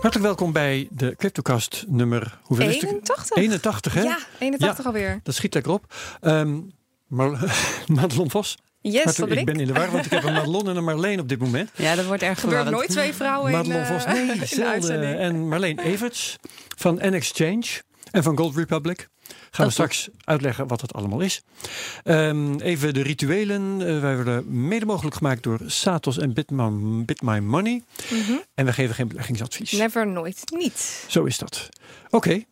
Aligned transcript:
Hartelijk 0.00 0.26
welkom 0.26 0.52
bij 0.52 0.88
de 0.90 1.14
CryptoCast 1.16 1.84
nummer... 1.88 2.38
Hoeveel 2.42 2.68
81. 2.68 3.16
Is 3.16 3.28
het? 3.28 3.38
81, 3.38 3.94
hè? 3.94 4.02
Ja, 4.02 4.18
81 4.38 4.86
alweer. 4.86 5.20
Dat 5.22 5.34
schiet 5.34 5.54
lekker 5.54 5.72
op. 5.72 5.94
Um, 6.20 6.72
Mar 7.06 7.54
Madelon 7.94 8.30
Vos. 8.30 8.58
Yes, 8.80 9.16
ben 9.16 9.30
ik. 9.30 9.38
ik. 9.38 9.44
ben 9.44 9.60
in 9.60 9.66
de 9.66 9.72
war, 9.72 9.90
want 9.90 10.04
ik 10.04 10.10
heb 10.10 10.24
een 10.24 10.32
Madelon 10.32 10.68
en 10.68 10.76
een 10.76 10.84
Marleen 10.84 11.20
op 11.20 11.28
dit 11.28 11.38
moment. 11.38 11.70
Ja, 11.74 11.94
dat 11.94 12.04
wordt 12.04 12.22
erg 12.22 12.40
gebeurd. 12.40 12.70
nooit 12.70 12.90
twee 12.90 13.14
vrouwen 13.14 13.52
Madelon 13.52 13.78
in, 13.80 13.86
Vos, 13.86 14.06
uh, 14.06 14.12
nee, 14.12 14.46
zelden. 14.46 15.18
En 15.18 15.48
Marleen 15.48 15.78
Everts 15.78 16.36
van 16.76 16.94
N-Exchange 16.94 17.66
en 18.10 18.22
van 18.22 18.36
Gold 18.36 18.56
Republic. 18.56 19.08
Gaan 19.50 19.66
we 19.66 19.72
straks 19.72 20.08
uitleggen 20.24 20.66
wat 20.66 20.80
het 20.80 20.92
allemaal 20.94 21.20
is. 21.20 21.42
Um, 22.04 22.60
even 22.60 22.94
de 22.94 23.02
rituelen. 23.02 23.80
Uh, 23.80 24.00
wij 24.00 24.14
worden 24.14 24.66
mede 24.68 24.86
mogelijk 24.86 25.16
gemaakt 25.16 25.42
door 25.42 25.60
Satos 25.66 26.18
en 26.18 26.34
Bitma, 26.34 26.70
Bitmy 27.04 27.38
Money. 27.38 27.82
Mm 28.10 28.22
-hmm. 28.22 28.42
En 28.54 28.64
we 28.64 28.72
geven 28.72 28.94
geen 28.94 29.08
beleggingsadvies. 29.08 29.72
Never, 29.72 30.06
nooit, 30.06 30.42
niet. 30.56 31.04
Zo 31.08 31.24
is 31.24 31.38
dat. 31.38 31.68
Oké. 32.10 32.16
Okay. 32.16 32.46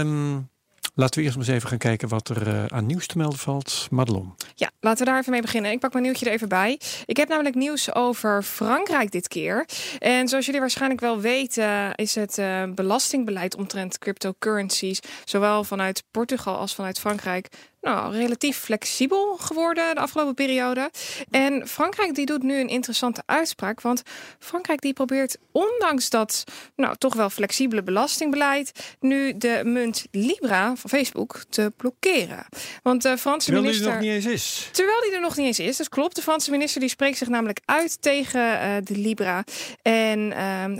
Um, 0.00 0.48
Laten 0.96 1.18
we 1.18 1.24
eerst 1.24 1.36
maar 1.36 1.46
eens 1.46 1.56
even 1.56 1.68
gaan 1.68 1.78
kijken 1.78 2.08
wat 2.08 2.28
er 2.28 2.48
uh, 2.48 2.64
aan 2.66 2.86
nieuws 2.86 3.06
te 3.06 3.18
melden 3.18 3.38
valt. 3.38 3.86
Madelon. 3.90 4.34
Ja, 4.54 4.70
laten 4.80 5.04
we 5.04 5.10
daar 5.10 5.20
even 5.20 5.32
mee 5.32 5.40
beginnen. 5.40 5.70
Ik 5.70 5.80
pak 5.80 5.92
mijn 5.92 6.04
nieuwtje 6.04 6.26
er 6.26 6.32
even 6.32 6.48
bij. 6.48 6.80
Ik 7.06 7.16
heb 7.16 7.28
namelijk 7.28 7.54
nieuws 7.54 7.94
over 7.94 8.42
Frankrijk 8.42 9.10
dit 9.10 9.28
keer. 9.28 9.66
En 9.98 10.28
zoals 10.28 10.46
jullie 10.46 10.60
waarschijnlijk 10.60 11.00
wel 11.00 11.20
weten, 11.20 11.94
is 11.94 12.14
het 12.14 12.38
uh, 12.38 12.62
belastingbeleid 12.74 13.56
omtrent 13.56 13.98
cryptocurrencies, 13.98 15.00
zowel 15.24 15.64
vanuit 15.64 16.04
Portugal 16.10 16.56
als 16.56 16.74
vanuit 16.74 16.98
Frankrijk, 16.98 17.48
nou, 17.84 18.12
relatief 18.12 18.58
flexibel 18.58 19.36
geworden 19.36 19.94
de 19.94 20.00
afgelopen 20.00 20.34
periode. 20.34 20.90
En 21.30 21.68
Frankrijk 21.68 22.14
die 22.14 22.26
doet 22.26 22.42
nu 22.42 22.60
een 22.60 22.68
interessante 22.68 23.22
uitspraak. 23.26 23.80
Want 23.80 24.02
Frankrijk 24.38 24.80
die 24.80 24.92
probeert, 24.92 25.36
ondanks 25.52 26.10
dat 26.10 26.44
nou, 26.76 26.96
toch 26.98 27.14
wel 27.14 27.30
flexibele 27.30 27.82
belastingbeleid, 27.82 28.94
nu 29.00 29.36
de 29.36 29.60
munt 29.64 30.06
Libra 30.10 30.76
van 30.76 30.90
Facebook 30.90 31.42
te 31.48 31.72
blokkeren. 31.76 32.46
Want 32.82 33.02
de 33.02 33.18
Franse 33.18 33.44
terwijl 33.44 33.64
minister. 33.64 34.00
die 34.00 34.10
er 34.10 34.14
nog 34.14 34.16
niet 34.16 34.24
eens 34.24 34.42
is. 34.42 34.68
Terwijl 34.72 35.00
die 35.00 35.12
er 35.12 35.20
nog 35.20 35.36
niet 35.36 35.46
eens 35.46 35.58
is. 35.58 35.76
Dat 35.76 35.88
klopt. 35.88 36.16
De 36.16 36.22
Franse 36.22 36.50
minister 36.50 36.80
die 36.80 36.88
spreekt 36.88 37.18
zich 37.18 37.28
namelijk 37.28 37.60
uit 37.64 38.02
tegen 38.02 38.40
uh, 38.40 38.74
de 38.84 38.96
Libra. 38.96 39.44
En 39.82 40.18
uh, 40.18 40.36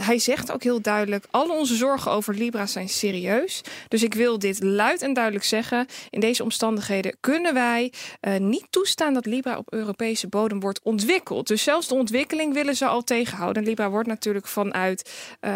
hij 0.06 0.18
zegt 0.18 0.52
ook 0.52 0.62
heel 0.62 0.80
duidelijk: 0.80 1.26
alle 1.30 1.52
onze 1.52 1.74
zorgen 1.74 2.10
over 2.10 2.34
Libra 2.34 2.66
zijn 2.66 2.88
serieus. 2.88 3.60
Dus 3.88 4.02
ik 4.02 4.14
wil 4.14 4.38
dit 4.38 4.62
luid 4.62 5.02
en 5.02 5.12
duidelijk 5.12 5.44
zeggen. 5.44 5.86
In 6.10 6.20
deze 6.20 6.42
omstandigheden 6.42 6.92
kunnen 7.20 7.54
wij 7.54 7.92
uh, 8.20 8.36
niet 8.36 8.66
toestaan 8.70 9.14
dat 9.14 9.26
Libra 9.26 9.56
op 9.56 9.72
Europese 9.72 10.28
bodem 10.28 10.60
wordt 10.60 10.80
ontwikkeld. 10.82 11.46
Dus 11.46 11.62
zelfs 11.62 11.88
de 11.88 11.94
ontwikkeling 11.94 12.54
willen 12.54 12.76
ze 12.76 12.86
al 12.86 13.02
tegenhouden. 13.02 13.62
En 13.62 13.68
Libra 13.68 13.90
wordt 13.90 14.08
natuurlijk 14.08 14.46
vanuit, 14.46 15.10
uh, 15.40 15.50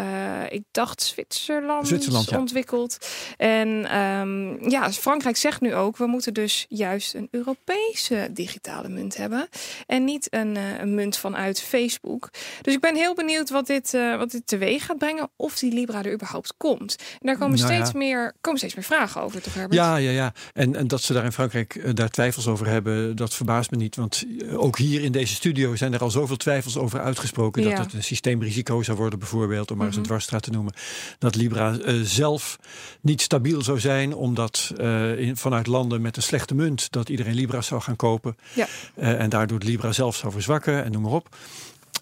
ik 0.48 0.62
dacht, 0.70 1.02
Zwitserland, 1.02 1.86
Zwitserland 1.86 2.30
ja. 2.30 2.38
ontwikkeld. 2.38 2.98
En 3.36 3.98
um, 3.98 4.70
ja, 4.70 4.92
Frankrijk 4.92 5.36
zegt 5.36 5.60
nu 5.60 5.74
ook, 5.74 5.96
we 5.96 6.06
moeten 6.06 6.34
dus 6.34 6.66
juist 6.68 7.14
een 7.14 7.28
Europese 7.30 8.28
digitale 8.30 8.88
munt 8.88 9.16
hebben. 9.16 9.48
En 9.86 10.04
niet 10.04 10.26
een, 10.34 10.54
uh, 10.54 10.78
een 10.78 10.94
munt 10.94 11.16
vanuit 11.16 11.62
Facebook. 11.62 12.30
Dus 12.62 12.74
ik 12.74 12.80
ben 12.80 12.94
heel 12.94 13.14
benieuwd 13.14 13.50
wat 13.50 13.66
dit, 13.66 13.90
wat 13.90 14.30
dit 14.30 14.46
teweeg 14.46 14.86
gaat 14.86 14.98
brengen. 14.98 15.30
Of 15.36 15.58
die 15.58 15.72
Libra 15.72 16.02
er 16.02 16.12
überhaupt 16.12 16.54
komt. 16.56 16.96
En 16.98 17.26
daar 17.26 17.38
komen, 17.38 17.58
nou 17.58 17.72
steeds, 17.72 17.90
ja. 17.92 17.98
meer, 17.98 18.34
komen 18.40 18.58
steeds 18.58 18.74
meer 18.74 18.84
vragen 18.84 19.22
over, 19.22 19.42
toch 19.42 19.54
Herbert? 19.54 19.74
Ja, 19.74 19.96
ja, 19.96 20.10
ja. 20.10 20.32
En, 20.54 20.76
en 20.76 20.88
dat 20.88 21.02
ze 21.02 21.12
daar 21.12 21.24
Frankrijk 21.32 21.74
uh, 21.74 21.94
daar 21.94 22.08
twijfels 22.10 22.46
over 22.46 22.66
hebben, 22.66 23.16
dat 23.16 23.34
verbaast 23.34 23.70
me 23.70 23.76
niet. 23.76 23.96
Want 23.96 24.24
uh, 24.28 24.60
ook 24.60 24.78
hier 24.78 25.02
in 25.02 25.12
deze 25.12 25.34
studio 25.34 25.76
zijn 25.76 25.94
er 25.94 26.00
al 26.00 26.10
zoveel 26.10 26.36
twijfels 26.36 26.76
over 26.76 27.00
uitgesproken. 27.00 27.62
Ja. 27.62 27.68
Dat 27.68 27.78
het 27.84 27.94
een 27.94 28.02
systeemrisico 28.02 28.82
zou 28.82 28.98
worden, 28.98 29.18
bijvoorbeeld, 29.18 29.70
om 29.70 29.76
maar 29.76 29.86
eens 29.86 29.96
een 29.96 30.02
dwarsstraat 30.02 30.42
te 30.42 30.50
noemen. 30.50 30.72
Dat 31.18 31.34
Libra 31.34 31.78
uh, 31.78 32.00
zelf 32.02 32.58
niet 33.00 33.20
stabiel 33.20 33.62
zou 33.62 33.80
zijn, 33.80 34.14
omdat 34.14 34.72
in, 35.16 35.36
vanuit 35.36 35.66
landen 35.66 36.00
met 36.00 36.16
een 36.16 36.22
slechte 36.22 36.54
munt, 36.54 36.92
dat 36.92 37.08
iedereen 37.08 37.34
Libra 37.34 37.60
zou 37.60 37.80
gaan 37.80 37.96
kopen. 37.96 38.36
Ja. 38.54 38.66
en 38.94 39.28
daardoor 39.28 39.58
Libra 39.58 39.92
zelf 39.92 40.16
zou 40.16 40.32
verzwakken 40.32 40.84
en 40.84 40.92
noem 40.92 41.02
maar 41.02 41.12
op. 41.12 41.36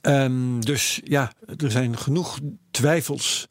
Um, 0.02 0.64
dus 0.64 1.00
ja, 1.04 1.32
er 1.56 1.70
zijn 1.70 1.98
genoeg 1.98 2.38
twijfels. 2.70 3.46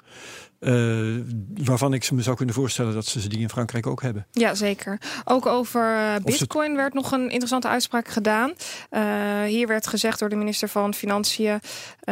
Uh, 0.60 1.22
waarvan 1.64 1.94
ik 1.94 2.12
me 2.12 2.22
zou 2.22 2.36
kunnen 2.36 2.56
voorstellen 2.56 2.94
dat 2.94 3.06
ze 3.06 3.28
die 3.28 3.40
in 3.40 3.50
Frankrijk 3.50 3.88
ook 3.88 4.02
hebben. 4.02 4.28
Ja, 4.32 4.56
zeker. 4.56 5.02
Ook 5.24 5.46
over 5.46 5.96
uh, 5.96 6.16
Bitcoin 6.24 6.70
het... 6.70 6.78
werd 6.78 6.94
nog 6.94 7.12
een 7.12 7.30
interessante 7.30 7.68
uitspraak 7.68 8.08
gedaan. 8.08 8.54
Uh, 8.92 9.44
hier 9.44 9.68
werd 9.68 9.88
gezegd 9.88 10.20
door 10.20 10.30
de 10.30 10.36
minister 10.36 10.70
van 10.70 10.94
Financiën: 10.94 11.60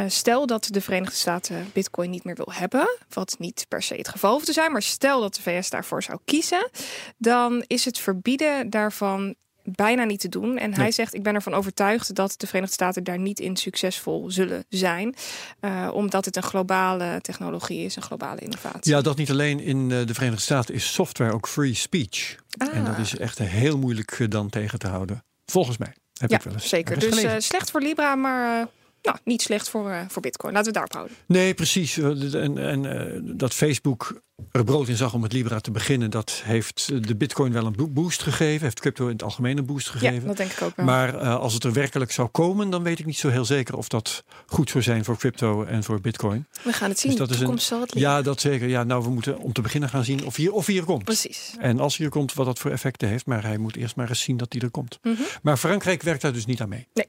stel 0.07 0.45
dat 0.45 0.67
de 0.71 0.81
Verenigde 0.81 1.15
Staten 1.15 1.69
Bitcoin 1.73 2.09
niet 2.09 2.23
meer 2.23 2.35
wil 2.35 2.51
hebben, 2.51 2.97
wat 3.09 3.35
niet 3.39 3.65
per 3.67 3.81
se 3.81 3.95
het 3.95 4.07
geval 4.07 4.33
hoeft 4.33 4.45
te 4.45 4.53
zijn, 4.53 4.71
maar 4.71 4.81
stel 4.81 5.21
dat 5.21 5.35
de 5.35 5.41
VS 5.41 5.69
daarvoor 5.69 6.03
zou 6.03 6.19
kiezen, 6.25 6.69
dan 7.17 7.63
is 7.67 7.85
het 7.85 7.99
verbieden 7.99 8.69
daarvan 8.69 9.35
bijna 9.63 10.03
niet 10.03 10.19
te 10.19 10.29
doen. 10.29 10.57
En 10.57 10.73
hij 10.73 10.91
zegt, 10.91 11.13
ik 11.13 11.23
ben 11.23 11.35
ervan 11.35 11.53
overtuigd 11.53 12.15
dat 12.15 12.33
de 12.37 12.47
Verenigde 12.47 12.73
Staten 12.73 13.03
daar 13.03 13.19
niet 13.19 13.39
in 13.39 13.57
succesvol 13.57 14.31
zullen 14.31 14.65
zijn. 14.69 15.15
Uh, 15.61 15.89
omdat 15.93 16.25
het 16.25 16.35
een 16.35 16.43
globale 16.43 17.21
technologie 17.21 17.85
is, 17.85 17.95
een 17.95 18.01
globale 18.01 18.39
innovatie. 18.39 18.91
Ja, 18.91 19.01
dat 19.01 19.17
niet 19.17 19.29
alleen 19.29 19.59
in 19.59 19.89
uh, 19.89 20.05
de 20.05 20.13
Verenigde 20.13 20.41
Staten 20.41 20.75
is 20.75 20.93
software 20.93 21.33
ook 21.33 21.47
free 21.47 21.73
speech. 21.73 22.35
Ah. 22.57 22.75
En 22.75 22.85
dat 22.85 22.97
is 22.97 23.17
echt 23.17 23.37
heel 23.37 23.77
moeilijk 23.77 24.19
uh, 24.19 24.29
dan 24.29 24.49
tegen 24.49 24.79
te 24.79 24.87
houden. 24.87 25.23
Volgens 25.45 25.77
mij. 25.77 25.93
Heb 26.13 26.29
ja, 26.29 26.37
ik 26.37 26.43
wel 26.43 26.53
eens, 26.53 26.69
zeker. 26.69 26.99
wel 26.99 27.07
eens 27.07 27.21
Dus 27.21 27.23
uh, 27.23 27.35
slecht 27.37 27.71
voor 27.71 27.81
Libra, 27.81 28.15
maar 28.15 28.59
uh, 28.59 28.65
nou, 29.03 29.17
niet 29.23 29.41
slecht 29.41 29.69
voor, 29.69 29.89
uh, 29.89 30.01
voor 30.07 30.21
Bitcoin. 30.21 30.53
Laten 30.53 30.73
we 30.73 30.79
het 30.79 30.89
daarop 30.91 30.93
houden. 30.93 31.17
Nee, 31.25 31.53
precies. 31.53 31.97
En, 31.97 32.57
en 32.57 32.83
uh, 32.83 33.37
dat 33.37 33.53
Facebook 33.53 34.21
er 34.51 34.63
brood 34.63 34.87
in 34.87 34.95
zag 34.95 35.13
om 35.13 35.21
met 35.21 35.33
Libra 35.33 35.59
te 35.59 35.71
beginnen, 35.71 36.09
dat 36.09 36.41
heeft 36.43 37.07
de 37.07 37.15
Bitcoin 37.15 37.53
wel 37.53 37.65
een 37.65 37.93
boost 37.93 38.21
gegeven. 38.21 38.61
Heeft 38.61 38.79
crypto 38.79 39.05
in 39.05 39.11
het 39.11 39.23
algemeen 39.23 39.57
een 39.57 39.65
boost 39.65 39.89
gegeven. 39.89 40.21
Ja, 40.21 40.27
dat 40.27 40.37
denk 40.37 40.51
ik 40.51 40.61
ook 40.61 40.75
wel. 40.75 40.85
Maar 40.85 41.15
uh, 41.15 41.39
als 41.39 41.53
het 41.53 41.63
er 41.63 41.73
werkelijk 41.73 42.11
zou 42.11 42.27
komen, 42.27 42.69
dan 42.69 42.83
weet 42.83 42.99
ik 42.99 43.05
niet 43.05 43.17
zo 43.17 43.29
heel 43.29 43.45
zeker 43.45 43.77
of 43.77 43.87
dat 43.87 44.23
goed 44.45 44.69
zou 44.69 44.83
zijn 44.83 45.05
voor 45.05 45.17
crypto 45.17 45.63
en 45.63 45.83
voor 45.83 46.01
Bitcoin. 46.01 46.47
We 46.63 46.73
gaan 46.73 46.89
het 46.89 46.99
zien. 46.99 47.09
Dus 47.09 47.19
dat 47.19 47.27
de 47.27 47.33
is 47.33 47.39
een, 47.39 47.45
toekomst 47.45 47.67
zal 47.67 47.81
het 47.81 47.93
ja, 47.93 48.21
dat 48.21 48.41
zeker. 48.41 48.67
Ja, 48.67 48.83
nou, 48.83 49.03
we 49.03 49.09
moeten 49.09 49.37
om 49.37 49.53
te 49.53 49.61
beginnen 49.61 49.89
gaan 49.89 50.03
zien 50.03 50.25
of 50.25 50.35
hier, 50.35 50.51
of 50.51 50.65
hier 50.65 50.83
komt. 50.83 51.03
Precies. 51.03 51.55
En 51.59 51.79
als 51.79 51.97
hij 51.97 52.05
er 52.05 52.11
komt, 52.11 52.33
wat 52.33 52.45
dat 52.45 52.59
voor 52.59 52.71
effecten 52.71 53.07
heeft. 53.07 53.25
Maar 53.25 53.43
hij 53.43 53.57
moet 53.57 53.75
eerst 53.75 53.95
maar 53.95 54.09
eens 54.09 54.21
zien 54.21 54.37
dat 54.37 54.53
hij 54.53 54.61
er 54.61 54.71
komt. 54.71 54.99
Mm 55.01 55.15
-hmm. 55.15 55.25
Maar 55.41 55.57
Frankrijk 55.57 56.01
werkt 56.01 56.21
daar 56.21 56.33
dus 56.33 56.45
niet 56.45 56.61
aan 56.61 56.69
mee. 56.69 56.87
Nee. 56.93 57.07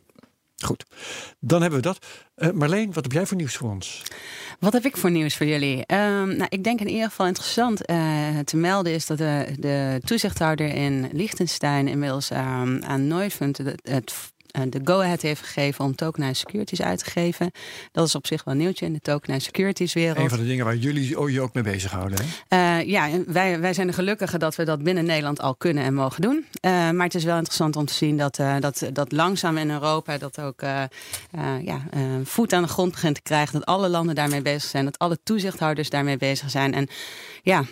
Goed, 0.63 0.85
dan 1.41 1.61
hebben 1.61 1.81
we 1.81 1.87
dat. 1.87 2.07
Uh, 2.37 2.51
Marleen, 2.51 2.93
wat 2.93 3.03
heb 3.03 3.13
jij 3.13 3.27
voor 3.27 3.37
nieuws 3.37 3.57
voor 3.57 3.71
ons? 3.71 4.03
Wat 4.59 4.73
heb 4.73 4.85
ik 4.85 4.97
voor 4.97 5.11
nieuws 5.11 5.37
voor 5.37 5.47
jullie? 5.47 5.77
Um, 5.77 6.37
nou, 6.37 6.47
ik 6.49 6.65
denk 6.65 6.81
in 6.81 6.89
ieder 6.89 7.09
geval 7.09 7.27
interessant 7.27 7.91
uh, 7.91 8.39
te 8.39 8.57
melden 8.57 8.93
is 8.93 9.07
dat 9.07 9.19
de, 9.19 9.55
de 9.59 10.01
toezichthouder 10.05 10.67
in 10.67 11.11
Liechtenstein 11.13 11.89
inmiddels 11.89 12.31
um, 12.31 12.85
aan 12.85 13.07
Neufund 13.07 13.59
het, 13.59 13.81
het 13.83 14.33
de 14.69 14.81
go-ahead 14.85 15.23
heeft 15.23 15.43
gegeven 15.43 15.85
om 15.85 15.95
tokenized 15.95 16.37
securities 16.37 16.83
uit 16.83 16.99
te 16.99 17.11
geven. 17.11 17.51
Dat 17.93 18.07
is 18.07 18.15
op 18.15 18.27
zich 18.27 18.45
wel 18.45 18.55
een 18.55 18.61
nieuwtje 18.61 18.87
in 18.87 18.93
de 18.93 19.01
tokenized 19.01 19.43
securities 19.43 19.93
wereld. 19.93 20.19
Een 20.19 20.29
van 20.29 20.39
de 20.39 20.47
dingen 20.47 20.65
waar 20.65 20.77
jullie 20.77 21.33
je 21.33 21.41
ook 21.41 21.55
mee 21.55 21.63
bezighouden. 21.63 22.19
Hè? 22.49 22.79
Uh, 22.79 22.89
ja, 22.89 23.09
wij, 23.27 23.61
wij 23.61 23.75
zijn 23.75 23.87
de 23.87 23.93
gelukkige 23.93 24.39
dat 24.39 24.57
we 24.57 24.65
dat 24.65 24.83
binnen 24.83 25.05
Nederland 25.05 25.41
al 25.41 25.55
kunnen 25.55 25.85
en 25.85 25.95
mogen 25.95 26.23
doen. 26.23 26.47
Uh, 26.61 26.91
maar 26.91 27.07
het 27.07 27.15
is 27.15 27.25
wel 27.25 27.37
interessant 27.37 27.77
om 27.77 27.85
te 27.85 27.95
zien 27.95 28.17
dat, 28.17 28.39
uh, 28.39 28.57
dat, 28.61 28.89
dat 28.93 29.13
langzaam 29.13 29.57
in 29.57 29.71
Europa 29.71 30.19
dat 30.19 30.41
ook 30.41 30.61
ja, 31.63 31.81
voet 32.25 32.53
aan 32.53 32.63
de 32.63 32.69
grond 32.69 32.93
begint 32.93 33.15
te 33.15 33.23
krijgen. 33.23 33.59
Dat 33.59 33.69
alle 33.69 33.89
landen 33.89 34.15
daarmee 34.15 34.43
bezig 34.43 34.71
zijn. 34.71 34.85
Dat 34.85 34.99
alle 34.99 35.19
toezichthouders 35.23 35.91
daarmee 35.91 36.17
bezig 36.17 36.51
zijn. 36.51 36.75
En 36.75 36.89
ja, 37.43 37.65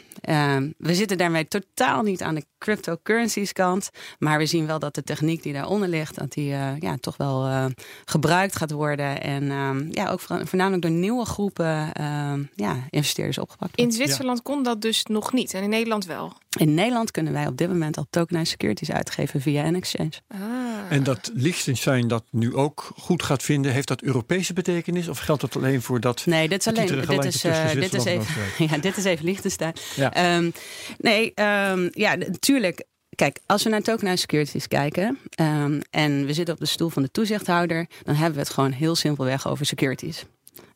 we 0.78 0.94
zitten 0.94 1.18
daarmee 1.18 1.48
totaal 1.48 2.02
niet 2.02 2.22
aan 2.22 2.34
de 2.34 2.44
cryptocurrencies 2.62 3.52
kant. 3.52 3.90
Maar 4.18 4.38
we 4.38 4.46
zien 4.46 4.66
wel 4.66 4.78
dat 4.78 4.94
de 4.94 5.02
techniek 5.02 5.42
die 5.42 5.52
daaronder 5.52 5.88
ligt, 5.88 6.14
dat 6.14 6.32
die 6.32 6.46
ja, 6.78 6.96
toch 7.00 7.16
wel 7.16 7.46
uh, 7.46 7.64
gebruikt 8.04 8.56
gaat 8.56 8.70
worden. 8.70 9.20
En 9.20 9.50
um, 9.50 9.88
ja, 9.90 10.10
ook 10.10 10.20
voornamelijk 10.20 10.82
door 10.82 10.90
nieuwe 10.90 11.24
groepen 11.24 11.90
uh, 12.00 12.32
ja, 12.54 12.76
investeerders 12.90 13.38
opgepakt 13.38 13.76
In 13.76 13.92
Zwitserland 13.92 14.42
kon 14.42 14.62
dat 14.62 14.80
dus 14.80 15.04
nog 15.04 15.32
niet 15.32 15.54
en 15.54 15.62
in 15.62 15.68
Nederland 15.68 16.06
wel? 16.06 16.32
In 16.58 16.74
Nederland 16.74 17.10
kunnen 17.10 17.32
wij 17.32 17.46
op 17.46 17.56
dit 17.56 17.68
moment 17.68 17.96
al 17.96 18.06
tokenized 18.10 18.48
securities 18.48 18.90
uitgeven 18.90 19.40
via 19.40 19.64
een 19.64 19.74
exchange. 19.74 20.12
Ah. 20.28 20.40
En 20.88 21.02
dat 21.02 21.30
Liechtenstein 21.34 22.08
dat 22.08 22.24
nu 22.30 22.54
ook 22.54 22.92
goed 22.96 23.22
gaat 23.22 23.42
vinden, 23.42 23.72
heeft 23.72 23.88
dat 23.88 24.02
Europese 24.02 24.52
betekenis? 24.52 25.08
Of 25.08 25.18
geldt 25.18 25.40
dat 25.40 25.56
alleen 25.56 25.82
voor 25.82 26.00
dat 26.00 26.26
Nee, 26.26 26.48
dit 26.48 26.60
is 26.60 26.66
alleen 26.66 26.86
dit 26.86 27.24
is, 27.24 27.44
uh, 27.44 27.70
dit 27.70 27.94
is 27.94 28.04
even, 28.04 28.34
ja, 28.68 28.78
dit 28.78 28.96
is 28.96 29.04
even 29.04 29.24
Liechtenstein. 29.24 29.72
Ja. 29.96 30.36
Um, 30.36 30.52
nee, 30.98 31.32
um, 31.34 31.90
ja, 31.92 32.14
natuurlijk. 32.14 32.84
Kijk, 33.14 33.38
als 33.46 33.62
we 33.62 33.70
naar 33.70 33.82
tokenized 33.82 34.20
securities 34.20 34.68
kijken 34.68 35.18
um, 35.40 35.80
en 35.90 36.26
we 36.26 36.32
zitten 36.32 36.54
op 36.54 36.60
de 36.60 36.66
stoel 36.66 36.88
van 36.88 37.02
de 37.02 37.10
toezichthouder, 37.10 37.86
dan 38.02 38.14
hebben 38.14 38.34
we 38.34 38.40
het 38.40 38.50
gewoon 38.50 38.72
heel 38.72 38.94
simpelweg 38.94 39.48
over 39.48 39.66
securities. 39.66 40.24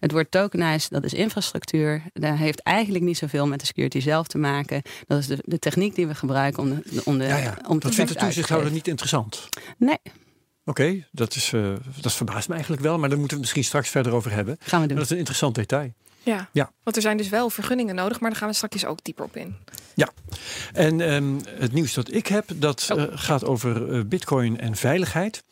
Het 0.00 0.12
woord 0.12 0.30
tokenized, 0.30 0.90
dat 0.90 1.04
is 1.04 1.14
infrastructuur. 1.14 2.02
Dat 2.12 2.36
heeft 2.36 2.60
eigenlijk 2.60 3.04
niet 3.04 3.18
zoveel 3.18 3.46
met 3.46 3.60
de 3.60 3.66
security 3.66 4.00
zelf 4.00 4.26
te 4.26 4.38
maken. 4.38 4.82
Dat 5.06 5.18
is 5.18 5.26
de, 5.26 5.38
de 5.44 5.58
techniek 5.58 5.94
die 5.94 6.06
we 6.06 6.14
gebruiken 6.14 6.62
om, 6.62 6.68
de, 6.68 7.02
om, 7.04 7.18
de, 7.18 7.24
ja, 7.24 7.36
ja. 7.36 7.58
om 7.68 7.78
dat 7.78 7.94
vindt 7.94 8.12
de 8.12 8.18
toezichthouder 8.18 8.72
niet 8.72 8.88
interessant. 8.88 9.48
Nee. 9.78 9.98
Oké, 10.04 10.82
okay, 10.82 11.06
dat, 11.10 11.34
is, 11.34 11.52
uh, 11.52 11.74
dat 12.00 12.12
verbaast 12.12 12.48
me 12.48 12.54
eigenlijk 12.54 12.82
wel, 12.82 12.98
maar 12.98 13.08
daar 13.08 13.18
moeten 13.18 13.38
we 13.38 13.44
het 13.44 13.54
misschien 13.54 13.64
straks 13.64 13.88
verder 13.88 14.12
over 14.12 14.32
hebben. 14.32 14.56
Gaan 14.60 14.80
we 14.80 14.86
doen. 14.86 14.96
Maar 14.96 14.96
dat 14.96 15.04
is 15.04 15.10
een 15.10 15.18
interessant 15.18 15.54
detail. 15.54 15.92
Ja. 16.22 16.48
Ja. 16.52 16.72
want 16.82 16.96
er 16.96 17.02
zijn 17.02 17.16
dus 17.16 17.28
wel 17.28 17.50
vergunningen 17.50 17.94
nodig, 17.94 18.20
maar 18.20 18.30
daar 18.30 18.38
gaan 18.38 18.48
we 18.48 18.54
straks 18.54 18.84
ook 18.84 19.04
dieper 19.04 19.24
op 19.24 19.36
in. 19.36 19.56
En 20.72 21.00
ehm, 21.00 21.34
het 21.46 21.72
nieuws 21.72 21.94
dat 21.94 22.12
ik 22.12 22.26
heb, 22.26 22.44
dat 22.54 22.88
Oh. 22.92 23.02
eh, 23.02 23.08
gaat 23.14 23.44
over 23.44 23.92
eh, 23.92 24.00
bitcoin 24.06 24.60
en 24.60 24.76
veiligheid. 24.76 25.44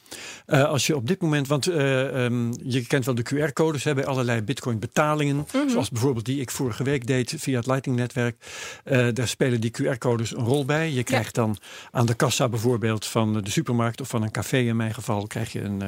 Eh, 0.47 0.65
als 0.65 0.87
je 0.87 0.97
op 0.97 1.06
dit 1.06 1.21
moment, 1.21 1.49
want 1.49 1.67
eh, 1.67 2.25
ehm, 2.25 2.53
je 2.62 2.87
kent 2.87 3.05
wel 3.05 3.15
de 3.15 3.23
QR-codes 3.23 3.83
bij 3.83 4.06
allerlei 4.06 4.43
bitcoin 4.43 4.79
betalingen. 4.79 5.37
Mhm. 5.37 5.69
Zoals 5.69 5.91
bijvoorbeeld 5.91 6.25
die 6.25 6.41
ik 6.41 6.51
vorige 6.51 6.83
week 6.83 7.06
deed 7.06 7.35
via 7.37 7.56
het 7.56 7.67
Lightning-netwerk. 7.67 8.37
Eh, 8.85 9.09
daar 9.12 9.29
spelen 9.29 9.61
die 9.61 9.71
QR-codes 9.71 10.37
een 10.37 10.45
rol 10.45 10.65
bij. 10.65 10.91
Je 10.91 11.03
krijgt 11.03 11.35
dan 11.35 11.56
aan 11.91 12.06
de 12.06 12.15
kassa 12.15 12.49
bijvoorbeeld 12.49 13.06
van 13.06 13.43
de 13.43 13.51
supermarkt 13.51 14.01
of 14.01 14.09
van 14.09 14.23
een 14.23 14.31
café 14.31 14.59
in 14.59 14.77
mijn 14.77 14.95
geval, 14.95 15.27
krijg 15.27 15.53
je 15.53 15.61
een 15.61 15.83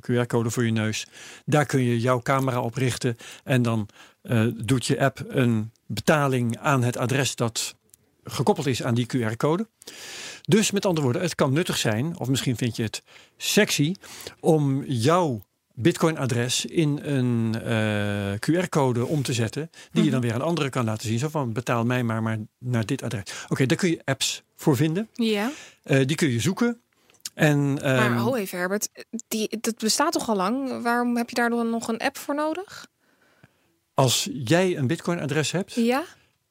QR-code 0.00 0.50
voor 0.50 0.64
je 0.64 0.72
neus. 0.72 1.06
Daar 1.44 1.66
kun 1.66 1.82
je 1.82 2.00
jouw 2.00 2.20
camera 2.22 2.60
op 2.60 2.74
richten 2.74 3.16
en 3.44 3.62
dan 3.62 3.88
doet 4.54 4.86
je 4.86 5.00
app 5.00 5.24
een 5.28 5.70
betaling 5.86 6.58
aan 6.58 6.82
het 6.82 6.96
adres 6.96 7.36
dat 7.36 7.74
gekoppeld 8.24 8.66
is 8.66 8.82
aan 8.82 8.94
die 8.94 9.06
QR-code. 9.06 9.66
Dus 10.46 10.70
met 10.70 10.86
andere 10.86 11.04
woorden, 11.04 11.22
het 11.22 11.34
kan 11.34 11.52
nuttig 11.52 11.76
zijn, 11.76 12.18
of 12.18 12.28
misschien 12.28 12.56
vind 12.56 12.76
je 12.76 12.82
het 12.82 13.02
sexy, 13.36 13.94
om 14.40 14.84
jouw 14.84 15.42
Bitcoin-adres 15.74 16.64
in 16.64 17.00
een 17.02 17.62
eh, 17.62 18.32
QR-code 18.64 19.06
om 19.06 19.22
te 19.22 19.32
zetten, 19.32 19.70
die 19.92 20.04
je 20.04 20.10
dan 20.10 20.20
weer 20.20 20.34
aan 20.34 20.42
anderen 20.42 20.70
kan 20.70 20.84
laten 20.84 21.08
zien. 21.08 21.18
Zo 21.18 21.28
van 21.28 21.52
betaal 21.52 21.84
mij 21.84 22.02
maar, 22.02 22.22
maar 22.22 22.38
naar 22.58 22.86
dit 22.86 23.02
adres. 23.02 23.22
Oké, 23.48 23.66
daar 23.66 23.76
kun 23.76 23.90
je 23.90 24.00
apps 24.04 24.42
voor 24.56 24.76
vinden. 24.76 25.08
Ja, 25.12 25.50
Eh, 25.82 26.06
die 26.06 26.16
kun 26.16 26.28
je 26.28 26.40
zoeken. 26.40 26.80
En, 27.34 27.74
maar 27.74 27.82
ehm, 27.82 28.16
ho 28.16 28.34
even 28.34 28.58
Herbert, 28.58 28.88
die, 29.28 29.58
dat 29.60 29.78
bestaat 29.78 30.12
toch 30.12 30.28
al 30.28 30.36
lang? 30.36 30.82
Waarom 30.82 31.16
heb 31.16 31.28
je 31.28 31.34
daar 31.34 31.50
dan 31.50 31.70
nog 31.70 31.88
een 31.88 31.98
app 31.98 32.18
voor 32.18 32.34
nodig? 32.34 32.86
als 33.94 34.28
jij 34.32 34.76
een 34.76 34.86
Bitcoin-adres 34.86 35.50
hebt 35.50 35.72
Ja, 35.72 36.04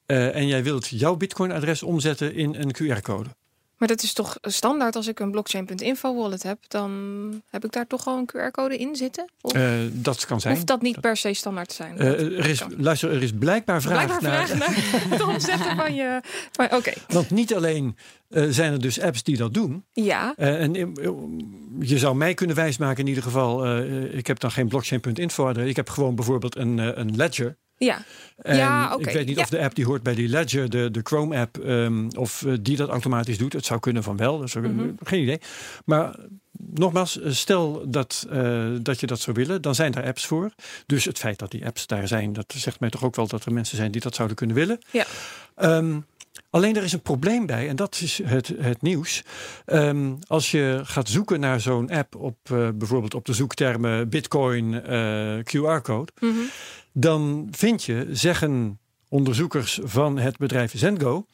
eh, 0.05 0.35
en 0.35 0.47
jij 0.47 0.63
wilt 0.63 0.87
jouw 0.87 1.15
Bitcoin-adres 1.15 1.83
omzetten 1.83 2.35
in 2.35 2.55
een 2.55 2.73
QR-code. 2.73 3.29
Maar 3.83 3.95
dat 3.95 4.03
is 4.03 4.13
toch 4.13 4.38
standaard 4.41 4.95
als 4.95 5.07
ik 5.07 5.19
een 5.19 5.31
blockchain.info 5.31 6.15
wallet 6.15 6.44
heb, 6.44 6.57
dan 6.68 6.91
heb 7.50 7.65
ik 7.65 7.71
daar 7.71 7.88
toch 7.88 8.07
al 8.07 8.18
een 8.18 8.30
QR-code 8.35 8.77
in 8.77 8.95
zitten? 8.95 9.30
Of 9.41 9.53
Eh, 9.53 9.71
dat 9.91 10.25
kan 10.25 10.41
zijn. 10.41 10.53
hoeft 10.53 10.68
dat 10.68 10.81
niet 10.81 11.00
per 11.01 11.18
se 11.18 11.33
standaard 11.33 11.69
te 11.69 11.75
zijn? 11.75 11.97
Eh, 11.97 12.07
er 12.39 12.50
is, 12.50 12.63
luister, 12.77 13.12
er 13.12 13.24
is 13.24 13.31
blijkbaar 13.39 13.81
vraag 13.81 14.06
Blijkbaar 14.06 14.31
naar. 14.31 14.47
vragen 14.47 14.57
naar 14.57 15.09
het 15.12 15.21
omzetten 15.24 15.75
van 15.75 15.94
je... 15.95 16.21
van- 16.51 16.71
Oké, 16.74 16.91
Want 17.07 17.30
niet 17.30 17.56
alleen 17.56 17.97
eh, 18.30 18.45
zijn 18.50 18.71
er 18.74 18.81
dus 18.81 19.00
apps 19.01 19.24
die 19.24 19.38
dat 19.38 19.53
doen. 19.53 19.86
ja. 19.94 20.33
En 20.38 20.74
je 21.79 21.97
zou 21.97 22.15
mij 22.15 22.33
kunnen 22.33 22.56
wijsmaken 22.56 23.03
in 23.03 23.07
ieder 23.07 23.24
geval. 23.24 23.77
ik 24.06 24.27
heb 24.27 24.39
dan 24.39 24.51
geen 24.51 24.68
blockchain.info 24.68 25.47
adres. 25.47 25.69
Ik 25.69 25.75
heb 25.75 25.89
gewoon 25.89 26.15
bijvoorbeeld 26.15 26.56
een, 26.56 26.77
een 27.00 27.15
ledger. 27.15 27.57
Ja, 27.85 28.03
En 28.41 28.56
Ja, 28.56 28.94
oké, 28.94 29.09
Ik 29.09 29.15
weet 29.15 29.25
niet 29.25 29.35
ja. 29.35 29.41
of 29.41 29.50
de 29.50 29.59
app 29.59 29.75
die 29.75 29.85
hoort 29.85 30.03
bij 30.03 30.15
die 30.15 30.27
ledger, 30.27 30.69
de, 30.69 30.91
de 30.91 31.00
Chrome 31.03 31.38
app, 31.38 31.57
ehm, 31.57 32.07
of 32.18 32.44
eh, 32.45 32.53
die 32.62 32.77
dat 32.77 32.89
automatisch 32.89 33.38
doet. 33.38 33.53
Het 33.53 33.65
zou 33.65 33.80
kunnen 33.80 34.03
van 34.03 34.18
wel. 34.18 34.38
Mhm. 34.53 34.89
Geen 35.03 35.21
idee. 35.21 35.39
Maar 35.85 36.15
nogmaals, 36.74 37.19
eh, 37.19 37.31
stel 37.31 37.83
dat, 37.89 38.27
eh, 38.30 38.65
dat 38.81 39.00
je 39.00 39.07
dat 39.07 39.19
zou 39.19 39.35
willen, 39.35 39.62
dan 39.62 39.75
zijn 39.75 39.91
daar 39.91 40.06
apps 40.06 40.25
voor. 40.25 40.51
Dus 40.85 41.06
het 41.06 41.18
feit 41.18 41.39
dat 41.39 41.51
die 41.51 41.65
apps 41.65 41.88
daar 41.88 42.07
zijn, 42.07 42.33
dat 42.33 42.53
zegt 42.57 42.80
mij 42.80 42.89
toch 42.89 43.03
ook 43.03 43.15
wel 43.15 43.27
dat 43.27 43.45
er 43.45 43.53
mensen 43.53 43.77
zijn 43.77 43.91
die 43.91 44.01
dat 44.01 44.15
zouden 44.15 44.38
kunnen 44.38 44.56
willen. 44.56 44.79
Ja. 44.91 45.06
Ehm, 45.56 46.00
alleen 46.50 46.75
er 46.75 46.83
is 46.83 46.94
een 46.94 47.01
probleem 47.01 47.45
bij, 47.45 47.68
en 47.69 47.75
dat 47.75 48.00
is 48.01 48.21
het, 48.24 48.53
het 48.57 48.81
nieuws. 48.81 49.24
Ehm, 49.65 50.13
als 50.27 50.51
je 50.51 50.81
gaat 50.83 51.09
zoeken 51.09 51.39
naar 51.39 51.59
zo'n 51.59 51.89
app 51.89 52.15
op 52.15 52.38
bijvoorbeeld 52.75 53.13
op 53.13 53.25
de 53.25 53.33
zoektermen 53.33 54.09
Bitcoin 54.09 54.81
QR-code, 55.44 56.12
Mhm. 56.19 56.33
Dan 56.93 57.47
vind 57.51 57.83
je, 57.83 58.07
zeggen 58.11 58.79
onderzoekers 59.09 59.79
van 59.83 60.17
het 60.17 60.37
bedrijf 60.37 60.73
Zengo, 60.75 61.25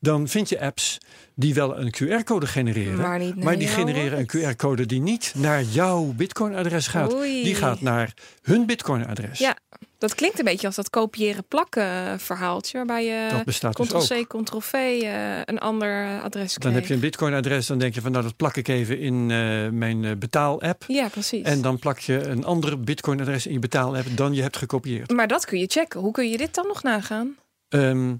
dan 0.00 0.28
vind 0.28 0.48
je 0.48 0.60
apps 0.60 0.98
die 1.34 1.54
wel 1.54 1.78
een 1.78 1.94
QR-code 1.94 2.46
genereren. 2.46 3.34
Maar 3.36 3.58
die 3.58 3.68
genereren 3.68 4.18
een. 4.18 4.54
QR-code 4.54 4.86
die 4.86 5.00
niet 5.00 5.32
naar 5.36 5.62
jouw 5.62 6.12
Bitcoin-adres 6.16 6.86
gaat. 6.86 7.14
Oei. 7.14 7.42
Die 7.42 7.54
gaat 7.54 7.80
naar 7.80 8.14
hun 8.42 8.66
Bitcoin-adres. 8.66 9.38
Ja, 9.38 9.56
dat 9.98 10.14
klinkt 10.14 10.38
een 10.38 10.44
beetje 10.44 10.66
als 10.66 10.76
dat 10.76 10.90
kopiëren 10.90 11.44
plakken 11.48 12.20
verhaaltje, 12.20 12.76
waarbij 12.76 13.04
je 13.04 13.28
Dat 13.30 13.44
bestaat 13.44 13.76
dus. 13.76 13.88
Ctrl-C, 13.88 14.26
Ctrl-V 14.42 14.72
eh, 14.72 15.38
een 15.44 15.58
ander 15.58 16.20
adres 16.22 16.52
Dan 16.54 16.60
kreeg. 16.60 16.74
heb 16.74 16.86
je 16.86 16.94
een 16.94 17.00
Bitcoin-adres, 17.00 17.66
dan 17.66 17.78
denk 17.78 17.94
je 17.94 18.00
van 18.00 18.12
nou 18.12 18.24
dat 18.24 18.36
plak 18.36 18.56
ik 18.56 18.68
even 18.68 18.98
in 18.98 19.30
eh, 19.30 19.68
mijn 19.68 20.04
eh, 20.04 20.16
betaal-app. 20.16 20.84
Ja, 20.86 21.08
precies. 21.08 21.42
En 21.42 21.62
dan 21.62 21.78
plak 21.78 21.98
je 21.98 22.22
een 22.28 22.44
ander 22.44 22.80
Bitcoin-adres 22.80 23.46
in 23.46 23.52
je 23.52 23.58
betaal-app 23.58 24.06
dan 24.16 24.34
je 24.34 24.42
hebt 24.42 24.56
gekopieerd. 24.56 25.10
Maar 25.10 25.28
dat 25.28 25.44
kun 25.44 25.58
je 25.58 25.66
checken. 25.66 26.00
Hoe 26.00 26.12
kun 26.12 26.30
je 26.30 26.36
dit 26.36 26.54
dan 26.54 26.66
nog 26.66 26.82
nagaan? 26.82 27.36
Ehm, 27.68 28.10
Ik 28.12 28.18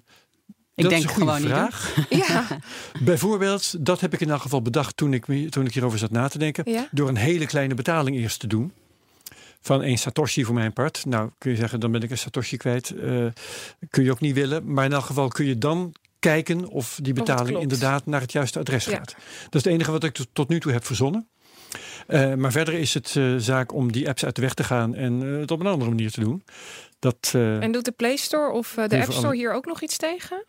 dat 0.75 0.91
denk 0.91 0.93
is 0.95 1.03
een 1.03 1.09
goede 1.09 1.33
gewoon 1.33 1.41
niet 1.41 1.51
vraag. 1.51 1.95
Ja, 2.11 2.47
Bijvoorbeeld, 3.05 3.87
dat 3.87 4.01
heb 4.01 4.13
ik 4.15 4.21
in 4.21 4.31
elk 4.31 4.43
geval 4.43 4.63
bedacht 4.63 4.97
toen 4.97 5.13
ik, 5.13 5.51
toen 5.51 5.67
ik 5.67 5.73
hierover 5.75 5.99
zat 5.99 6.11
na 6.11 6.29
te 6.29 6.39
denken. 6.39 6.71
ja. 6.73 6.89
Door 6.91 7.09
een 7.09 7.17
hele 7.17 7.47
kleine 7.47 7.75
betaling 7.75 8.17
eerst 8.17 8.41
te 8.41 8.47
doen. 8.47 8.73
Van 9.61 9.83
één 9.83 9.99
Satoshi 9.99 10.45
voor 10.45 10.55
mijn 10.55 10.73
part. 10.73 11.05
Nou, 11.05 11.31
kun 11.39 11.51
je 11.51 11.57
zeggen, 11.57 11.81
dan 11.81 11.93
ben 11.93 12.03
ik 12.03 12.11
een 12.11 12.19
Satoshi 12.19 12.57
kwijt. 12.57 12.91
Eh, 12.91 13.27
kun 13.91 14.05
je 14.05 14.11
ook 14.11 14.21
niet 14.21 14.35
willen. 14.35 14.73
Maar 14.73 14.85
in 14.85 14.93
elk 14.93 15.05
geval 15.05 15.29
kun 15.29 15.45
je 15.47 15.59
dan 15.59 15.95
kijken 16.19 16.67
of 16.67 16.99
die 17.03 17.13
betaling 17.13 17.59
inderdaad 17.61 18.07
naar 18.07 18.21
het 18.21 18.33
juiste 18.33 18.59
adres 18.59 18.85
Ja. 18.85 18.97
gaat. 18.97 19.15
Dat 19.45 19.55
is 19.55 19.65
het 19.65 19.73
enige 19.73 19.91
wat 19.91 20.05
ik 20.05 20.19
tot- 20.33 20.49
nu 20.49 20.61
toe 20.61 20.73
heb 20.73 20.85
verzonnen. 20.85 21.29
Eh, 22.07 22.35
maar 22.35 22.53
verder 22.53 22.75
is 22.75 22.95
het 22.95 23.15
eh, 23.17 23.35
zaak 23.37 23.73
om 23.75 23.93
die 23.93 24.09
apps 24.09 24.25
uit 24.25 24.35
de 24.35 24.41
weg 24.43 24.55
te 24.55 24.65
gaan 24.65 24.95
en 24.95 25.21
het 25.21 25.51
op 25.51 25.61
een 25.61 25.67
andere 25.67 25.91
manier 25.91 26.11
te 26.11 26.21
doen. 26.21 26.45
Dat, 26.99 27.31
En 27.35 27.73
doet 27.73 27.85
de 27.85 27.93
Play 27.93 28.17
Store 28.17 28.53
of 28.53 28.73
de 28.75 28.81
App 29.01 29.03
Store 29.13 29.27
alle- 29.27 29.37
hier 29.37 29.53
ook 29.53 29.67
nog 29.67 29.83
iets 29.83 29.97
tegen? 29.97 30.45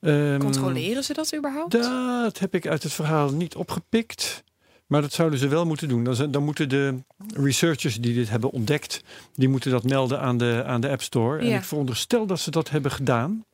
ehm, 0.00 0.38
Controleren 0.38 1.04
ze 1.04 1.12
dat 1.12 1.34
überhaupt? 1.36 1.72
Dat 1.72 2.38
heb 2.38 2.54
ik 2.54 2.66
uit 2.66 2.82
het 2.82 2.92
verhaal 2.92 3.30
niet 3.32 3.54
opgepikt. 3.54 4.44
Maar 4.92 5.00
dat 5.02 5.12
zouden 5.12 5.38
ze 5.38 5.48
wel 5.48 5.66
moeten 5.66 5.88
doen. 5.88 6.04
Dan, 6.04 6.30
dan 6.30 6.44
moeten 6.44 6.68
de 6.68 7.02
researchers 7.34 8.00
die 8.00 8.14
dit 8.14 8.30
hebben 8.30 8.50
ontdekt, 8.50 9.02
die 9.34 9.48
moeten 9.48 9.70
dat 9.70 9.84
melden 9.84 10.20
aan 10.20 10.38
de, 10.38 10.62
aan 10.66 10.80
de 10.80 10.88
App 10.88 11.02
Store. 11.02 11.38
En 11.38 11.54
ik 11.54 11.64
veronderstel 11.64 12.26
dat 12.26 12.40
ze 12.40 12.50
dat 12.50 12.70
hebben 12.70 12.90
gedaan. 12.90 13.44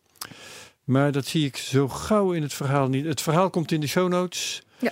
Maar 0.85 1.13
dat 1.13 1.27
zie 1.27 1.47
ik 1.47 1.57
zo 1.57 1.89
gauw 1.89 2.33
in 2.33 2.43
het 2.43 2.55
verhaal 2.55 2.89
niet. 2.89 3.05
Het 3.05 3.21
verhaal 3.21 3.51
komt 3.51 3.73
in 3.73 3.81
de 3.81 3.87
show 3.87 4.09
notes. 4.09 4.63
Ja. 4.79 4.91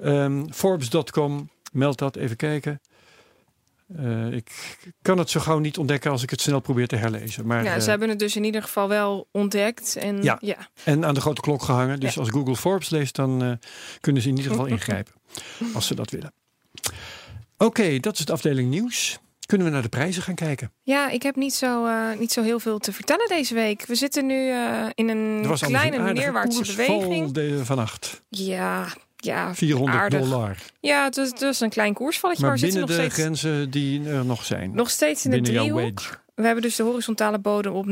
Ehm, 0.00 0.46
Forbes.com 0.50 1.50
meldt 1.72 1.98
dat. 1.98 2.16
Even 2.16 2.36
kijken. 2.36 2.80
Eh, 3.96 4.32
ik 4.32 4.78
kan 5.02 5.18
het 5.18 5.30
zo 5.30 5.40
gauw 5.40 5.58
niet 5.58 5.78
ontdekken 5.78 6.10
als 6.10 6.22
ik 6.22 6.30
het 6.30 6.40
snel 6.40 6.60
probeer 6.60 6.86
te 6.88 6.96
herlezen. 6.96 7.46
Maar, 7.46 7.64
ja, 7.64 7.74
eh, 7.74 7.80
ze 7.80 7.90
hebben 7.90 8.08
het 8.08 8.18
dus 8.18 8.36
in 8.36 8.44
ieder 8.44 8.62
geval 8.62 8.88
wel 8.88 9.28
ontdekt. 9.30 9.96
En 9.96 10.22
Ja. 10.22 10.38
ja. 10.40 10.68
en 10.84 11.04
aan 11.04 11.14
de 11.14 11.20
grote 11.20 11.40
klok 11.40 11.62
gehangen. 11.62 12.00
Dus 12.00 12.14
Ja. 12.14 12.20
als 12.20 12.30
Google 12.30 12.56
Forbes 12.56 12.90
leest, 12.90 13.14
dan 13.14 13.42
eh, 13.42 13.52
kunnen 14.00 14.22
ze 14.22 14.28
in 14.28 14.36
ieder 14.36 14.50
geval 14.50 14.66
ingrijpen. 14.66 15.17
Als 15.74 15.86
ze 15.86 15.94
dat 15.94 16.10
willen. 16.10 16.32
Oké, 17.58 17.98
dat 18.00 18.18
is 18.18 18.24
de 18.24 18.32
afdeling 18.32 18.70
nieuws. 18.70 19.18
Kunnen 19.46 19.66
we 19.66 19.72
naar 19.72 19.82
de 19.82 19.88
prijzen 19.88 20.22
gaan 20.22 20.34
kijken? 20.34 20.72
Ja, 20.82 21.08
ik 21.10 21.22
heb 21.22 21.36
niet 21.36 21.54
zo, 21.54 21.86
eh, 21.86 22.18
niet 22.18 22.32
zo 22.32 22.42
heel 22.42 22.60
veel 22.60 22.78
te 22.78 22.92
vertellen 22.92 23.28
deze 23.28 23.54
week. 23.54 23.86
We 23.86 23.94
zitten 23.94 24.26
nu 24.26 24.50
eh, 24.50 24.86
in 24.94 25.08
een 25.08 25.42
Er 25.42 25.48
was 25.48 25.60
kleine 25.60 25.96
een 25.96 26.14
neerwaartse 26.14 26.64
beweging. 26.76 27.32
de, 27.32 27.64
vannacht. 27.64 28.22
Ja, 28.28 28.86
ja, 29.16 29.54
400 29.54 29.98
aardig. 29.98 30.20
dollar. 30.20 30.56
Ja, 30.80 31.04
het 31.04 31.16
is, 31.16 31.28
het 31.28 31.40
is 31.42 31.60
een 31.60 31.70
klein 31.70 31.94
koersvalletje, 31.94 32.42
maar, 32.42 32.50
Maar 32.50 32.60
binnen 32.60 32.80
nog 32.80 32.88
de 32.88 32.94
steeds, 32.96 33.14
grenzen 33.14 33.70
die 33.70 34.08
er 34.08 34.24
nog 34.24 34.44
zijn. 34.44 34.74
nog 34.74 34.90
steeds 34.90 35.24
in 35.24 35.30
de 35.30 35.40
binnen 35.40 35.64
jouw 35.64 35.74
driehoek. 35.74 36.20
We 36.34 36.42
hebben 36.44 36.62
dus 36.62 36.76
de 36.76 36.82
horizontale 36.82 37.38
bodem 37.38 37.72
op 37.72 37.86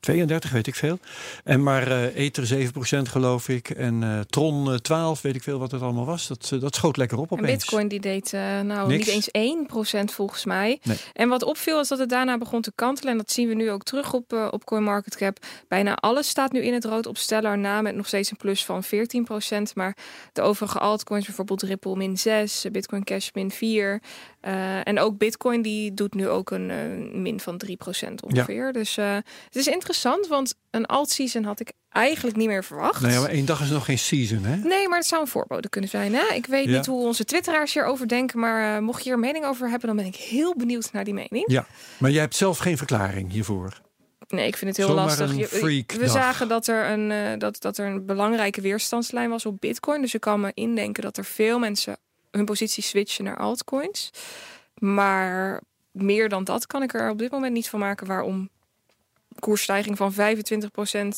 32, 0.01 0.51
weet 0.51 0.67
ik 0.67 0.75
veel. 0.75 0.99
En 1.45 1.63
maar 1.63 1.91
Ether 1.91 2.47
7 2.47 2.73
procent 2.73 3.09
geloof 3.09 3.49
ik. 3.49 3.71
En 3.71 4.27
Tron 4.31 4.81
12, 4.81 5.21
weet 5.21 5.35
ik 5.35 5.43
veel 5.43 5.59
wat 5.59 5.71
het 5.71 5.83
allemaal 5.83 6.05
was. 6.05 6.27
Dat, 6.27 6.53
dat 6.61 6.75
schoot 6.75 6.97
lekker 6.97 7.19
op 7.19 7.33
opeens. 7.33 7.49
En 7.49 7.55
Bitcoin 7.55 7.89
die 7.89 8.01
deed 8.01 8.33
nou 8.33 8.89
Niks. 8.89 9.07
niet 9.07 9.15
eens 9.15 9.31
1 9.31 9.67
procent 9.67 10.13
volgens 10.13 10.45
mij. 10.45 10.79
Nee. 10.83 10.97
En 11.13 11.29
wat 11.29 11.43
opviel 11.43 11.81
is 11.81 11.89
dat 11.89 11.99
het 11.99 12.09
daarna 12.09 12.39
begon 12.39 12.63
te 12.63 12.73
kantelen. 12.75 13.13
En 13.13 13.19
dat 13.19 13.33
zien 13.33 13.49
we 13.49 13.55
nu 13.55 13.71
ook 13.71 13.83
terug 13.83 14.13
op, 14.13 14.49
op 14.51 14.65
CoinMarketCap. 14.65 15.39
Bijna 15.69 15.95
alles 15.95 16.29
staat 16.29 16.53
nu 16.53 16.61
in 16.61 16.73
het 16.73 16.85
rood 16.85 17.07
op 17.07 17.19
Stellar 17.19 17.59
na. 17.59 17.81
Met 17.81 17.95
nog 17.95 18.07
steeds 18.07 18.31
een 18.31 18.37
plus 18.37 18.65
van 18.65 18.83
14 18.83 19.25
procent. 19.25 19.75
Maar 19.75 19.97
de 20.33 20.43
overige 20.43 20.79
altcoins, 20.79 21.27
bijvoorbeeld 21.27 21.63
Ripple 21.63 21.97
min 21.97 22.10
6, 22.17 22.67
Bitcoin 22.73 23.05
Cash 23.05 23.29
min 23.33 23.51
4. 23.51 24.03
Uh, 24.43 24.87
en 24.87 24.99
ook 24.99 25.19
Bitcoin 25.19 25.63
die 25.63 25.95
doet 25.95 26.15
nu 26.15 26.29
ook 26.29 26.51
een 26.51 26.71
uh, 26.71 27.15
min 27.15 27.41
van 27.41 27.61
3% 27.67 28.15
ongeveer. 28.25 28.67
Ja. 28.67 28.73
Dus 28.73 28.99
uh, 28.99 29.15
het 29.45 29.57
is 29.57 29.67
interessant, 29.67 30.27
want 30.27 30.55
een 30.71 30.87
alt 30.87 31.11
season 31.11 31.45
had 31.45 31.61
ik 31.61 31.73
eigenlijk 31.89 32.37
niet 32.37 32.49
meer 32.49 32.65
verwacht. 32.65 33.01
Nee, 33.01 33.19
maar 33.19 33.31
één 33.31 33.45
dag 33.45 33.61
is 33.61 33.71
nog 33.71 33.85
geen 33.85 33.99
season, 33.99 34.45
hè? 34.45 34.57
Nee, 34.57 34.89
maar 34.89 34.99
het 34.99 35.07
zou 35.07 35.23
een 35.23 35.29
voorbode 35.29 35.69
kunnen 35.69 35.91
zijn. 35.91 36.15
Hè? 36.15 36.35
Ik 36.35 36.47
weet 36.47 36.65
ja. 36.65 36.77
niet 36.77 36.87
hoe 36.87 37.07
onze 37.07 37.25
twitteraars 37.25 37.73
hierover 37.73 38.09
denken, 38.09 38.39
maar 38.39 38.83
mocht 38.83 39.05
je 39.05 39.11
er 39.11 39.19
mening 39.19 39.45
over 39.45 39.69
hebben, 39.69 39.87
dan 39.87 39.97
ben 39.97 40.07
ik 40.07 40.17
heel 40.17 40.55
benieuwd 40.57 40.93
naar 40.93 41.05
die 41.05 41.15
mening. 41.15 41.45
Ja, 41.47 41.67
maar 41.99 42.11
jij 42.11 42.21
hebt 42.21 42.37
zelf 42.37 42.59
geen 42.59 42.77
verklaring 42.77 43.33
hiervoor. 43.33 43.81
Nee, 44.31 44.47
ik 44.47 44.57
vind 44.57 44.77
het 44.77 44.87
heel 44.87 44.97
Zomaar 44.97 45.19
lastig. 45.19 45.49
freak 45.49 45.93
we 45.93 46.09
zagen 46.09 46.49
dat 46.49 46.67
er, 46.67 46.91
een, 46.91 47.11
eh, 47.11 47.39
dat, 47.39 47.61
dat 47.61 47.79
er 47.79 47.87
een 47.87 48.07
belangrijke 48.07 48.61
weerstandslijn 48.61 49.31
was 49.31 49.47
op 49.47 49.61
Bitcoin. 49.61 50.01
Dus 50.01 50.15
ik 50.15 50.21
kan 50.21 50.41
me 50.41 50.51
indenken 50.55 51.03
dat 51.03 51.17
er 51.17 51.25
veel 51.25 51.59
mensen 51.59 51.97
hun 52.31 52.45
positie 52.45 52.83
switchen 52.83 53.25
naar 53.25 53.37
altcoins. 53.37 54.11
Maar 54.75 55.61
meer 55.91 56.29
dan 56.29 56.45
dat 56.45 56.67
kan 56.67 56.83
ik 56.83 56.95
er 56.95 57.11
op 57.11 57.19
dit 57.19 57.31
moment 57.31 57.53
niet 57.53 57.69
van 57.69 57.79
maken 57.81 58.07
waarom 58.07 58.51
koersstijging 59.41 59.97
van 59.97 60.13
25% 60.15 60.17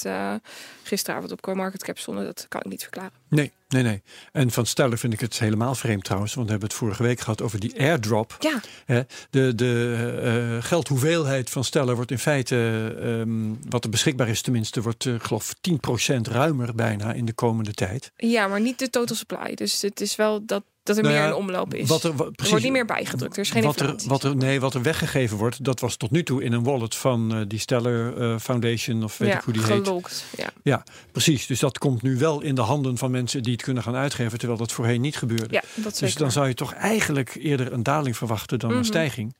eh 0.02 0.34
gisteravond 0.82 1.32
op 1.32 1.40
CoinMarketCap 1.40 1.98
stonden. 1.98 2.24
Dat 2.24 2.46
kan 2.48 2.60
ik 2.60 2.66
niet 2.70 2.82
verklaren. 2.82 3.12
Nee, 3.28 3.52
nee, 3.68 3.82
nee. 3.82 4.02
En 4.32 4.50
van 4.50 4.66
Stellar 4.66 4.98
vind 4.98 5.12
ik 5.12 5.20
het 5.20 5.38
helemaal 5.38 5.74
vreemd 5.74 6.04
trouwens. 6.04 6.34
Want 6.34 6.46
we 6.46 6.52
hebben 6.52 6.68
het 6.70 6.78
vorige 6.78 7.02
week 7.02 7.20
gehad 7.20 7.42
over 7.42 7.60
die 7.60 7.80
airdrop. 7.80 8.36
Ja, 8.40 8.60
Hè, 8.84 9.02
de 9.30 9.54
de 9.54 10.52
eh, 10.58 10.64
geldhoeveelheid 10.68 11.50
van 11.50 11.64
Stellar 11.64 11.94
wordt 11.94 12.10
in 12.10 12.18
feite, 12.18 12.56
ehm, 13.00 13.54
wat 13.68 13.84
er 13.84 13.90
beschikbaar 13.90 14.28
is 14.28 14.42
tenminste, 14.42 14.82
wordt 14.82 15.06
ik 15.06 15.22
geloof 15.22 15.54
10% 15.60 16.26
ruimer 16.28 16.74
bijna 16.74 17.12
in 17.12 17.24
de 17.24 17.32
komende 17.32 17.72
tijd. 17.72 18.12
ja, 18.16 18.46
maar 18.46 18.60
niet 18.60 18.78
de 18.78 18.90
total 18.90 19.16
supply. 19.16 19.54
Dus 19.54 19.82
het 19.82 20.00
is 20.00 20.16
wel 20.16 20.46
dat, 20.46 20.62
dat 20.82 20.96
er 20.96 21.02
Nou 21.02 21.14
meer 21.14 21.22
ja, 21.24 21.28
een 21.30 21.34
omloop 21.36 21.74
is. 21.74 21.88
Wat 21.88 22.02
er, 22.02 22.10
er 22.10 22.16
precies, 22.16 22.48
wordt 22.48 22.62
niet 22.64 22.72
meer 22.72 22.84
bijgedrukt. 22.84 23.36
Er 23.36 23.42
is 23.42 23.50
geen 23.50 23.62
wat 23.62 23.80
er, 23.80 23.94
wat 24.06 24.22
er, 24.24 24.36
nee, 24.36 24.60
wat 24.60 24.74
er 24.74 24.82
weggegeven 24.82 25.36
wordt, 25.36 25.64
dat 25.64 25.80
was 25.80 25.96
tot 25.96 26.10
nu 26.10 26.22
toe 26.22 26.42
in 26.42 26.52
een 26.52 26.62
wallet 26.62 26.94
van 26.94 27.34
eh, 27.34 27.40
die 27.48 27.58
Stellar 27.58 28.16
eh, 28.16 28.38
Foundation 28.38 29.04
of 29.04 29.18
weet 29.18 29.28
ja, 29.28 29.36
ik 29.38 29.42
hoe 29.44 29.52
die 29.52 29.62
heet. 29.64 29.84
gelokt. 29.86 30.24
Ja. 30.62 30.84
Precies, 31.12 31.46
dus 31.46 31.60
dat 31.60 31.78
komt 31.78 32.02
nu 32.02 32.18
wel 32.18 32.40
in 32.40 32.54
de 32.54 32.60
handen 32.60 32.98
van 32.98 33.10
mensen 33.10 33.42
die 33.42 33.52
het 33.52 33.62
kunnen 33.62 33.82
gaan 33.82 33.94
uitgeven, 33.94 34.38
terwijl 34.38 34.58
dat 34.58 34.72
voorheen 34.72 35.00
niet 35.00 35.16
gebeurde. 35.16 35.46
ja, 35.50 35.62
dat 35.74 35.98
Dus 35.98 36.14
dan 36.14 36.32
zou 36.32 36.48
je 36.48 36.54
toch 36.54 36.72
eigenlijk 36.72 37.34
eerder 37.34 37.72
een 37.72 37.82
daling 37.82 38.16
verwachten 38.16 38.58
dan 38.58 38.70
Mhm. 38.70 38.78
een 38.78 38.84
stijging. 38.84 39.34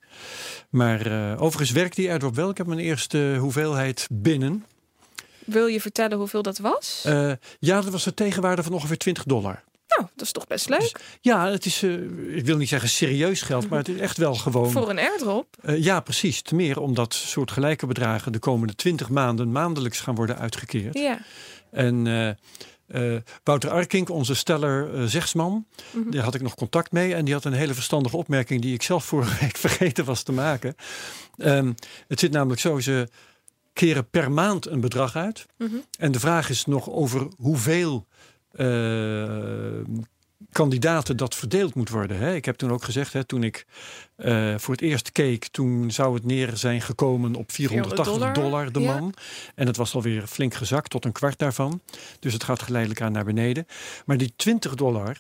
Maar 0.70 1.06
eh, 1.06 1.42
overigens 1.42 1.70
werkt 1.70 1.96
die 1.96 2.10
airdrop 2.10 2.34
wel. 2.34 2.50
Ik 2.50 2.56
heb 2.56 2.66
mijn 2.66 2.80
eerste 2.80 3.36
hoeveelheid 3.38 4.06
binnen. 4.10 4.64
Wil 5.44 5.66
je 5.66 5.80
vertellen 5.80 6.18
hoeveel 6.18 6.42
dat 6.42 6.58
was? 6.58 7.00
Ja, 7.58 7.80
dat 7.80 7.88
was 7.92 8.04
de 8.04 8.14
tegenwaarde 8.14 8.62
van 8.62 8.72
ongeveer 8.72 8.98
20 8.98 9.24
dollar. 9.24 9.62
Nou, 9.96 10.08
dat 10.14 10.26
is 10.26 10.32
toch 10.32 10.46
best 10.46 10.68
leuk. 10.68 11.00
Ja, 11.20 11.50
het 11.50 11.64
is, 11.66 11.82
eh, 11.82 11.92
ik 12.36 12.44
wil 12.44 12.56
niet 12.56 12.68
zeggen 12.68 12.88
serieus 12.88 13.42
geld, 13.42 13.68
maar 13.68 13.78
het 13.78 13.88
is 13.88 13.98
echt 13.98 14.16
wel 14.16 14.34
gewoon. 14.34 14.70
Voor 14.70 14.90
een 14.90 14.98
airdrop. 14.98 15.56
Eh, 15.62 15.82
ja, 15.82 16.00
precies. 16.00 16.42
Te 16.42 16.54
meer 16.54 16.80
omdat 16.80 17.14
soortgelijke 17.14 17.86
bedragen 17.86 18.32
de 18.32 18.38
komende 18.38 18.74
20 18.74 19.08
maanden 19.08 19.52
maandelijks 19.52 20.00
gaan 20.00 20.14
worden 20.14 20.38
uitgekeerd. 20.38 20.98
Ja. 20.98 21.18
En 21.70 22.06
eh, 22.86 23.16
Wouter 23.44 23.70
Arkink, 23.70 24.08
onze 24.10 24.34
steller 24.34 25.08
zegsman, 25.10 25.66
Mhm. 25.92 26.10
daar 26.10 26.22
had 26.24 26.34
ik 26.34 26.42
nog 26.42 26.54
contact 26.54 26.92
mee. 26.92 27.14
En 27.14 27.24
die 27.24 27.34
had 27.34 27.44
een 27.44 27.52
hele 27.52 27.74
verstandige 27.74 28.16
opmerking 28.16 28.62
die 28.62 28.74
ik 28.74 28.82
zelf 28.82 29.04
vorige 29.04 29.38
week 29.44 29.56
vergeten 29.56 30.04
was 30.04 30.22
te 30.22 30.32
maken. 30.32 30.74
Ehm, 31.36 31.72
het 32.08 32.20
zit 32.20 32.32
namelijk 32.32 32.60
zo, 32.60 32.80
ze 32.80 33.08
keren 33.72 34.08
per 34.10 34.32
maand 34.32 34.66
een 34.66 34.80
bedrag 34.80 35.16
uit. 35.16 35.46
Mhm. 35.58 35.74
En 35.98 36.12
de 36.12 36.20
vraag 36.20 36.50
is 36.50 36.64
nog 36.64 36.90
over 36.90 37.28
hoeveel 37.36 38.06
kandidaten 40.52 41.16
dat 41.16 41.34
verdeeld 41.34 41.74
moet 41.74 41.88
worden. 41.88 42.16
Hè? 42.16 42.34
Ik 42.34 42.44
heb 42.44 42.56
toen 42.56 42.72
ook 42.72 42.84
gezegd, 42.84 43.12
hè, 43.12 43.24
toen 43.24 43.42
ik 43.42 43.66
eh, 44.16 44.54
voor 44.58 44.74
het 44.74 44.82
eerst 44.82 45.12
keek, 45.12 45.46
toen 45.46 45.90
zou 45.90 46.14
het 46.14 46.24
neer 46.24 46.56
zijn 46.56 46.80
gekomen 46.80 47.34
op 47.34 47.52
480 47.52 48.14
dollar, 48.14 48.32
dollar, 48.34 48.72
de 48.72 48.80
ja. 48.80 48.94
man. 48.98 49.14
En 49.54 49.66
het 49.66 49.76
was 49.76 49.94
alweer 49.94 50.26
flink 50.26 50.54
gezakt 50.54 50.90
tot 50.90 51.04
een 51.04 51.12
kwart 51.12 51.38
daarvan. 51.38 51.80
Dus 52.18 52.32
het 52.32 52.44
gaat 52.44 52.62
geleidelijk 52.62 53.00
aan 53.00 53.12
naar 53.12 53.24
beneden. 53.24 53.66
Maar 54.06 54.16
die 54.16 54.32
20 54.36 54.74
dollar 54.74 55.18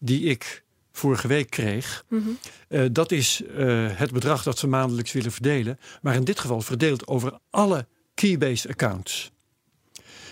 die 0.00 0.22
ik 0.22 0.64
vorige 0.92 1.28
week 1.28 1.50
kreeg, 1.50 2.04
Mhm. 2.08 2.28
eh, 2.68 2.84
dat 2.92 3.12
is 3.12 3.42
eh, 3.56 3.86
het 3.90 4.12
bedrag 4.12 4.42
dat 4.42 4.58
ze 4.58 4.66
maandelijks 4.66 5.12
willen 5.12 5.32
verdelen. 5.32 5.78
Maar 6.02 6.14
in 6.14 6.24
dit 6.24 6.40
geval 6.40 6.60
verdeeld 6.60 7.06
over 7.06 7.38
alle 7.50 7.86
Keybase 8.14 8.68
accounts. 8.68 9.30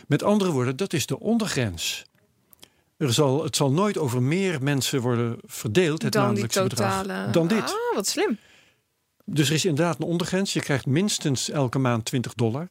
Met 0.07 0.23
andere 0.23 0.51
woorden, 0.51 0.77
dat 0.77 0.93
is 0.93 1.07
de 1.07 1.19
ondergrens. 1.19 2.05
Er 2.99 3.13
zal, 3.13 3.45
het 3.45 3.57
zal 3.57 3.73
nooit 3.73 3.99
over 3.99 4.23
meer 4.23 4.63
mensen 4.63 5.01
worden 5.01 5.39
verdeeld, 5.45 6.03
het 6.03 6.13
dan 6.13 6.35
die 6.35 6.43
maandelijkse 6.43 6.63
bedrag, 6.63 7.31
dan 7.31 7.49
dit. 7.49 7.63
Ah, 7.63 7.95
wat 7.95 8.07
slim. 8.07 8.39
Dus 9.25 9.49
er 9.49 9.55
is 9.55 9.65
inderdaad 9.65 9.99
een 9.99 10.07
ondergrens. 10.07 10.53
Je 10.53 10.61
krijgt 10.61 10.87
minstens 10.87 11.51
elke 11.51 11.79
maand 11.79 12.05
20 12.05 12.35
dollar. 12.35 12.69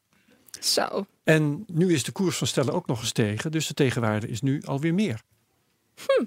Zo. 0.59 1.05
En 1.23 1.63
nu 1.67 1.93
is 1.93 2.03
de 2.03 2.11
koers 2.11 2.37
van 2.37 2.47
stellen 2.47 2.73
ook 2.73 2.87
nog 2.87 2.99
gestegen. 2.99 3.51
Dus 3.51 3.67
de 3.67 3.73
tegenwaarde 3.73 4.27
is 4.27 4.41
nu 4.41 4.61
alweer 4.65 4.93
meer. 4.93 5.21
Hm. 5.95 6.25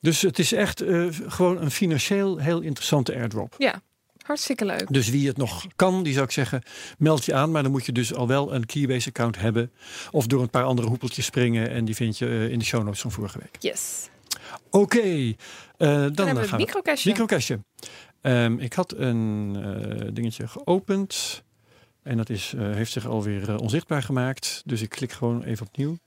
Dus 0.00 0.22
het 0.22 0.38
is 0.38 0.52
echt 0.52 0.80
eh, 0.80 1.06
gewoon 1.26 1.62
een 1.62 1.70
financieel 1.70 2.38
heel 2.38 2.60
interessante 2.60 3.14
airdrop. 3.14 3.54
Ja, 3.58 3.82
hartstikke 4.28 4.64
leuk. 4.64 4.86
Dus 4.92 5.08
wie 5.08 5.26
het 5.28 5.36
nog 5.36 5.66
kan, 5.76 6.02
die 6.02 6.12
zou 6.12 6.24
ik 6.24 6.30
zeggen, 6.30 6.62
meld 6.98 7.24
je 7.24 7.34
aan. 7.34 7.50
Maar 7.50 7.62
dan 7.62 7.72
moet 7.72 7.86
je 7.86 7.92
dus 7.92 8.14
al 8.14 8.26
wel 8.26 8.54
een 8.54 8.66
Keybase 8.66 9.08
account 9.08 9.38
hebben. 9.38 9.72
Of 10.10 10.26
door 10.26 10.42
een 10.42 10.50
paar 10.50 10.64
andere 10.64 10.88
hoepeltjes 10.88 11.24
springen. 11.24 11.70
En 11.70 11.84
die 11.84 11.94
vind 11.94 12.18
je 12.18 12.26
eh, 12.26 12.48
in 12.50 12.58
de 12.58 12.64
show 12.64 12.84
notes 12.84 13.00
van 13.00 13.12
vorige 13.12 13.38
week. 13.38 13.56
Yes. 13.60 14.08
Oké, 14.70 14.98
eh, 14.98 15.34
dan, 15.78 16.12
Dan, 16.12 16.26
hebben 16.26 16.34
we 16.34 16.40
het 16.40 16.48
gaan 16.48 16.58
we. 16.58 16.64
microcashje. 16.64 17.08
Microcashje. 17.10 17.58
Ehm, 18.20 18.58
ik 18.58 18.72
had 18.72 18.94
een 18.96 19.56
eh, 19.62 20.08
dingetje 20.12 20.48
geopend. 20.48 21.42
En 22.02 22.16
dat 22.16 22.30
is, 22.30 22.52
eh, 22.56 22.70
heeft 22.74 22.92
zich 22.92 23.06
alweer 23.06 23.48
eh, 23.48 23.56
onzichtbaar 23.60 24.02
gemaakt. 24.02 24.62
Dus 24.64 24.82
ik 24.82 24.88
klik 24.88 25.12
gewoon 25.12 25.42
even 25.42 25.66
opnieuw. 25.66 25.98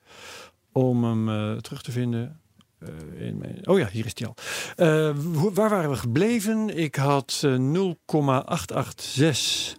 Om 0.71 1.03
hem 1.03 1.29
eh, 1.29 1.57
terug 1.57 1.81
te 1.81 1.91
vinden. 1.91 2.39
Eh, 2.81 3.27
in 3.27 3.38
mijn, 3.38 3.67
oh 3.67 3.79
ja, 3.79 3.88
hier 3.91 4.05
is 4.05 4.13
die 4.13 4.27
al. 4.27 4.35
Eh, 4.75 5.15
hoe- 5.35 5.53
waar 5.53 5.69
waren 5.69 5.89
we 5.89 5.95
gebleven? 5.95 6.77
Ik 6.77 6.95
had 6.95 7.41
eh, 7.45 7.55
0,886 7.55 9.75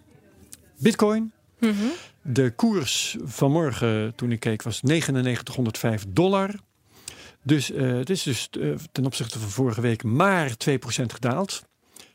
bitcoin. 0.79 1.31
Mhm. 1.59 1.73
De 2.21 2.51
koers 2.55 3.17
vanmorgen, 3.23 4.15
toen 4.15 4.31
ik 4.31 4.39
keek, 4.39 4.61
was 4.61 4.81
9905 4.81 6.05
dollar. 6.07 6.49
Dus 7.43 7.71
eh, 7.71 7.91
het 7.93 8.09
is 8.09 8.23
dus 8.23 8.49
eh, 8.61 8.69
ten 8.91 9.05
opzichte 9.05 9.39
van 9.39 9.49
vorige 9.49 9.81
week 9.81 10.03
maar 10.03 10.57
2% 10.57 11.13
gedaald. 11.13 11.63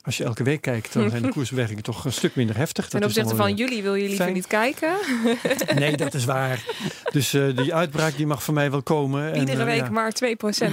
Als 0.08 0.16
je 0.16 0.24
elke 0.24 0.42
week 0.42 0.60
kijkt, 0.60 0.92
dan 0.92 1.10
zijn 1.10 1.22
de 1.22 1.28
koersbewegingen 1.36 1.82
toch 1.82 2.04
een 2.04 2.12
stuk 2.12 2.34
minder 2.34 2.56
heftig. 2.56 2.88
Ten 2.88 3.04
opzichte 3.04 3.36
van 3.36 3.46
wel 3.46 3.54
jullie 3.54 3.82
wil 3.82 3.94
je 3.94 4.08
liever 4.08 4.32
niet 4.32 4.46
kijken. 4.46 4.96
Nee, 5.74 5.96
dat 5.96 6.14
is 6.14 6.24
waar. 6.24 6.64
Dus 7.12 7.34
eh, 7.34 7.56
die 7.56 7.74
uitbraak 7.74 8.16
die 8.16 8.26
mag 8.26 8.44
van 8.44 8.54
mij 8.54 8.70
wel 8.70 8.82
komen. 8.82 9.32
En, 9.32 9.38
Iedere 9.38 9.58
eh, 9.58 9.64
week 9.64 9.80
ja. 9.80 9.90
maar 9.90 10.12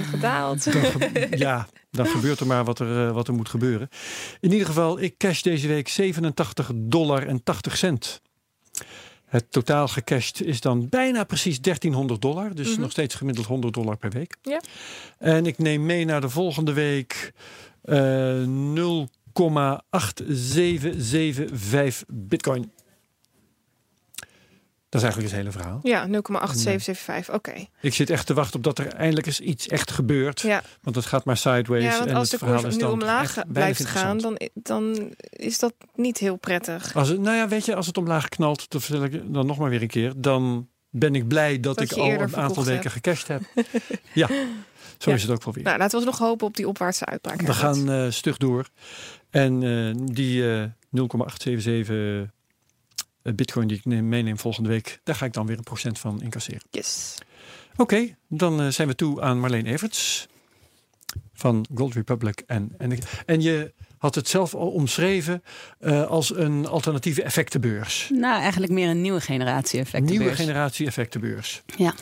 gedaald. 0.10 0.62
Ge- 0.62 1.26
ja, 1.30 1.68
dan 1.90 2.06
gebeurt 2.06 2.40
er 2.40 2.46
maar 2.46 2.64
wat 2.64 2.78
er, 2.78 3.06
eh, 3.06 3.12
wat 3.12 3.28
er 3.28 3.34
moet 3.34 3.48
gebeuren. 3.48 3.88
In 4.40 4.52
ieder 4.52 4.66
geval, 4.66 5.00
ik 5.00 5.16
cash 5.18 5.40
deze 5.42 5.68
week 5.68 5.88
87 5.88 6.70
dollar 6.74 7.26
en 7.26 7.42
80 7.42 7.76
cent. 7.76 8.20
Het 9.26 9.52
totaal 9.52 9.88
gecashed 9.88 10.42
is 10.42 10.60
dan 10.60 10.88
bijna 10.88 11.24
precies 11.24 11.60
1300 11.60 12.22
dollar. 12.22 12.54
Dus 12.54 12.70
Mhm. 12.72 12.80
nog 12.80 12.90
steeds 12.90 13.14
gemiddeld 13.14 13.46
100 13.46 13.74
dollar 13.74 13.96
per 13.96 14.10
week. 14.10 14.36
Ja. 14.42 14.60
En 15.18 15.46
ik 15.46 15.58
neem 15.58 15.86
mee 15.86 16.04
naar 16.04 16.20
de 16.20 16.28
volgende 16.28 16.72
week 16.72 17.32
eh 17.82 18.42
0,8775 19.40 19.46
bitcoin. 22.08 22.72
Dat 24.88 25.04
is 25.04 25.10
eigenlijk 25.10 25.32
het 25.34 25.42
hele 25.42 25.52
verhaal. 25.52 25.80
Ja, 25.82 26.08
0,8775. 27.28 27.34
Oké. 27.34 27.52
Ik 27.80 27.94
zit 27.94 28.10
echt 28.10 28.26
te 28.26 28.34
wachten 28.34 28.56
op 28.56 28.62
dat 28.64 28.78
er 28.78 28.86
eindelijk 28.86 29.26
eens 29.26 29.40
iets 29.40 29.68
echt 29.68 29.90
gebeurt. 29.90 30.40
Ja. 30.40 30.62
Want 30.82 30.96
het 30.96 31.06
gaat 31.06 31.24
maar 31.24 31.36
sideways. 31.36 31.84
ja, 31.84 31.98
want 31.98 32.10
en 32.10 32.16
als 32.16 32.30
het 32.30 32.40
de 32.40 32.46
verhaal 32.46 32.62
koers 32.62 32.74
nu 32.74 32.80
dan 32.80 32.92
omlaag 32.92 33.36
blijft 33.48 33.84
gaan, 33.84 34.18
dan, 34.18 34.38
dan 34.54 35.14
is 35.30 35.58
dat 35.58 35.74
niet 35.94 36.18
heel 36.18 36.36
prettig. 36.36 36.94
Als 36.94 37.08
het, 37.08 37.20
nou 37.20 37.36
ja, 37.36 37.48
weet 37.48 37.64
je, 37.64 37.74
als 37.74 37.86
het 37.86 37.98
omlaag 37.98 38.28
knalt, 38.28 38.70
dat 38.70 38.82
vertel 38.82 39.04
ik 39.04 39.32
dan 39.34 39.46
nog 39.46 39.58
maar 39.58 39.70
weer 39.70 39.82
een 39.82 39.88
keer. 39.88 40.12
Dan 40.16 40.68
ben 40.90 41.14
ik 41.14 41.28
blij 41.28 41.60
dat, 41.60 41.78
Dat 41.78 41.90
ik 41.90 41.96
al 41.96 42.10
een 42.10 42.36
aantal 42.36 42.64
weken 42.64 42.90
gecashed 42.90 43.28
heb. 43.28 43.42
ja. 44.14 44.26
Zo 44.98 45.10
Ja. 45.10 45.16
is 45.16 45.22
het 45.22 45.30
ook 45.30 45.44
wel 45.44 45.54
weer. 45.54 45.64
Nou, 45.64 45.78
laten 45.78 45.98
we 45.98 46.04
nog 46.04 46.18
hopen 46.18 46.46
op 46.46 46.56
die 46.56 46.68
opwaartse 46.68 47.04
uitbraak. 47.04 47.40
We 47.40 47.52
gaan 47.52 47.90
eh, 47.90 48.06
stug 48.10 48.36
door. 48.36 48.68
En 49.36 49.62
eh, 49.62 50.06
die 50.12 50.52
eh 50.54 50.64
0,877 50.90 52.30
eh, 53.22 53.34
bitcoin 53.34 53.68
die 53.68 53.76
ik 53.76 53.84
neem- 53.84 54.08
meeneem 54.08 54.38
volgende 54.38 54.68
week, 54.68 55.00
daar 55.04 55.14
ga 55.14 55.24
ik 55.24 55.32
dan 55.32 55.46
weer 55.46 55.56
een 55.58 55.62
procent 55.62 55.98
van 55.98 56.22
incasseren. 56.22 56.62
Yes. 56.70 57.14
Oké, 57.76 58.16
dan 58.28 58.60
eh, 58.60 58.68
zijn 58.68 58.88
we 58.88 58.94
toe 58.94 59.20
aan 59.22 59.40
Marleen 59.40 59.66
Everts 59.66 60.26
van 61.34 61.66
Gold 61.74 61.94
Republic. 61.94 62.42
En, 62.46 62.74
en, 62.78 62.98
en 63.26 63.40
je 63.42 63.72
had 63.98 64.14
het 64.14 64.28
zelf 64.28 64.54
al 64.54 64.68
omschreven 64.70 65.42
eh, 65.78 66.06
als 66.06 66.36
een 66.36 66.66
alternatieve 66.66 67.22
effectenbeurs. 67.22 68.10
Nou, 68.12 68.40
eigenlijk 68.40 68.72
meer 68.72 68.88
een 68.88 69.00
nieuwe 69.00 69.20
generatie 69.20 69.80
effectenbeurs. 69.80 70.18
Nieuwe 70.18 70.36
generatie 70.36 70.86
effectenbeurs. 70.86 71.62
Ja. 71.76 71.94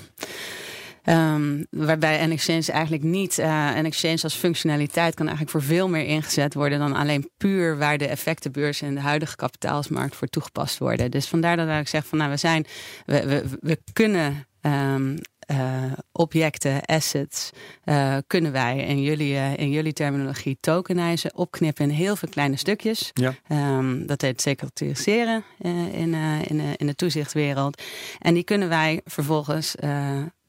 Ehm, 1.04 1.62
waarbij 1.70 2.26
NXChange 2.26 2.72
eigenlijk 2.72 3.02
niet, 3.02 3.38
eh 3.38 3.70
NXChange 3.74 4.22
als 4.22 4.34
functionaliteit 4.34 5.14
kan 5.14 5.26
eigenlijk 5.26 5.56
voor 5.56 5.74
veel 5.74 5.88
meer 5.88 6.06
ingezet 6.06 6.54
worden 6.54 6.78
dan 6.78 6.94
alleen 6.94 7.30
puur 7.36 7.78
waar 7.78 7.98
de 7.98 8.06
effectenbeurs 8.06 8.82
en 8.82 8.94
de 8.94 9.00
huidige 9.00 9.36
kapitaalsmarkt 9.36 10.16
voor 10.16 10.28
toegepast 10.28 10.78
worden. 10.78 11.10
Dus 11.10 11.26
vandaar 11.26 11.56
dat 11.56 11.80
ik 11.80 11.88
zeg 11.88 12.06
van 12.06 12.18
nou 12.18 12.30
we 12.30 12.36
zijn, 12.36 12.66
we, 13.06 13.26
we, 13.26 13.44
we 13.60 13.78
kunnen 13.92 14.46
ehm, 14.60 15.16
eh, 15.38 15.92
objecten, 16.12 16.84
assets, 16.84 17.50
eh, 17.84 18.16
kunnen 18.26 18.52
wij 18.52 18.76
in 18.76 19.02
jullie, 19.02 19.56
in 19.56 19.70
jullie 19.70 19.92
terminologie 19.92 20.58
tokenizen, 20.60 21.36
opknippen 21.36 21.84
in 21.84 21.90
heel 21.90 22.16
veel 22.16 22.28
kleine 22.28 22.56
stukjes. 22.56 23.10
Ja. 23.12 23.34
Ehm, 23.48 24.06
dat 24.06 24.20
heet 24.20 24.40
securitariseren 24.40 25.44
in, 25.92 26.14
in, 26.44 26.60
in 26.76 26.86
de 26.86 26.94
toezichtwereld. 26.94 27.82
En 28.18 28.34
die 28.34 28.44
kunnen 28.44 28.68
wij 28.68 29.00
vervolgens 29.04 29.74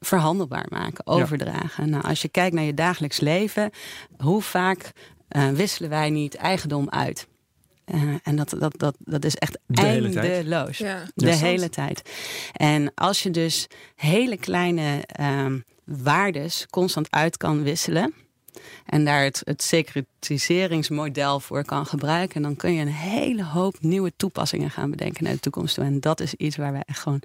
verhandelbaar 0.05 0.65
maken, 0.69 1.07
overdragen. 1.07 1.89
Nou, 1.89 2.03
als 2.03 2.21
je 2.21 2.29
kijkt 2.29 2.55
naar 2.55 2.63
je 2.63 2.73
dagelijks 2.73 3.19
leven, 3.19 3.69
hoe 4.17 4.41
vaak 4.41 4.91
eh, 5.27 5.49
wisselen 5.49 5.89
wij 5.89 6.09
niet 6.09 6.35
eigendom 6.35 6.89
uit? 6.89 7.27
Eh, 7.85 8.01
en 8.23 8.35
dat, 8.35 8.55
dat, 8.59 8.73
dat, 8.79 8.95
dat 8.99 9.25
is 9.25 9.35
echt 9.35 9.57
De 9.65 9.81
hele 9.81 10.09
tijd. 10.09 10.25
eindeloos. 10.31 10.77
Ja. 10.77 11.03
De 11.15 11.27
Ja. 11.27 11.35
hele 11.35 11.69
tijd. 11.69 12.09
En 12.53 12.91
als 12.95 13.23
je 13.23 13.31
dus 13.31 13.67
hele 13.95 14.37
kleine 14.37 15.03
ehm, 15.05 15.59
waardes 15.83 16.65
constant 16.69 17.11
uit 17.11 17.37
kan 17.37 17.63
wisselen. 17.63 18.13
En 18.85 19.05
daar 19.05 19.23
het, 19.23 19.41
het 19.43 19.61
securitiseringsmodel 19.61 21.39
voor 21.39 21.65
kan 21.65 21.85
gebruiken. 21.85 22.41
Dan 22.41 22.55
kun 22.55 22.73
je 22.73 22.81
een 22.81 22.87
hele 22.87 23.43
hoop 23.43 23.75
nieuwe 23.79 24.13
toepassingen 24.17 24.71
gaan 24.71 24.89
bedenken 24.89 25.23
naar 25.23 25.33
de 25.33 25.39
toekomst 25.39 25.75
toe. 25.75 25.83
En 25.83 25.99
dat 25.99 26.19
is 26.19 26.33
iets 26.33 26.55
waar 26.55 26.71
wij 26.71 26.83
echt 26.85 26.99
gewoon 26.99 27.21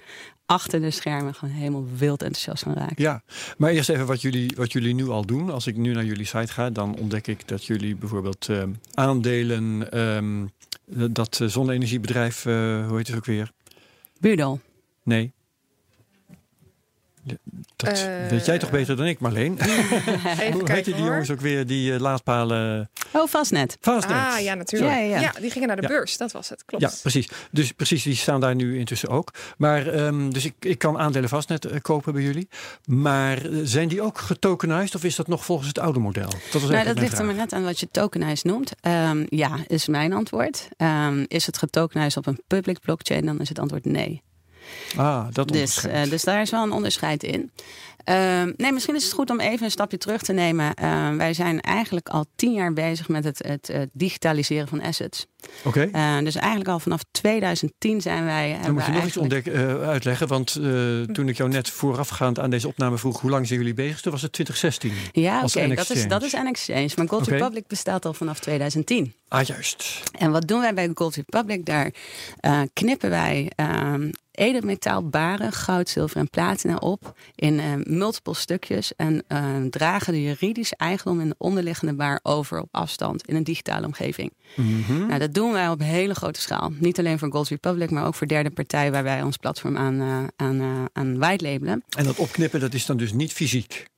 achter 0.47 0.81
de 0.81 0.91
schermen 0.91 1.35
gewoon 1.35 1.55
helemaal 1.55 1.87
wild 1.97 2.23
enthousiast 2.23 2.63
van 2.63 2.73
raken. 2.75 2.95
Ja, 2.97 3.23
maar 3.57 3.71
eerst 3.71 3.89
even 3.89 4.07
wat 4.07 4.21
jullie, 4.21 4.53
wat 4.57 4.73
jullie 4.73 4.95
nu 4.95 5.09
al 5.09 5.27
doen. 5.27 5.51
Als 5.51 5.67
ik 5.67 5.77
nu 5.77 5.93
naar 5.93 6.05
jullie 6.05 6.27
site 6.27 6.53
ga, 6.53 6.71
dan 6.71 6.97
ontdek 6.97 7.27
ik 7.27 7.49
dat 7.49 7.65
jullie 7.65 7.97
bijvoorbeeld 7.97 8.49
eh, 8.49 8.63
aandelen, 8.95 9.93
ehm, 9.93 10.47
dat 11.13 11.41
eh, 11.41 11.49
zonne-energiebedrijf, 11.49 12.47
eh, 12.47 12.87
hoe 12.87 12.97
heet 12.97 13.07
het 13.07 13.17
ook 13.17 13.25
weer? 13.25 13.53
Budel. 14.21 14.61
Nee. 15.03 15.33
Dat 17.77 17.89
Eh, 17.89 18.27
weet 18.31 18.47
jij 18.47 18.59
toch 18.59 18.71
beter 18.71 18.97
dan 18.97 19.07
ik, 19.07 19.21
Marleen? 19.21 19.59
Even 19.61 20.53
Hoe 20.53 20.71
heette 20.73 20.91
die 20.91 21.01
hoor. 21.01 21.11
jongens 21.11 21.31
ook 21.31 21.41
weer, 21.41 21.67
die 21.67 21.95
eh, 21.95 22.01
laadpalen? 22.01 22.91
Oh, 23.13 23.29
vastnet. 23.29 23.77
Fastnet. 23.81 24.17
Ah, 24.17 24.41
ja, 24.41 24.55
natuurlijk. 24.55 24.91
Ja, 24.93 24.99
Ja, 24.99 25.21
ja. 25.21 25.33
die 25.41 25.51
gingen 25.51 25.67
naar 25.69 25.77
de 25.77 25.83
Ja. 25.83 25.89
beurs. 25.89 26.17
Dat 26.17 26.33
was 26.33 26.49
het. 26.49 26.65
Klopt. 26.65 26.85
Ja, 26.85 26.91
precies. 27.01 27.29
Dus 27.51 27.73
precies, 27.73 28.03
die 28.03 28.15
staan 28.17 28.41
daar 28.41 28.55
nu 28.55 28.79
intussen 28.79 29.09
ook. 29.09 29.33
Maar 29.57 29.87
ehm, 29.87 30.31
dus 30.31 30.45
ik, 30.45 30.55
ik 30.61 30.79
kan 30.79 30.99
aandelen 30.99 31.29
vastnet 31.29 31.65
eh, 31.65 31.81
kopen 31.81 32.13
bij 32.13 32.23
jullie. 32.23 32.49
Maar 32.85 33.39
zijn 33.63 33.89
die 33.89 34.03
ook 34.03 34.19
getokenized 34.19 34.95
of 34.95 35.05
is 35.05 35.17
dat 35.17 35.29
nog 35.29 35.45
volgens 35.45 35.69
het 35.69 35.79
oude 35.79 35.99
model? 35.99 36.29
Dat 36.53 36.61
was 36.63 36.71
Nou, 36.71 36.85
dat 36.85 36.99
ligt 36.99 37.19
er 37.19 37.25
maar 37.25 37.35
net 37.35 37.53
aan 37.53 37.65
wat 37.65 37.81
je 37.81 37.89
tokenized 37.91 38.45
noemt. 38.45 38.73
Ehm, 38.81 39.25
ja, 39.29 39.51
is 39.67 39.87
mijn 39.89 40.13
antwoord. 40.13 40.69
Ehm, 40.77 41.25
is 41.29 41.47
het 41.47 41.59
getokenized 41.59 42.17
op 42.17 42.27
een 42.27 42.41
public 42.47 42.81
blockchain, 42.81 43.27
dan 43.27 43.41
is 43.41 43.49
het 43.49 43.59
antwoord 43.59 43.85
nee. 43.85 44.23
Ah, 44.97 45.27
dat 45.33 45.49
Dus, 45.49 45.87
eh, 45.87 46.03
dus 46.03 46.25
daar 46.25 46.41
is 46.41 46.51
wel 46.51 46.63
een 46.63 46.73
onderscheid 46.73 47.23
in. 47.23 47.51
Ehm, 48.05 48.53
nee, 48.57 48.73
misschien 48.73 48.95
is 48.95 49.05
het 49.05 49.13
goed 49.13 49.31
om 49.31 49.41
even 49.41 49.65
een 49.65 49.71
stapje 49.71 49.99
terug 49.99 50.23
te 50.23 50.33
nemen. 50.33 50.75
Ehm, 50.75 51.17
wij 51.17 51.35
zijn 51.35 51.61
eigenlijk 51.61 52.09
al 52.09 52.25
tien 52.37 52.53
jaar 52.53 52.73
bezig 52.73 53.09
met 53.09 53.25
het, 53.25 53.47
het, 53.47 53.89
digitaliseren 53.93 54.69
van 54.69 54.83
assets. 54.83 55.27
Oké. 55.65 55.89
Eh, 55.93 56.19
dus 56.19 56.35
eigenlijk 56.35 56.71
al 56.71 56.79
vanaf 56.79 57.01
2010 57.11 58.01
zijn 58.01 58.25
wij. 58.25 58.59
Dan 58.63 58.73
moet 58.73 58.87
je 58.87 58.93
nog 58.93 59.05
iets 59.05 59.17
eigenlijk- 59.17 59.47
eh, 59.47 59.89
uitleggen. 59.89 60.27
Want 60.27 60.57
eh, 60.57 60.63
toen 61.01 61.29
ik 61.29 61.37
jou 61.37 61.51
net 61.51 61.71
voorafgaand 61.71 62.39
aan 62.39 62.51
deze 62.51 62.69
opname 62.69 62.99
vroeg... 62.99 63.21
hoe 63.21 63.31
lang 63.31 63.47
zijn 63.47 63.59
jullie 63.59 63.75
bezig? 63.75 64.01
Toen 64.01 64.13
was 64.13 64.23
het 64.23 64.33
2016. 64.33 64.93
Ja, 65.13 65.43
oké, 65.45 65.75
dat, 65.75 65.91
is, 65.91 66.09
dat 66.09 66.23
is 66.23 66.33
N-Exchange. 66.33 66.89
Maar 66.97 67.09
Gold. 67.09 67.27
Republic 67.27 67.67
bestaat 67.67 68.05
al 68.05 68.15
vanaf 68.15 68.39
2010. 68.41 69.15
Ah, 69.29 69.43
juist. 69.43 70.03
En 70.19 70.31
wat 70.31 70.49
doen 70.49 70.61
wij 70.61 70.75
bij 70.75 70.91
Gold 70.95 71.15
Republic? 71.15 71.67
Daar 71.67 71.93
knippen 72.73 73.11
wij 73.11 73.51
ehm 74.41 74.49
edelmetaalbaren, 74.49 75.53
goud, 75.53 75.89
zilver 75.89 76.17
en 76.17 76.31
platina 76.31 76.77
op 76.77 77.19
in 77.35 77.59
eh, 77.59 77.67
multiple 77.85 78.35
stukjes 78.35 78.95
en 78.97 79.25
eh, 79.27 79.57
dragen 79.71 80.13
de 80.13 80.23
juridische 80.23 80.77
eigendom 80.77 81.21
in 81.21 81.29
de 81.29 81.35
onderliggende 81.39 81.95
baar 81.95 82.21
over 82.23 82.61
op 82.61 82.69
afstand 82.71 83.27
in 83.27 83.37
een 83.37 83.45
digitale 83.45 83.87
omgeving. 83.87 84.33
Mhm. 84.57 85.07
Nou, 85.07 85.19
dat 85.19 85.35
doen 85.35 85.53
wij 85.53 85.69
op 85.69 85.81
hele 85.81 86.15
grote 86.15 86.41
schaal. 86.41 86.73
Niet 86.79 86.99
alleen 86.99 87.19
voor 87.19 87.31
Gold 87.31 87.49
Republic, 87.49 87.91
maar 87.91 88.07
ook 88.07 88.15
voor 88.15 88.27
derde 88.27 88.51
partijen 88.51 88.93
waar 88.93 89.03
wij 89.03 89.23
ons 89.23 89.37
platform 89.37 89.77
aan, 89.77 90.01
eh 90.01 90.47
aan, 90.47 90.89
aan 90.93 91.19
white 91.19 91.45
labelen. 91.45 91.85
En 91.97 92.05
dat 92.05 92.17
opknippen, 92.17 92.61
dat 92.61 92.75
is 92.75 92.87
dan 92.87 92.97
dus 92.97 93.13
niet 93.13 93.33
fysiek. 93.33 93.89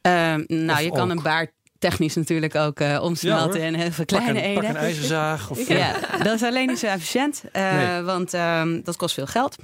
Ehm, 0.00 0.44
nou, 0.46 0.70
Of 0.70 0.80
je 0.80 0.90
kan 0.90 1.10
een 1.10 1.22
baar 1.22 1.52
technisch 1.78 2.14
natuurlijk 2.14 2.54
ook 2.54 2.80
eh, 2.80 2.98
omsmelten 3.02 3.60
Ja, 3.60 3.66
in 3.66 3.74
heel 3.74 3.90
veel 3.92 4.04
Pak 4.04 4.18
kleine 4.18 4.28
een, 4.30 4.54
pak 4.54 4.62
eenheden. 4.62 4.70
een 4.70 4.76
ijzerzaag. 4.76 5.50
Of, 5.50 5.68
eh, 5.68 5.78
Ja, 5.78 5.92
dat 6.22 6.34
is 6.34 6.42
alleen 6.42 6.66
niet 6.66 6.78
zo 6.78 6.86
efficiënt, 6.86 7.42
eh, 7.52 7.72
Nee. 7.76 8.02
want 8.02 8.34
ehm, 8.34 8.80
dat 8.84 8.96
kost 8.96 9.14
veel 9.14 9.26
geld. 9.26 9.56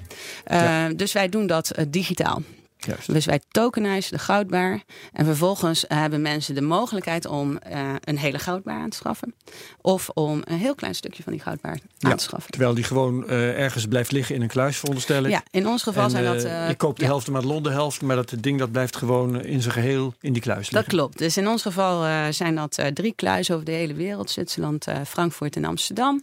Eh, 0.44 0.60
Ja. 0.60 0.88
Dus 0.88 1.12
wij 1.12 1.28
doen 1.28 1.46
dat 1.46 1.70
eh, 1.70 1.84
digitaal. 1.88 2.42
Juist. 2.86 3.12
Dus 3.12 3.24
wij 3.24 3.40
tokenizen 3.48 4.12
de 4.12 4.18
goudbaar. 4.18 4.82
En 5.12 5.24
vervolgens 5.24 5.84
hebben 5.88 6.22
mensen 6.22 6.54
de 6.54 6.60
mogelijkheid 6.60 7.26
om 7.26 7.58
eh, 7.58 7.94
een 8.00 8.18
hele 8.18 8.38
goudbaar 8.38 8.80
aan 8.80 8.90
te 8.90 8.96
schaffen. 8.96 9.34
Of 9.80 10.08
om 10.08 10.42
een 10.44 10.58
heel 10.58 10.74
klein 10.74 10.94
stukje 10.94 11.22
van 11.22 11.32
die 11.32 11.42
goudbaar 11.42 11.78
aan 12.00 12.16
te 12.16 12.22
schaffen. 12.22 12.50
Terwijl 12.50 12.74
die 12.74 12.84
gewoon 12.84 13.28
eh, 13.28 13.58
ergens 13.60 13.86
blijft 13.86 14.12
liggen 14.12 14.34
in 14.34 14.42
een 14.42 14.48
kluis, 14.48 14.76
veronderstel 14.76 15.24
ik. 15.24 15.30
Ja, 15.30 15.42
in 15.50 15.68
ons 15.68 15.82
geval 15.82 16.04
En, 16.04 16.10
zijn 16.10 16.24
dat... 16.24 16.44
eh, 16.44 16.62
eh, 16.62 16.68
je 16.68 16.74
koopt 16.74 16.96
de 16.96 17.02
ja. 17.02 17.08
helft, 17.10 17.30
maar 17.30 17.42
de 17.42 17.70
helft. 17.70 18.02
Maar 18.02 18.16
dat 18.16 18.34
ding 18.40 18.58
dat 18.58 18.72
blijft 18.72 18.96
gewoon 18.96 19.42
in 19.42 19.62
zijn 19.62 19.74
geheel 19.74 20.14
in 20.20 20.32
die 20.32 20.42
kluis 20.42 20.70
liggen. 20.70 20.80
Dat 20.80 20.98
klopt. 20.98 21.18
Dus 21.18 21.36
in 21.36 21.48
ons 21.48 21.62
geval 21.62 22.32
zijn 22.32 22.54
dat 22.54 22.82
drie 22.94 23.12
kluizen 23.16 23.54
over 23.54 23.66
de 23.66 23.72
hele 23.72 23.94
wereld: 23.94 24.30
Zwitserland, 24.30 24.86
Frankfurt 25.06 25.56
en 25.56 25.64
Amsterdam. 25.64 26.22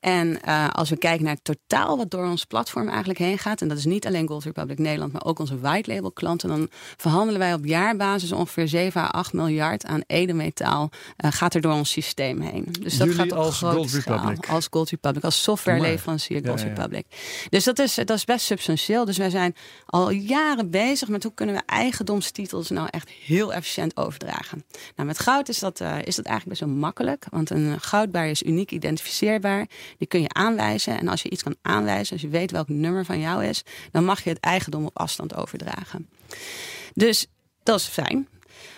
En 0.00 0.40
als 0.72 0.90
we 0.90 0.96
kijken 0.96 1.24
naar 1.24 1.34
het 1.34 1.44
totaal 1.44 1.96
wat 1.96 2.10
door 2.10 2.24
ons 2.24 2.44
platform 2.44 2.88
eigenlijk 2.88 3.18
heen 3.18 3.38
gaat, 3.38 3.60
en 3.60 3.68
dat 3.68 3.78
is 3.78 3.84
niet 3.84 4.06
alleen 4.06 4.28
Gold 4.28 4.44
Republic 4.44 4.78
Nederland, 4.78 5.12
maar 5.12 5.24
ook 5.24 5.38
onze 5.38 5.58
white 5.58 5.90
klanten, 6.12 6.48
dan 6.48 6.68
verhandelen 6.96 7.40
wij 7.40 7.54
op 7.54 7.64
jaarbasis 7.64 8.32
ongeveer 8.32 8.68
7 8.68 9.00
à 9.00 9.06
8 9.06 9.32
miljard 9.32 9.84
aan 9.84 10.02
edelmetaal 10.06 10.90
eh, 11.16 11.32
gaat 11.32 11.54
er 11.54 11.60
door 11.60 11.72
ons 11.72 11.90
systeem 11.90 12.40
heen. 12.40 12.66
Dus 12.80 12.96
dat 12.96 13.08
Jullie 13.08 13.22
gaat 13.22 13.32
op 13.32 13.38
als 13.38 13.58
grote 13.58 13.76
Gold 13.76 13.90
schaal. 13.90 14.18
Republic? 14.18 14.48
Als 14.48 14.68
Gold 14.70 14.90
Republic, 14.90 15.24
als 15.24 15.42
softwareleverancier 15.42 16.40
Gold 16.46 16.60
ja, 16.60 16.66
ja. 16.66 16.72
Republic. 16.72 17.06
Dus 17.48 17.64
dat 17.64 17.78
is, 17.78 17.94
dat 17.94 18.10
is 18.10 18.24
best 18.24 18.46
substantieel. 18.46 19.04
Dus 19.04 19.16
wij 19.16 19.30
zijn 19.30 19.54
al 19.86 20.10
jaren 20.10 20.70
bezig 20.70 21.08
met 21.08 21.22
hoe 21.22 21.34
kunnen 21.34 21.54
we 21.54 21.62
eigendomstitels 21.66 22.70
nou 22.70 22.88
echt 22.90 23.10
heel 23.10 23.52
efficiënt 23.52 23.96
overdragen. 23.96 24.64
Nou, 24.96 25.08
met 25.08 25.18
goud 25.18 25.48
is 25.48 25.58
dat, 25.58 25.80
eh, 25.80 25.98
is 26.04 26.16
dat 26.16 26.24
eigenlijk 26.24 26.58
best 26.58 26.70
wel 26.70 26.80
makkelijk. 26.80 27.26
Want 27.30 27.50
een 27.50 27.80
goudbaar 27.80 28.28
is 28.28 28.42
uniek 28.42 28.70
identificeerbaar. 28.70 29.66
Die 29.98 30.08
kun 30.08 30.20
je 30.20 30.28
aanwijzen. 30.28 30.98
En 30.98 31.08
als 31.08 31.22
je 31.22 31.30
iets 31.30 31.42
kan 31.42 31.56
aanwijzen, 31.62 32.12
als 32.12 32.22
je 32.22 32.28
weet 32.28 32.50
welk 32.50 32.68
nummer 32.68 33.04
van 33.04 33.20
jou 33.20 33.44
is, 33.44 33.62
dan 33.92 34.04
mag 34.04 34.24
je 34.24 34.30
het 34.30 34.40
eigendom 34.40 34.84
op 34.84 34.98
afstand 34.98 35.34
overdragen. 35.34 35.85
Dus 36.94 37.26
dat 37.62 37.80
is 37.80 37.86
fijn. 37.86 38.28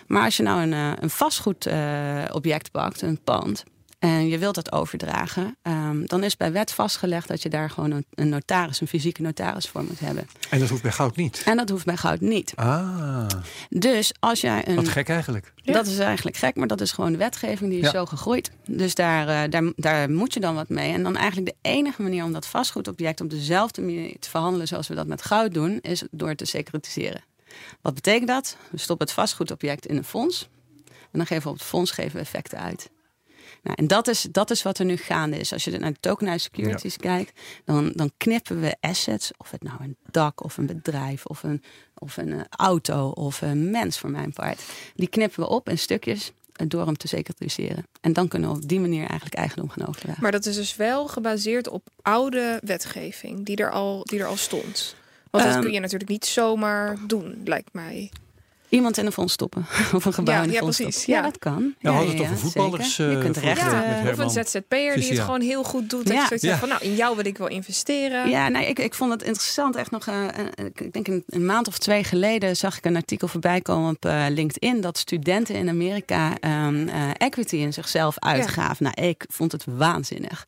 Maar 0.07 0.23
als 0.23 0.37
je 0.37 0.43
nou 0.43 0.61
een, 0.61 0.73
eh, 0.73 0.91
een 0.95 1.09
vastgoedobject 1.09 2.71
pakt, 2.71 3.01
een 3.01 3.21
pand, 3.23 3.63
en 3.99 4.27
je 4.27 4.37
wilt 4.37 4.55
dat 4.55 4.71
overdragen, 4.71 5.57
ehm, 5.61 6.05
dan 6.05 6.23
is 6.23 6.37
bij 6.37 6.51
wet 6.51 6.71
vastgelegd 6.71 7.27
dat 7.27 7.41
je 7.41 7.49
daar 7.49 7.69
gewoon 7.69 7.91
een, 7.91 8.05
een 8.13 8.29
notaris, 8.29 8.81
een 8.81 8.87
fysieke 8.87 9.21
notaris 9.21 9.67
voor 9.67 9.83
moet 9.83 9.99
hebben. 9.99 10.27
En 10.49 10.59
dat 10.59 10.69
hoeft 10.69 10.81
bij 10.81 10.91
goud 10.91 11.15
niet. 11.15 11.41
En 11.45 11.57
dat 11.57 11.69
hoeft 11.69 11.85
bij 11.85 11.97
goud 11.97 12.19
niet. 12.21 12.53
Ah, 12.55 13.25
Dus 13.69 14.13
als 14.19 14.41
jij 14.41 14.67
een. 14.67 14.75
wat 14.75 14.87
gek 14.89 15.09
eigenlijk. 15.09 15.53
Ja. 15.55 15.73
Dat 15.73 15.87
is 15.87 15.99
eigenlijk 15.99 16.37
gek, 16.37 16.55
maar 16.55 16.67
dat 16.67 16.81
is 16.81 16.91
gewoon 16.91 17.11
de 17.11 17.17
wetgeving 17.17 17.69
die 17.69 17.79
is 17.79 17.85
Ja. 17.85 17.91
zo 17.91 18.05
gegroeid. 18.05 18.51
Dus 18.65 18.95
daar, 18.95 19.27
eh, 19.27 19.49
daar, 19.51 19.71
daar 19.75 20.09
moet 20.11 20.33
je 20.33 20.39
dan 20.39 20.55
wat 20.55 20.69
mee. 20.69 20.93
En 20.93 21.03
dan 21.03 21.15
eigenlijk 21.15 21.47
de 21.47 21.69
enige 21.69 22.01
manier 22.01 22.23
om 22.23 22.33
dat 22.33 22.47
vastgoedobject 22.47 23.21
op 23.21 23.29
dezelfde 23.29 23.81
manier 23.81 24.15
te 24.19 24.29
verhandelen 24.29 24.67
zoals 24.67 24.87
we 24.87 24.95
dat 24.95 25.07
met 25.07 25.21
goud 25.21 25.53
doen, 25.53 25.79
is 25.81 26.03
door 26.11 26.35
te 26.35 26.45
securitiseren. 26.45 27.23
Wat 27.81 27.93
betekent 27.93 28.27
dat? 28.27 28.57
We 28.71 28.77
stoppen 28.77 29.05
het 29.05 29.15
vastgoedobject 29.15 29.85
in 29.85 29.97
een 29.97 30.03
fonds. 30.03 30.49
En 30.87 31.17
dan 31.19 31.25
geven 31.25 31.43
we 31.43 31.49
op 31.49 31.55
het 31.57 31.63
fonds 31.67 31.91
geven 31.91 32.11
we 32.13 32.19
effecten 32.19 32.59
uit. 32.59 32.89
Nou, 33.63 33.75
en 33.75 33.87
dat 33.87 34.07
is, 34.07 34.27
dat 34.31 34.51
is 34.51 34.61
wat 34.61 34.79
er 34.79 34.85
nu 34.85 34.97
gaande 34.97 35.37
is. 35.37 35.53
Als 35.53 35.63
je 35.63 35.77
naar 35.77 35.93
de 35.93 35.99
tokenized 35.99 36.41
securities 36.41 36.97
kijkt, 36.97 37.39
dan, 37.65 37.91
dan 37.95 38.11
knippen 38.17 38.61
we 38.61 38.75
assets, 38.79 39.31
of 39.37 39.51
het 39.51 39.63
nou 39.63 39.83
een 39.83 39.97
dak 40.11 40.43
of 40.43 40.57
een 40.57 40.65
bedrijf 40.65 41.25
of 41.25 41.43
een, 41.43 41.63
of 41.95 42.17
een 42.17 42.29
uh, 42.29 42.41
auto 42.49 43.09
of 43.09 43.41
een 43.41 43.71
mens 43.71 43.99
voor 43.99 44.09
mijn 44.09 44.33
part, 44.33 44.61
die 44.95 45.09
knippen 45.09 45.39
we 45.39 45.49
op 45.49 45.69
in 45.69 45.77
stukjes 45.77 46.31
door 46.67 46.85
hem 46.85 46.97
te 46.97 47.07
securtiseren. 47.07 47.87
En 48.01 48.13
dan 48.13 48.27
kunnen 48.27 48.49
we 48.49 48.55
op 48.55 48.67
die 48.67 48.79
manier 48.79 49.05
eigenlijk 49.05 49.35
eigendom 49.35 49.69
gaan 49.69 49.87
overdragen. 49.87 50.21
Maar 50.21 50.31
dat 50.31 50.45
is 50.45 50.55
dus 50.55 50.75
wel 50.75 51.07
gebaseerd 51.07 51.69
op 51.69 51.89
oude 52.01 52.59
wetgeving 52.63 53.45
die 53.45 53.55
er 53.55 53.71
al, 53.71 54.03
die 54.03 54.19
er 54.19 54.25
al 54.25 54.37
stond. 54.37 54.95
Want 55.29 55.43
dat 55.43 55.53
Ehm, 55.53 55.61
kun 55.61 55.71
je 55.71 55.79
natuurlijk 55.79 56.09
niet 56.09 56.25
zomaar 56.25 56.97
doen, 57.07 57.41
lijkt 57.45 57.73
mij. 57.73 58.11
Iemand 58.69 58.97
in 58.97 59.05
een 59.05 59.11
fonds 59.11 59.33
stoppen. 59.33 59.65
Of 59.95 60.05
een 60.05 60.13
gebouw 60.13 60.35
Ja, 60.35 60.41
in 60.41 60.47
een 60.47 60.53
ja, 60.53 60.59
fonds 60.59 60.77
precies, 60.77 61.01
stoppen. 61.01 61.13
Ja, 61.13 61.19
ja. 61.25 61.29
dat 61.31 61.39
kan. 61.39 61.73
Ja, 61.79 61.89
we 61.89 61.95
hadden 61.95 62.13
het 62.15 62.21
over 62.23 62.37
voetballers, 62.37 62.97
Je 62.97 63.09
eh, 63.09 63.19
kunt 63.19 63.37
rechten. 63.37 63.71
Ja, 63.71 64.11
of 64.11 64.17
een 64.17 64.29
ZZP'er 64.29 64.95
die 64.95 65.09
het 65.09 65.19
gewoon 65.19 65.41
heel 65.41 65.63
goed 65.63 65.89
doet. 65.89 66.05
Dat 66.05 66.13
Ja. 66.13 66.21
je 66.21 66.27
zoiets 66.27 66.43
Ja. 66.45 66.49
zegt 66.49 66.59
van, 66.59 66.69
nou, 66.69 66.83
in 66.83 66.95
jou 66.95 67.15
wil 67.15 67.25
ik 67.25 67.37
wel 67.37 67.47
investeren. 67.47 68.29
Ja, 68.29 68.47
nou, 68.47 68.65
ik, 68.65 68.79
ik 68.79 68.93
vond 68.93 69.11
het 69.11 69.23
interessant. 69.23 69.75
Echt 69.75 69.91
nog, 69.91 70.07
eh, 70.07 70.27
eh, 70.27 70.45
ik 70.75 70.93
denk 70.93 71.07
een, 71.07 71.23
een 71.27 71.45
maand 71.45 71.67
of 71.67 71.77
twee 71.77 72.03
geleden 72.03 72.55
zag 72.57 72.77
ik 72.77 72.85
een 72.85 72.95
artikel 72.95 73.27
voorbij 73.27 73.61
komen 73.61 73.89
op 73.95 74.05
eh, 74.05 74.25
LinkedIn 74.29 74.81
dat 74.81 74.97
studenten 74.97 75.55
in 75.55 75.69
Amerika 75.69 76.37
ehm, 76.39 76.87
eh, 76.87 77.09
equity 77.17 77.55
in 77.55 77.73
zichzelf 77.73 78.19
uitgaven. 78.19 78.83
Nou, 78.95 79.07
ik 79.07 79.25
vond 79.29 79.51
het 79.51 79.63
waanzinnig. 79.65 80.45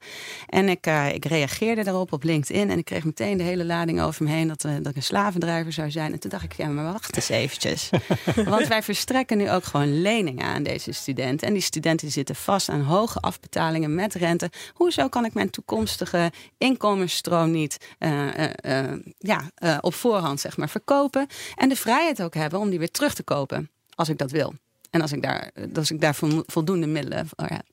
En 0.50 0.70
ik, 0.70 0.86
eh, 0.86 1.14
ik 1.14 1.26
reageerde 1.26 1.84
daarop 1.84 2.14
op 2.14 2.24
LinkedIn 2.24 2.70
en 2.70 2.78
ik 2.78 2.86
kreeg 2.86 3.04
meteen 3.04 3.38
de 3.38 3.44
hele 3.44 3.66
lading 3.66 4.02
over 4.02 4.24
me 4.24 4.30
heen 4.30 4.48
dat, 4.48 4.64
eh, 4.64 4.72
dat 4.78 4.88
ik 4.88 4.96
een 4.96 5.04
slavendrijver 5.04 5.74
zou 5.74 5.92
zijn. 5.92 6.12
En 6.12 6.20
toen 6.20 6.30
dacht 6.30 6.44
ik, 6.44 6.54
ja, 6.54 6.68
maar 6.68 6.84
wacht 6.92 7.16
eens 7.16 7.30
eventjes. 7.30 7.90
Want 8.46 8.68
wij 8.68 8.84
verstrekken 8.84 9.38
nu 9.38 9.52
ook 9.52 9.64
gewoon 9.64 10.02
leningen 10.02 10.46
aan 10.46 10.64
deze 10.64 10.92
studenten. 10.92 11.48
En 11.48 11.54
die 11.54 11.62
studenten 11.62 12.12
zitten 12.12 12.36
vast 12.36 12.70
aan 12.70 12.82
hoge 12.82 13.20
afbetalingen 13.20 13.96
met 13.96 14.14
rente. 14.14 14.50
Hoezo 14.74 15.08
kan 15.08 15.26
ik 15.26 15.34
mijn 15.34 15.50
toekomstige 15.50 16.32
inkomensstroom 16.58 17.52
niet 17.52 17.78
eh, 18.00 18.44
eh, 18.82 19.00
ja, 19.18 19.50
eh, 19.56 19.78
op 19.82 19.94
voorhand 19.94 20.40
zeg 20.40 20.58
maar, 20.58 20.70
verkopen? 20.70 21.28
En 21.56 21.70
de 21.70 21.76
vrijheid 21.76 22.22
ook 22.22 22.34
hebben 22.34 22.60
om 22.60 22.70
die 22.70 22.80
weer 22.80 22.92
terug 22.92 23.14
te 23.14 23.24
kopen, 23.24 23.70
als 23.96 24.10
ik 24.10 24.18
dat 24.18 24.32
wil. 24.32 24.54
En 24.92 25.02
als 25.02 25.12
ik 25.12 25.22
daar, 25.22 25.52
als 25.74 25.92
ik 25.92 26.02
daar 26.02 26.16
vo- 26.16 26.44
voldoende 26.46 26.88
middelen 26.88 27.28
voor 27.28 27.48
heb. 27.48 27.66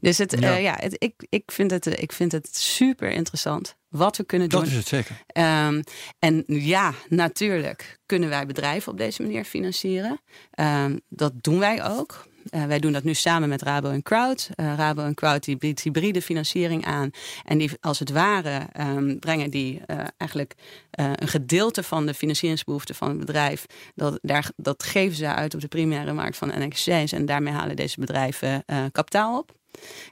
Dus 0.00 0.18
het, 0.18 0.36
Ja. 0.40 0.48
ja. 0.50 0.56
ja, 0.56 0.76
het, 0.80 0.94
ik, 0.98 1.14
ik, 1.28 1.50
vind 1.52 1.70
het, 1.70 1.86
eh, 1.86 2.02
ik 2.02 2.12
vind 2.12 2.32
het 2.32 2.56
super 2.56 3.10
interessant 3.10 3.76
wat 3.88 4.16
we 4.16 4.24
kunnen 4.24 4.48
doen. 4.48 4.60
Dat 4.60 4.68
is 4.68 4.76
het 4.76 4.86
zeker. 4.86 5.22
Ehm, 5.26 5.82
en 6.18 6.44
ja, 6.46 6.94
natuurlijk 7.08 7.98
kunnen 8.06 8.28
wij 8.28 8.46
bedrijven 8.46 8.92
op 8.92 8.98
deze 8.98 9.22
manier 9.22 9.44
financieren. 9.44 10.20
Ehm, 10.50 10.96
dat 11.08 11.32
doen 11.42 11.58
wij 11.58 11.84
ook. 11.90 12.26
Eh, 12.50 12.64
wij 12.64 12.78
doen 12.78 12.92
dat 12.92 13.02
nu 13.02 13.14
samen 13.14 13.48
met 13.48 13.62
Rabo 13.62 13.90
en 13.90 14.02
Crowd. 14.02 14.50
Eh, 14.54 14.74
Rabo 14.76 15.02
en 15.02 15.14
Crowd 15.14 15.44
die 15.44 15.56
biedt 15.56 15.82
hybride 15.82 16.22
financiering 16.22 16.84
aan. 16.84 17.10
En 17.44 17.58
die 17.58 17.70
als 17.80 17.98
het 17.98 18.10
ware 18.10 18.66
ehm, 18.72 19.18
brengen 19.18 19.50
die 19.50 19.80
eh, 19.86 19.98
eigenlijk 20.16 20.54
een 20.90 21.28
gedeelte 21.28 21.82
van 21.82 22.06
de 22.06 22.14
financieringsbehoeften 22.14 22.94
van 22.94 23.08
het 23.08 23.18
bedrijf. 23.18 23.66
Dat, 23.94 24.18
daar, 24.22 24.50
dat 24.56 24.82
geven 24.82 25.16
ze 25.16 25.26
uit 25.26 25.54
op 25.54 25.60
de 25.60 25.68
primaire 25.68 26.12
markt 26.12 26.36
van 26.36 26.52
NXC's. 26.58 27.12
En 27.12 27.26
daarmee 27.26 27.52
halen 27.52 27.76
deze 27.76 28.00
bedrijven 28.00 28.64
kapitaal 28.92 29.38
op. 29.38 29.52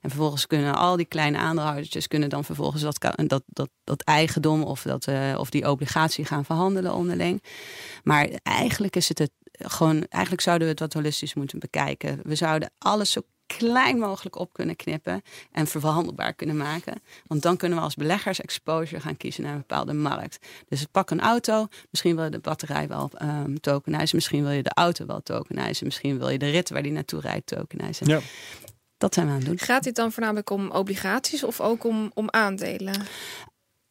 En 0.01 0.11
vervolgens 0.11 0.47
kunnen 0.47 0.75
al 0.75 0.97
die 0.97 1.07
kleine 1.07 1.39
aandeelhoudertjes 1.39 2.09
kunnen 2.09 2.29
dan 2.29 2.45
vervolgens 2.45 2.83
dat, 2.83 3.15
dat, 3.47 3.69
dat, 3.85 4.03
eigendom 4.03 4.63
of, 4.63 4.83
dat, 4.83 5.09
of 5.37 5.51
die 5.51 5.71
obligatie 5.71 6.25
gaan 6.25 6.45
verhandelen 6.45 6.95
onderling. 6.95 7.43
Maar 8.03 8.29
eigenlijk 8.43 8.97
is 8.97 9.09
het 9.09 9.19
het 9.19 9.31
gewoon, 9.63 10.07
eigenlijk 10.09 10.43
zouden 10.43 10.67
we 10.67 10.73
het 10.73 10.83
wat 10.83 10.93
holistisch 10.93 11.35
moeten 11.35 11.59
bekijken. 11.59 12.21
We 12.23 12.35
zouden 12.35 12.71
alles 12.79 13.13
zo 13.13 13.21
klein 13.47 13.99
mogelijk 13.99 14.37
op 14.37 14.53
kunnen 14.53 14.77
knippen 14.77 15.23
en 15.53 15.67
verhandelbaar 15.67 16.35
kunnen 16.35 16.57
maken. 16.57 17.03
Want 17.27 17.43
dan 17.43 17.57
kunnen 17.57 17.79
we 17.79 17.85
als 17.85 17.95
beleggers 17.95 18.41
exposure 18.41 19.01
gaan 19.01 19.17
kiezen 19.17 19.43
naar 19.43 19.53
een 19.53 19.59
bepaalde 19.59 19.93
markt. 19.93 20.39
Dus 20.69 20.87
pak 20.91 21.11
een 21.11 21.21
auto, 21.21 21.67
misschien 21.91 22.15
wil 22.15 22.25
je 22.25 22.31
de 22.31 22.39
batterij 22.39 22.89
wel 22.89 23.11
ehm 23.15 23.55
tokenizen, 23.55 24.17
misschien 24.17 24.43
wil 24.43 24.53
je 24.53 24.63
de 24.63 24.75
auto 24.75 25.07
wel 25.07 25.21
tokenizen, 25.23 25.87
misschien 25.87 26.19
wil 26.19 26.29
je 26.29 26.39
de 26.39 26.51
rit 26.51 26.71
waar 26.71 26.83
die 26.83 26.93
naartoe 26.93 27.21
rijdt 27.21 27.47
tokenizen. 27.47 28.07
Ja. 28.07 28.21
Dat 28.99 29.15
zijn 29.15 29.27
we 29.27 29.33
aan 29.33 29.39
het 29.39 29.47
doen. 29.47 29.59
Gaat 29.59 29.83
dit 29.83 29.95
dan 29.95 30.13
voornamelijk 30.13 30.51
om 30.51 30.71
obligaties 30.71 31.45
of 31.45 31.61
ook 31.61 31.85
om, 31.85 32.11
om 32.15 32.31
aandelen? 32.31 33.07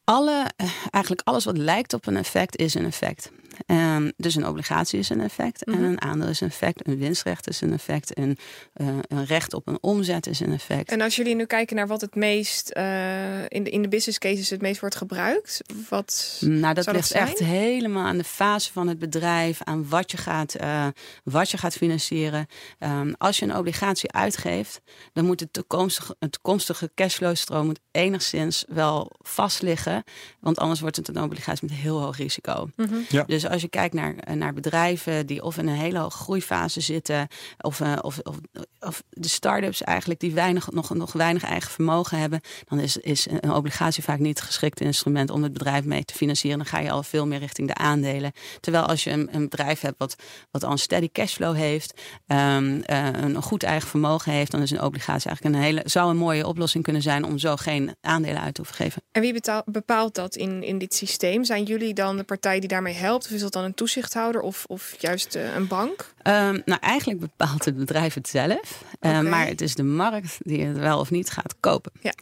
alle, 0.10 0.46
eh, 0.56 0.70
eigenlijk 0.90 1.28
alles 1.28 1.46
wat 1.46 1.58
lijkt 1.58 1.94
op 1.94 2.08
een 2.08 2.18
effect 2.18 2.58
is 2.58 2.74
een 2.74 2.86
effect. 2.86 3.32
Ehm, 3.66 4.12
dus 4.18 4.36
een 4.36 4.48
obligatie 4.48 5.00
is 5.00 5.10
een 5.10 5.22
effect 5.22 5.66
Mhm. 5.66 5.78
en 5.78 5.84
een 5.84 6.02
aandeel 6.02 6.28
is 6.28 6.42
een 6.42 6.48
effect. 6.48 6.88
Een 6.88 6.98
winstrecht 6.98 7.48
is 7.50 7.62
een 7.62 7.74
effect. 7.74 8.14
En 8.14 8.36
eh, 8.74 8.88
een 9.08 9.26
recht 9.26 9.54
op 9.54 9.68
een 9.68 9.78
omzet 9.82 10.28
is 10.28 10.40
een 10.40 10.54
effect. 10.54 10.92
En 10.92 11.02
als 11.02 11.16
jullie 11.16 11.36
nu 11.36 11.46
kijken 11.46 11.76
naar 11.76 11.88
wat 11.88 12.02
het 12.02 12.16
meest 12.16 12.70
eh, 12.70 13.40
in, 13.48 13.64
de, 13.64 13.70
in 13.70 13.82
de 13.82 13.88
business 13.88 14.18
cases 14.20 14.50
het 14.50 14.62
meest 14.62 14.80
wordt 14.80 14.96
gebruikt, 14.96 15.62
wat 15.90 16.38
Nou, 16.46 16.74
dat 16.74 16.84
zou 16.84 16.96
ligt 16.96 17.08
zijn? 17.08 17.28
echt 17.28 17.40
helemaal 17.40 18.06
aan 18.06 18.18
de 18.18 18.24
fase 18.24 18.72
van 18.72 18.88
het 18.88 19.00
bedrijf, 19.00 19.60
aan 19.64 19.90
wat 19.90 20.12
je 20.12 20.18
gaat, 20.18 20.54
eh, 20.56 20.88
wat 21.24 21.50
je 21.52 21.58
gaat 21.58 21.74
financieren. 21.76 22.48
Ehm, 22.80 23.14
als 23.18 23.40
je 23.40 23.46
een 23.46 23.56
obligatie 23.56 24.12
uitgeeft, 24.12 24.82
dan 25.14 25.26
moet 25.26 25.40
het 25.40 25.54
toekomstige, 25.54 26.16
het 26.20 26.32
toekomstige 26.32 26.92
cashflow-stroom 26.96 27.66
moet 27.66 27.80
enigszins 27.92 28.66
wel 28.68 29.12
vast 29.20 29.62
liggen. 29.62 30.04
Want 30.40 30.58
anders 30.58 30.80
wordt 30.80 30.96
het 30.96 31.08
een 31.08 31.22
obligatie 31.22 31.68
met 31.70 31.78
heel 31.78 32.02
hoog 32.02 32.18
risico. 32.18 32.70
Mhm. 32.76 32.96
Ja. 33.10 33.24
Dus 33.24 33.46
als 33.50 33.62
je 33.62 33.68
kijkt 33.68 33.94
naar, 33.94 34.16
eh, 34.16 34.36
naar 34.36 34.54
bedrijven 34.54 35.26
die 35.26 35.44
of 35.44 35.58
in 35.58 35.68
een 35.68 35.76
hele 35.76 36.00
hoge 36.00 36.18
groeifase 36.18 36.82
zitten, 36.82 37.28
of, 37.60 37.80
eh, 37.82 37.94
of, 38.02 38.20
of, 38.20 38.36
of 38.80 39.04
de 39.10 39.28
start-ups 39.28 39.84
eigenlijk 39.84 40.20
die 40.20 40.34
weinig, 40.34 40.72
nog, 40.72 40.94
nog 40.94 41.12
weinig 41.12 41.44
eigen 41.44 41.72
vermogen 41.72 42.20
hebben, 42.20 42.42
dan 42.68 42.80
is, 42.80 42.98
is 42.98 43.28
een 43.40 43.52
obligatie 43.52 44.04
vaak 44.04 44.20
niet 44.20 44.38
het 44.40 44.48
geschikte 44.48 44.84
instrument 44.84 45.30
om 45.30 45.44
het 45.44 45.54
bedrijf 45.54 45.84
mee 45.84 46.06
te 46.06 46.14
financieren. 46.14 46.58
Dan 46.58 46.68
ga 46.68 46.80
je 46.80 46.92
al 46.92 47.04
veel 47.04 47.28
meer 47.28 47.40
richting 47.40 47.68
de 47.68 47.74
aandelen. 47.74 48.32
Terwijl 48.60 48.86
als 48.86 49.04
je 49.04 49.12
een, 49.12 49.30
een 49.32 49.44
bedrijf 49.50 49.82
hebt 49.82 49.98
wat, 49.98 50.16
wat 50.52 50.64
al 50.64 50.72
een 50.72 50.78
steady 50.78 51.10
cashflow 51.12 51.56
heeft, 51.56 52.02
ehm, 52.28 52.82
eh, 52.82 53.08
een, 53.12 53.42
goed 53.42 53.64
eigen 53.64 53.90
vermogen 53.90 54.32
heeft, 54.32 54.52
dan 54.52 54.62
is 54.62 54.72
een 54.72 54.82
obligatie 54.82 55.28
eigenlijk 55.28 55.56
een 55.56 55.62
hele, 55.62 55.82
zou 55.86 56.10
een 56.10 56.18
mooie 56.18 56.48
oplossing 56.48 56.84
kunnen 56.84 57.02
zijn 57.02 57.24
om 57.24 57.38
zo 57.38 57.56
geen 57.56 57.96
aandelen 58.02 58.42
uit 58.42 58.54
te 58.54 58.62
hoeven 58.62 58.78
geven. 58.78 59.02
En 59.12 59.22
wie 59.22 59.42
bepaalt 59.66 60.16
dat 60.16 60.36
in, 60.36 60.64
in 60.64 60.78
dit 60.78 60.94
systeem? 60.94 61.44
Zijn 61.44 61.64
jullie 61.64 61.94
dan 61.94 62.18
de 62.18 62.24
partij 62.24 62.60
die 62.60 62.70
daarmee 62.70 62.94
helpt? 62.94 63.28
Is 63.40 63.46
dat 63.46 63.54
dan 63.54 63.64
een 63.64 63.74
toezichthouder 63.74 64.42
of, 64.42 64.66
of 64.68 64.96
juist 64.98 65.36
eh, 65.36 65.56
een 65.56 65.68
bank? 65.68 66.14
Ehm, 66.22 66.60
nou, 66.66 66.80
eigenlijk 66.80 67.20
bepaalt 67.20 67.66
het 67.66 67.78
bedrijf 67.78 68.14
het 68.14 68.28
zelf. 68.28 68.84
Eh, 69.00 69.12
Oké. 69.12 69.22
Maar 69.30 69.48
het 69.48 69.62
is 69.62 69.76
de 69.76 69.84
markt 69.84 70.38
die 70.40 70.66
het 70.66 70.78
wel 70.78 71.00
of 71.00 71.12
niet 71.12 71.30
gaat 71.30 71.56
kopen. 71.60 71.92
Ja. 72.02 72.14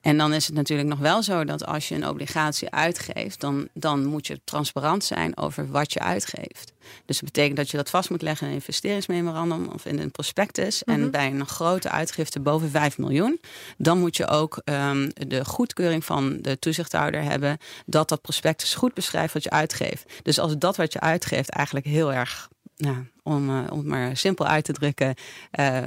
En 0.00 0.18
dan 0.18 0.32
is 0.32 0.46
het 0.46 0.54
natuurlijk 0.54 0.88
nog 0.88 0.98
wel 0.98 1.22
zo 1.22 1.44
dat 1.44 1.66
als 1.66 1.88
je 1.88 1.94
een 1.94 2.08
obligatie 2.08 2.70
uitgeeft, 2.70 3.40
dan, 3.40 3.68
dan 3.74 4.04
moet 4.04 4.26
je 4.26 4.40
transparant 4.44 5.04
zijn 5.04 5.36
over 5.36 5.70
wat 5.70 5.92
je 5.92 6.00
uitgeeft. 6.00 6.72
Dus 7.04 7.18
dat 7.18 7.24
betekent 7.32 7.56
dat 7.56 7.70
je 7.70 7.76
dat 7.76 7.90
vast 7.90 8.10
moet 8.10 8.22
leggen 8.22 8.46
in 8.46 8.52
een 8.52 8.58
investeringsmemorandum 8.58 9.68
of 9.68 9.84
in 9.86 9.98
een 9.98 10.10
prospectus. 10.10 10.82
Mhm. 10.84 11.00
En 11.00 11.10
bij 11.10 11.26
een 11.26 11.46
grote 11.46 11.90
uitgifte 11.90 12.40
boven 12.40 12.70
5 12.70 12.98
miljoen, 12.98 13.40
dan 13.76 13.98
moet 13.98 14.16
je 14.16 14.28
ook 14.28 14.60
ehm, 14.64 15.10
de 15.14 15.44
goedkeuring 15.44 16.04
van 16.04 16.38
de 16.40 16.58
toezichthouder 16.58 17.22
hebben 17.22 17.58
dat 17.86 18.08
dat 18.08 18.20
prospectus 18.20 18.74
goed 18.74 18.94
beschrijft 18.94 19.32
wat 19.34 19.42
je 19.42 19.50
uitgeeft. 19.50 20.12
Dus 20.22 20.38
als 20.38 20.58
dat 20.58 20.76
wat 20.76 20.92
je 20.92 21.00
uitgeeft 21.00 21.48
eigenlijk 21.50 21.86
heel 21.86 22.12
erg 22.12 22.48
nou, 22.76 22.96
om, 23.22 23.48
eh, 23.48 23.72
om 23.72 23.78
het 23.78 23.86
maar 23.86 24.16
simpel 24.16 24.46
uit 24.46 24.64
te 24.64 24.72
drukken, 24.72 25.14
eh, 25.50 25.82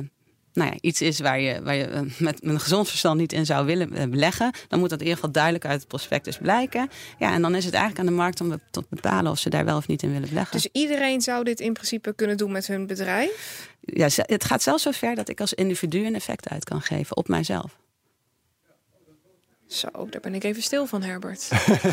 nou 0.54 0.72
ja, 0.72 0.78
iets 0.82 1.02
is 1.02 1.20
waar 1.20 1.40
je, 1.40 1.62
waar 1.62 1.76
je 1.76 1.86
eh, 1.86 2.02
met, 2.18 2.44
een 2.44 2.60
gezond 2.60 2.88
verstand 2.88 3.20
niet 3.20 3.34
in 3.34 3.46
zou 3.46 3.66
willen 3.66 4.10
beleggen, 4.10 4.52
dan 4.68 4.80
moet 4.80 4.90
dat 4.90 5.00
in 5.00 5.06
ieder 5.06 5.20
geval 5.20 5.34
duidelijk 5.34 5.66
uit 5.66 5.80
het 5.80 5.88
prospectus 5.88 6.38
blijken. 6.38 6.90
Ja, 7.20 7.34
en 7.34 7.42
dan 7.42 7.56
is 7.56 7.66
het 7.66 7.74
eigenlijk 7.74 8.08
aan 8.08 8.14
de 8.16 8.22
markt 8.22 8.42
om 8.42 8.60
te 8.72 8.84
bepalen 8.90 9.32
of 9.32 9.40
ze 9.40 9.50
daar 9.50 9.66
wel 9.66 9.78
of 9.78 9.88
niet 9.88 10.04
in 10.04 10.12
willen 10.12 10.30
beleggen. 10.30 10.56
Dus 10.56 10.70
iedereen 10.72 11.22
zou 11.22 11.44
dit 11.44 11.60
in 11.60 11.74
principe 11.74 12.14
kunnen 12.16 12.38
doen 12.38 12.52
met 12.52 12.68
hun 12.68 12.88
bedrijf? 12.88 13.76
ja, 13.94 14.08
het 14.16 14.44
gaat 14.44 14.64
zelfs 14.64 14.84
zo 14.84 14.92
ver 14.92 15.16
dat 15.16 15.30
ik 15.30 15.42
als 15.42 15.54
individu 15.54 16.06
een 16.06 16.16
effect 16.16 16.50
uit 16.50 16.64
kan 16.64 16.82
geven 16.82 17.18
op 17.18 17.28
mijzelf. 17.28 17.78
Zo, 19.68 19.88
daar 20.10 20.22
ben 20.22 20.36
ik 20.36 20.44
even 20.44 20.64
stil 20.64 20.86
van, 20.86 21.04
Herbert. 21.04 21.48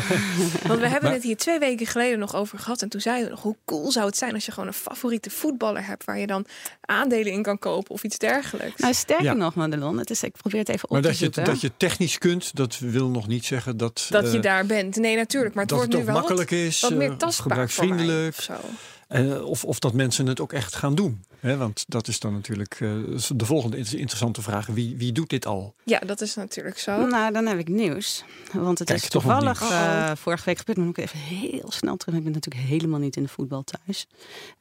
Want 0.67 0.79
we 0.79 0.87
hebben 0.87 1.11
het 1.11 1.23
hier 1.23 1.37
twee 1.37 1.59
weken 1.59 1.87
geleden 1.87 2.19
nog 2.19 2.35
over 2.35 2.59
gehad. 2.59 2.81
En 2.81 2.89
toen 2.89 3.01
zeiden 3.01 3.25
we 3.25 3.31
nog, 3.31 3.41
hoe 3.41 3.55
cool 3.65 3.91
zou 3.91 4.05
het 4.05 4.17
zijn 4.17 4.33
als 4.33 4.45
je 4.45 4.51
gewoon 4.51 4.67
een 4.67 4.73
favoriete 4.73 5.29
voetballer 5.29 5.85
hebt... 5.85 6.03
waar 6.03 6.17
je 6.17 6.27
dan 6.27 6.45
aandelen 6.81 7.31
in 7.31 7.43
kan 7.43 7.59
kopen 7.59 7.91
of 7.91 8.03
iets 8.03 8.17
dergelijks. 8.17 8.81
Nou, 8.81 8.93
sterker 8.93 9.25
Ja. 9.25 9.33
nog, 9.33 9.55
Madelon, 9.55 9.97
het 9.97 10.09
is, 10.09 10.23
ik 10.23 10.31
probeer 10.37 10.59
het 10.59 10.69
even 10.69 10.83
op 10.83 10.89
Maar 10.89 11.01
te 11.01 11.07
dat 11.07 11.17
je, 11.17 11.29
dat 11.29 11.61
je 11.61 11.71
technisch 11.77 12.17
kunt, 12.17 12.55
dat 12.55 12.79
wil 12.79 13.09
nog 13.09 13.27
niet 13.27 13.45
zeggen 13.45 13.77
dat, 13.77 14.07
dat 14.09 14.31
je 14.31 14.37
eh, 14.37 14.43
daar 14.43 14.65
bent. 14.65 14.95
Nee, 14.95 15.15
natuurlijk. 15.15 15.55
Maar 15.55 15.63
het 15.63 15.73
wordt 15.73 15.93
nu 15.93 16.05
wel 16.05 16.13
makkelijk 16.15 16.49
wat, 16.49 16.59
is, 16.59 16.81
wat 16.81 16.91
eh, 16.91 16.97
meer 16.97 17.11
of 17.11 17.17
tastbaar 17.17 17.69
voor 17.69 17.87
mij 17.87 17.97
gebruiksvriendelijk. 17.97 18.37
of 18.37 18.43
zo. 18.43 18.69
Uh, 19.09 19.45
of, 19.45 19.63
of 19.65 19.79
dat 19.79 19.93
mensen 19.93 20.27
het 20.27 20.39
ook 20.39 20.53
echt 20.53 20.75
gaan 20.75 20.95
doen. 20.95 21.23
Hè? 21.39 21.57
Want 21.57 21.83
dat 21.87 22.07
is 22.07 22.19
dan 22.19 22.33
natuurlijk 22.33 22.79
uh, 22.79 23.17
de 23.35 23.45
volgende 23.45 23.77
interessante 23.77 24.41
vraag. 24.41 24.65
Wie, 24.65 24.95
wie 24.97 25.11
doet 25.11 25.29
dit 25.29 25.45
al? 25.45 25.75
Ja, 25.83 25.99
dat 25.99 26.21
is 26.21 26.35
natuurlijk 26.35 26.77
zo. 26.79 27.05
Nou, 27.05 27.33
dan 27.33 27.45
heb 27.45 27.57
ik 27.57 27.67
nieuws. 27.67 28.23
Want 28.51 28.79
het 28.79 28.87
Kijk, 28.87 29.01
is 29.01 29.09
toevallig 29.09 29.61
uh, 29.61 30.11
vorige 30.15 30.45
week 30.45 30.57
gebeurd. 30.57 30.77
Maar 30.77 30.87
moet 30.87 30.97
ik 30.97 31.03
even 31.03 31.19
heel 31.19 31.71
snel 31.71 31.97
terug. 31.97 32.15
Ik 32.15 32.23
ben 32.23 32.31
natuurlijk 32.31 32.65
helemaal 32.65 32.99
niet 32.99 33.15
in 33.15 33.23
de 33.23 33.29
voetbal 33.29 33.63
thuis. 33.63 34.07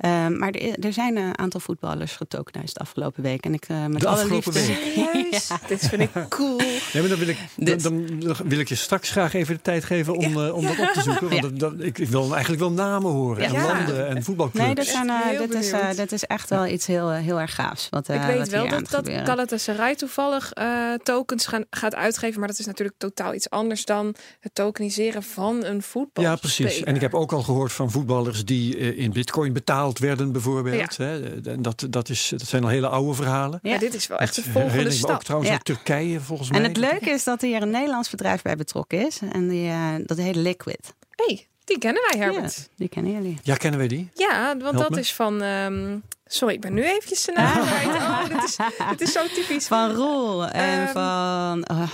Uh, 0.04 0.28
maar 0.38 0.50
er, 0.50 0.78
er, 0.78 0.92
zijn 0.92 1.16
een 1.16 1.38
aantal 1.38 1.60
voetballers 1.60 2.12
getokenized 2.12 2.74
de 2.74 2.80
afgelopen 2.80 3.22
week. 3.22 3.44
En 3.44 3.54
ik 3.54 3.68
met 3.68 4.00
de 4.00 4.08
alle 4.08 4.16
afgelopen 4.20 4.52
liefde... 4.52 5.12
week? 5.12 5.32
ja. 5.48 5.58
Dit 5.68 5.88
vind 5.88 6.02
ik 6.02 6.10
cool. 6.28 6.60
Ja, 6.92 7.00
maar 7.00 7.08
dan 7.08 7.18
wil 7.18 7.28
ik, 7.28 7.38
dan, 7.56 7.78
dan 7.78 8.36
wil 8.44 8.58
ik 8.58 8.68
je 8.68 8.74
straks 8.74 9.10
graag 9.10 9.34
even 9.34 9.54
de 9.54 9.62
tijd 9.62 9.84
geven 9.84 10.14
om, 10.16 10.38
Ja. 10.38 10.46
eh, 10.46 10.54
om 10.54 10.62
dat 10.66 10.78
op 10.78 10.90
te 10.92 11.02
zoeken. 11.02 11.28
Want 11.28 11.42
Ja. 11.42 11.48
dat, 11.48 11.58
dat- 11.58 11.80
ik 11.80 11.96
wil 11.96 12.32
eigenlijk 12.32 12.62
wel 12.62 12.72
namen 12.72 13.10
horen. 13.10 13.44
En 13.44 13.52
landen 13.62 14.08
en 14.08 14.22
voetbalclubs. 14.36 14.66
Nee, 14.66 14.74
dit, 14.74 14.86
zijn, 14.86 15.08
eh, 15.08 15.20
Heel 15.22 15.46
dit, 15.46 15.54
is, 15.54 15.70
eh, 15.70 15.90
dit 15.96 16.12
is 16.12 16.24
echt 16.24 16.50
wel 16.50 16.66
iets 16.66 16.86
heel, 16.86 17.10
eh, 17.10 17.18
heel 17.20 17.40
erg 17.40 17.54
gaafs. 17.54 17.88
Wat, 17.90 18.08
eh, 18.08 18.16
ik 18.16 18.22
weet 18.22 18.38
wat 18.38 18.48
wel 18.48 18.68
dat, 18.68 18.80
het 18.80 18.90
dat. 18.90 19.08
Galatasaray 19.08 19.94
toevallig 19.94 20.52
eh, 20.52 20.92
tokens 21.02 21.46
gaan, 21.46 21.64
gaat 21.70 21.94
uitgeven. 21.94 22.38
Maar 22.38 22.48
dat 22.48 22.58
is 22.58 22.66
natuurlijk 22.66 22.98
totaal 22.98 23.34
iets 23.34 23.50
anders 23.50 23.84
dan 23.84 24.14
het 24.40 24.54
tokeniseren 24.54 25.22
van 25.22 25.64
een 25.64 25.82
voetbal. 25.82 26.24
Ja, 26.24 26.36
precies. 26.36 26.82
En 26.82 26.94
ik 26.94 27.00
heb 27.00 27.14
ook 27.14 27.32
al 27.32 27.42
gehoord 27.42 27.72
van 27.72 27.90
voetballers 27.90 28.44
die 28.44 28.76
eh, 28.76 28.98
in 28.98 29.12
bitcoin 29.12 29.52
betaald 29.52 29.98
werden, 29.98 30.32
bijvoorbeeld. 30.32 30.96
Hè. 30.96 31.40
En 31.50 31.62
dat, 31.62 31.86
dat, 31.90 32.08
is, 32.08 32.28
dat 32.36 32.46
zijn 32.48 32.62
al 32.62 32.68
hele 32.68 32.88
oude 32.88 33.14
verhalen. 33.14 33.58
Ja, 33.62 33.78
dit 33.78 33.94
is 33.94 34.06
wel 34.06 34.18
echt 34.18 34.34
de 34.34 34.40
Dat 34.42 34.50
volgende 34.50 34.70
herinner 34.76 34.94
ik 34.96 35.00
me 35.00 35.06
ook 35.06 35.12
stap. 35.12 35.22
trouwens 35.24 35.50
Ja. 35.50 35.56
uit 35.56 35.64
Turkije, 35.64 36.20
volgens 36.20 36.50
mij. 36.50 36.58
En 36.60 36.66
het 36.68 36.76
leuke 36.76 37.10
is 37.10 37.24
dat 37.24 37.40
hier 37.40 37.62
een 37.62 37.70
Nederlands 37.70 38.10
bedrijf 38.10 38.42
bij 38.42 38.56
betrokken 38.56 39.06
is. 39.06 39.20
En 39.32 39.48
die, 39.48 39.68
eh, 39.68 39.94
dat 40.04 40.16
heet 40.16 40.36
Liquid. 40.36 40.94
hey, 41.10 41.46
die 41.64 41.78
kennen 41.78 42.02
wij, 42.10 42.20
Herbert. 42.20 42.56
Ja, 42.56 42.62
die 42.76 42.88
kennen 42.88 43.12
jullie. 43.12 43.38
Ja, 43.42 43.54
kennen 43.54 43.78
wij 43.78 43.88
die? 43.88 44.10
Ja, 44.14 44.46
want 44.48 44.62
Help 44.62 44.76
dat 44.76 44.90
me. 44.90 44.98
is 44.98 45.12
van... 45.14 45.42
ehm, 45.42 45.96
sorry, 46.26 46.54
ik 46.54 46.60
ben 46.60 46.74
nu 46.74 46.84
eventjes 46.84 47.24
de 47.24 47.32
naam 47.32 47.66
kwijt. 47.66 47.86
Oh, 47.86 48.28
dit 48.28 48.42
is, 48.42 48.56
dit 48.90 49.00
is 49.00 49.12
zo 49.12 49.26
typisch. 49.34 49.66
Van 49.66 49.90
Roel 49.92 50.46
en 50.48 50.82
Ehm, 50.86 50.92
van... 50.92 51.76
oh, 51.76 51.88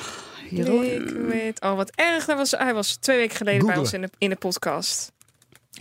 Jeroen. 0.50 0.80
Liquid. 0.84 1.60
Oh, 1.60 1.74
wat 1.76 1.90
erg. 1.94 2.24
Dat 2.24 2.36
was, 2.36 2.50
hij 2.50 2.74
was 2.74 2.96
twee 2.96 3.16
weken 3.18 3.36
geleden 3.36 3.66
bij 3.66 3.76
ons 3.76 3.92
in 3.92 4.00
de, 4.00 4.10
in 4.18 4.30
de 4.30 4.36
podcast. 4.36 5.12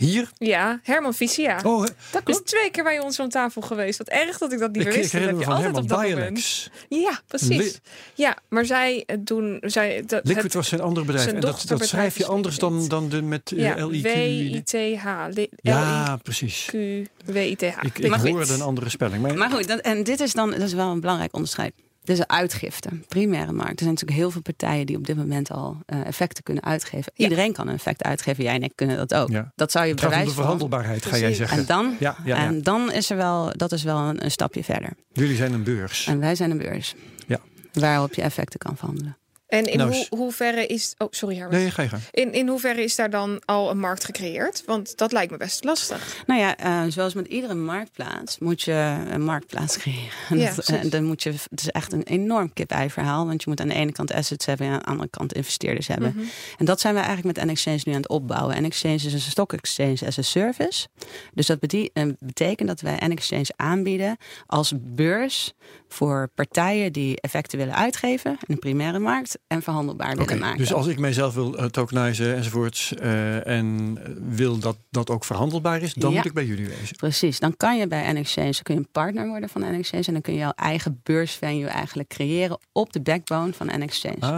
Hier? 0.00 0.28
Ja, 0.38 0.80
Herman 0.82 1.14
Vicia. 1.14 1.60
Oh. 1.64 1.86
Dat 2.10 2.28
is 2.28 2.40
twee 2.44 2.70
keer 2.70 2.84
bij 2.84 3.00
ons 3.00 3.20
aan 3.20 3.28
tafel 3.28 3.62
geweest. 3.62 3.98
Wat 3.98 4.08
erg 4.08 4.38
dat 4.38 4.52
ik 4.52 4.58
dat 4.58 4.72
niet 4.72 4.80
ik, 4.80 4.86
meer 4.86 4.92
ik 4.96 5.00
wist. 5.00 5.12
Dat 5.12 5.20
herinner 5.20 5.28
heb 5.28 5.34
me 5.34 5.40
je 5.40 5.44
van 5.44 5.54
altijd 5.54 5.64
Herman 5.64 5.82
op 5.82 5.88
dat 5.88 6.18
moment. 6.18 6.70
Ja, 6.88 7.20
precies. 7.26 7.80
Ja, 8.14 8.36
maar 8.48 8.64
zij 8.64 9.02
eh, 9.06 9.16
doen... 9.20 9.58
Zij, 9.60 10.02
dat, 10.06 10.20
Liquid 10.24 10.44
het- 10.44 10.54
was 10.54 10.68
zijn 10.68 10.80
andere 10.80 11.06
bedrijf. 11.06 11.24
zijn 11.24 11.34
En 11.36 11.40
dat, 11.40 11.62
dat 11.66 11.86
schrijf 11.86 12.16
je 12.16 12.22
is 12.22 12.28
anders 12.28 12.58
dan, 12.58 12.88
dan 12.88 13.08
de, 13.08 13.22
met 13.22 13.52
eh, 13.52 13.58
ja, 13.58 13.88
LIQ. 13.88 14.02
W-I-T-H. 14.02 15.28
Ja, 15.56 16.16
precies. 16.16 16.68
L-I-Q-W-I-T-H. 16.72 17.82
Ik, 17.82 17.98
ik 17.98 18.12
hoorde 18.14 18.52
een 18.54 18.60
andere 18.62 18.88
spelling. 18.88 19.22
Maar, 19.22 19.34
Maar 19.34 19.50
goed, 19.50 19.68
dat, 19.68 19.80
en 19.80 20.04
dit 20.04 20.20
is 20.20 20.32
dan 20.32 20.50
dat 20.50 20.60
is 20.60 20.72
wel 20.72 20.90
een 20.90 21.00
belangrijk 21.00 21.34
onderscheid. 21.34 21.72
Een 22.18 22.28
uitgifte, 22.28 22.88
primaire 23.08 23.52
markt. 23.52 23.70
Er 23.70 23.78
zijn 23.78 23.90
natuurlijk 23.90 24.18
heel 24.18 24.30
veel 24.30 24.40
partijen 24.40 24.86
die 24.86 24.96
op 24.96 25.06
dit 25.06 25.16
moment 25.16 25.50
al 25.50 25.76
eh, 25.86 26.06
effecten 26.06 26.42
kunnen 26.42 26.64
uitgeven. 26.64 27.12
Ja. 27.14 27.24
Iedereen 27.24 27.52
kan 27.52 27.68
een 27.68 27.74
effect 27.74 28.02
uitgeven. 28.02 28.44
Jij 28.44 28.54
en 28.54 28.62
ik 28.62 28.72
kunnen 28.74 28.96
dat 28.96 29.14
ook. 29.14 29.28
Ja. 29.28 29.52
Dat 29.54 29.70
zou 29.70 29.84
je 29.86 29.90
het 29.90 30.00
gaat 30.00 30.20
om 30.20 30.24
de 30.24 30.30
verhandelbaarheid, 30.30 31.06
ga 31.06 31.16
jij 31.18 31.34
zeggen. 31.34 31.58
En 31.58 31.66
dan, 31.66 31.96
ja. 31.98 32.16
en 32.24 32.62
dan 32.62 32.92
is 32.92 33.10
er 33.10 33.16
wel, 33.16 33.52
dat 33.56 33.72
is 33.72 33.82
wel 33.82 33.98
een, 33.98 34.24
een 34.24 34.30
stapje 34.30 34.64
verder. 34.64 34.92
Jullie 35.12 35.36
zijn 35.36 35.52
een 35.52 35.62
beurs. 35.62 36.06
En 36.06 36.20
wij 36.20 36.34
zijn 36.34 36.50
een 36.50 36.58
beurs. 36.58 36.94
Ja. 37.26 37.38
Waarop 37.72 38.14
je 38.14 38.22
effecten 38.22 38.58
kan 38.58 38.76
verhandelen. 38.76 39.16
En 39.50 39.64
in 39.64 39.78
Nou, 39.78 40.06
hoeverre 40.08 40.66
is... 40.66 40.94
Oh, 40.98 41.08
sorry 41.10 41.36
Herbert. 41.36 41.62
Nee, 41.62 41.70
ga 41.70 41.82
je 41.82 41.88
gang. 41.88 42.02
In, 42.10 42.32
in 42.32 42.48
hoeverre 42.48 42.82
is 42.82 42.96
daar 42.96 43.10
dan 43.10 43.42
al 43.44 43.70
een 43.70 43.78
markt 43.78 44.04
gecreëerd? 44.04 44.62
Want 44.66 44.96
dat 44.96 45.12
lijkt 45.12 45.30
me 45.30 45.36
best 45.36 45.64
lastig. 45.64 46.22
Nou 46.26 46.40
ja, 46.40 46.56
eh, 46.56 46.82
zoals 46.88 47.14
met 47.14 47.26
iedere 47.26 47.54
marktplaats 47.54 48.38
moet 48.38 48.62
je 48.62 49.04
een 49.10 49.22
marktplaats 49.22 49.78
creëren. 49.78 50.10
En 50.28 50.38
Ja, 50.50 50.54
dat, 50.54 50.68
eh, 50.68 50.90
dan 50.90 51.04
moet 51.04 51.22
je, 51.22 51.30
het 51.50 51.60
is 51.60 51.70
echt 51.70 51.92
een 51.92 52.02
enorm 52.02 52.52
kip-ei 52.52 52.90
verhaal. 52.90 53.26
Want 53.26 53.42
je 53.42 53.50
moet 53.50 53.60
aan 53.60 53.68
de 53.68 53.74
ene 53.74 53.92
kant 53.92 54.12
assets 54.12 54.46
hebben 54.46 54.66
en 54.66 54.72
aan 54.72 54.78
de 54.78 54.86
andere 54.86 55.08
kant 55.08 55.32
investeerders 55.32 55.86
hebben. 55.86 56.12
Mhm. 56.16 56.24
En 56.58 56.64
dat 56.64 56.80
zijn 56.80 56.94
we 56.94 57.00
eigenlijk 57.00 57.36
met 57.36 57.46
NXChange 57.46 57.80
nu 57.84 57.92
aan 57.92 58.00
het 58.00 58.08
opbouwen. 58.08 58.62
NXChange 58.62 58.94
is 58.94 59.12
een 59.12 59.20
stock 59.20 59.52
exchange 59.52 59.98
as 60.06 60.18
a 60.18 60.22
service. 60.22 60.88
Dus 61.34 61.46
dat 61.46 61.58
eh, 61.60 62.08
betekent 62.18 62.68
dat 62.68 62.80
wij 62.80 62.98
NXChange 63.06 63.52
aanbieden 63.56 64.16
als 64.46 64.72
beurs 64.76 65.52
voor 65.88 66.30
partijen 66.34 66.92
die 66.92 67.20
effecten 67.20 67.58
willen 67.58 67.74
uitgeven 67.74 68.30
in 68.30 68.54
de 68.54 68.56
primaire 68.56 68.98
markt 68.98 69.38
en 69.46 69.62
verhandelbaar 69.62 70.16
willen 70.16 70.38
maken. 70.38 70.58
dus 70.58 70.72
als 70.72 70.86
ik 70.86 70.98
mijzelf 70.98 71.34
wil 71.34 71.58
uh, 71.58 71.64
tokenizen 71.64 72.34
enzovoorts 72.36 72.94
eh, 72.94 73.46
en 73.46 73.98
wil 74.36 74.58
dat 74.58 74.76
dat 74.90 75.10
ook 75.10 75.24
verhandelbaar 75.24 75.82
is, 75.82 75.94
dan 75.94 76.10
Ja. 76.10 76.16
moet 76.16 76.26
ik 76.26 76.32
bij 76.32 76.44
jullie 76.44 76.66
wezen. 76.68 76.96
Precies, 76.96 77.38
dan 77.40 77.56
kan 77.56 77.78
je 77.78 77.86
bij 77.86 78.12
NXChange 78.12 78.62
kun 78.62 78.74
je 78.74 78.80
een 78.80 78.88
partner 78.92 79.26
worden 79.28 79.48
van 79.48 79.60
NXChange 79.60 80.04
en 80.06 80.12
dan 80.12 80.22
kun 80.22 80.32
je 80.32 80.38
jouw 80.38 80.52
eigen 80.56 81.00
beursvenue 81.02 81.66
eigenlijk 81.66 82.08
creëren 82.08 82.58
op 82.72 82.92
de 82.92 83.00
backbone 83.00 83.52
van 83.52 83.70
NXChange. 83.78 84.20
Ah, 84.20 84.30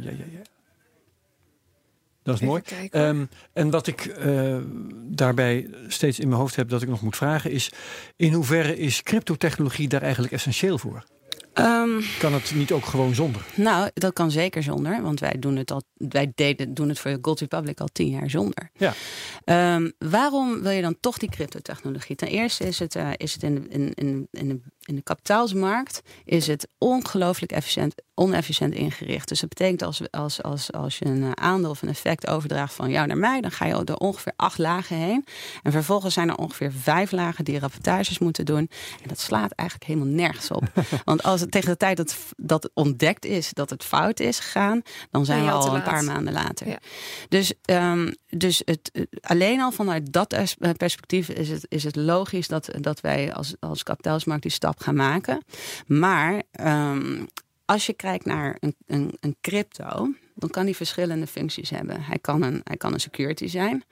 ja, 0.00 0.10
ja, 0.10 0.10
ja. 0.10 0.40
Dat 2.22 2.34
is 2.34 2.42
Even 2.42 2.46
mooi. 2.46 2.88
Ehm, 2.90 3.24
en 3.52 3.70
wat 3.70 3.86
ik 3.86 4.04
eh, 4.06 4.56
daarbij 4.92 5.70
steeds 5.88 6.18
in 6.18 6.28
mijn 6.28 6.40
hoofd 6.40 6.56
heb 6.56 6.68
dat 6.68 6.82
ik 6.82 6.88
nog 6.88 7.00
moet 7.02 7.16
vragen 7.16 7.50
is: 7.50 7.72
in 8.16 8.32
hoeverre 8.32 8.78
is 8.78 9.02
cryptotechnologie 9.02 9.88
daar 9.88 10.02
eigenlijk 10.02 10.32
essentieel 10.32 10.78
voor? 10.78 11.04
Ehm, 11.58 12.00
Kan 12.18 12.32
het 12.32 12.52
niet 12.54 12.72
ook 12.72 12.84
gewoon 12.84 13.14
zonder? 13.14 13.42
nou, 13.54 13.90
dat 13.94 14.12
kan 14.12 14.30
zeker 14.30 14.62
zonder, 14.62 15.02
want 15.02 15.20
wij 15.20 15.36
doen 15.38 15.56
het 15.56 15.70
al, 15.70 15.82
wij 15.94 16.32
deden, 16.34 16.74
doen 16.74 16.88
het 16.88 16.98
voor 16.98 17.18
Gold 17.22 17.40
Republic 17.40 17.80
al 17.80 17.88
tien 17.92 18.08
jaar 18.08 18.30
zonder. 18.30 18.70
Ja. 18.76 18.94
Ehm, 19.44 19.90
waarom 19.98 20.62
wil 20.62 20.70
je 20.70 20.82
dan 20.82 20.96
toch 21.00 21.18
die 21.18 21.30
cryptotechnologie? 21.30 22.16
Ten 22.16 22.28
eerste 22.28 22.64
is 22.64 22.78
het, 22.78 22.94
eh, 22.96 23.10
is 23.16 23.32
het 23.32 23.42
in, 23.42 23.70
in, 23.70 23.92
in, 23.94 24.28
in, 24.30 24.48
de, 24.48 24.60
in 24.88 24.94
de 24.94 25.02
kapitaalsmarkt 25.02 26.02
is 26.24 26.46
het 26.46 26.68
ongelooflijk 26.78 27.52
efficiënt, 27.52 27.94
onefficiënt 28.14 28.74
ingericht. 28.74 29.28
Dus 29.28 29.40
dat 29.40 29.48
betekent 29.48 29.82
als, 29.82 30.10
als, 30.10 30.42
als, 30.42 30.72
als 30.72 30.98
je 30.98 31.04
een 31.04 31.22
eh, 31.22 31.30
aandeel 31.30 31.70
of 31.70 31.82
een 31.82 31.88
effect 31.88 32.26
overdraagt 32.26 32.74
van 32.74 32.90
jou 32.90 33.06
naar 33.06 33.18
mij, 33.18 33.40
dan 33.40 33.50
ga 33.50 33.66
je 33.66 33.84
door 33.84 33.96
ongeveer 33.96 34.32
acht 34.36 34.58
lagen 34.58 34.96
heen. 34.96 35.24
En 35.62 35.72
vervolgens 35.72 36.14
zijn 36.14 36.28
er 36.28 36.36
ongeveer 36.36 36.72
vijf 36.72 37.12
lagen 37.12 37.44
die 37.44 37.58
rapportages 37.58 38.18
moeten 38.18 38.44
doen. 38.44 38.70
En 39.02 39.08
dat 39.08 39.20
slaat 39.20 39.52
eigenlijk 39.52 39.90
helemaal 39.90 40.14
nergens 40.14 40.50
op. 40.50 40.62
Want 41.04 41.22
als 41.22 41.40
het 41.40 41.50
tegen 41.50 41.70
de 41.70 41.76
tijd 41.76 41.96
dat, 41.96 42.16
dat 42.36 42.70
ontdekt 42.74 43.24
is 43.24 43.52
dat 43.52 43.70
het 43.70 43.84
fout 43.84 44.20
is 44.20 44.38
gegaan, 44.38 44.82
dan 45.10 45.24
zijn 45.24 45.38
we 45.38 45.44
je 45.44 45.50
al 45.50 45.74
een 45.74 45.82
paar 45.82 46.04
maanden 46.04 46.32
later. 46.32 46.68
Ja. 46.68 46.78
Dus, 47.28 47.52
ehm, 47.62 48.12
dus 48.28 48.62
het, 48.64 49.08
alleen 49.20 49.60
al 49.60 49.72
vanuit 49.72 50.12
dat 50.12 50.32
eh, 50.32 50.70
perspectief 50.76 51.28
is 51.28 51.48
het, 51.48 51.66
is 51.68 51.84
het 51.84 51.96
logisch 51.96 52.48
dat, 52.48 52.68
dat 52.80 53.00
wij 53.00 53.32
als, 53.34 53.54
als 53.60 53.82
kapitaalsmarkt 53.82 54.42
die 54.42 54.52
stap 54.52 54.77
gaan 54.82 54.94
maken. 54.94 55.42
Maar 55.86 56.42
ehm, 56.50 57.24
als 57.64 57.86
je 57.86 57.92
kijkt 57.92 58.24
naar 58.24 58.56
een, 58.60 58.74
een, 58.86 59.16
een 59.20 59.36
crypto, 59.40 60.12
dan 60.34 60.50
kan 60.50 60.64
die 60.64 60.76
verschillende 60.76 61.26
functies 61.26 61.70
hebben. 61.70 62.02
Hij 62.02 62.18
kan 62.18 62.42
een, 62.42 62.60
hij 62.64 62.76
kan 62.76 62.92
een 62.92 63.00
security 63.00 63.46
zijn. 63.46 63.84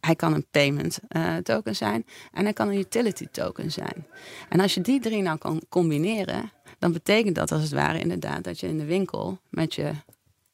Hij 0.00 0.14
kan 0.16 0.32
een 0.34 0.46
payment 0.50 0.98
eh, 1.08 1.36
token 1.36 1.76
zijn 1.76 2.06
en 2.32 2.44
hij 2.44 2.52
kan 2.52 2.68
een 2.68 2.78
utility 2.78 3.26
token 3.30 3.72
zijn. 3.72 4.06
En 4.48 4.60
als 4.60 4.74
je 4.74 4.80
die 4.80 5.00
drie 5.00 5.22
nou 5.22 5.38
kan 5.38 5.62
combineren, 5.68 6.52
dan 6.78 6.92
betekent 6.92 7.34
dat 7.34 7.52
als 7.52 7.62
het 7.62 7.72
ware 7.72 7.98
inderdaad 7.98 8.44
dat 8.44 8.60
je 8.60 8.68
in 8.68 8.78
de 8.78 8.84
winkel 8.84 9.38
met 9.50 9.74
je 9.74 9.92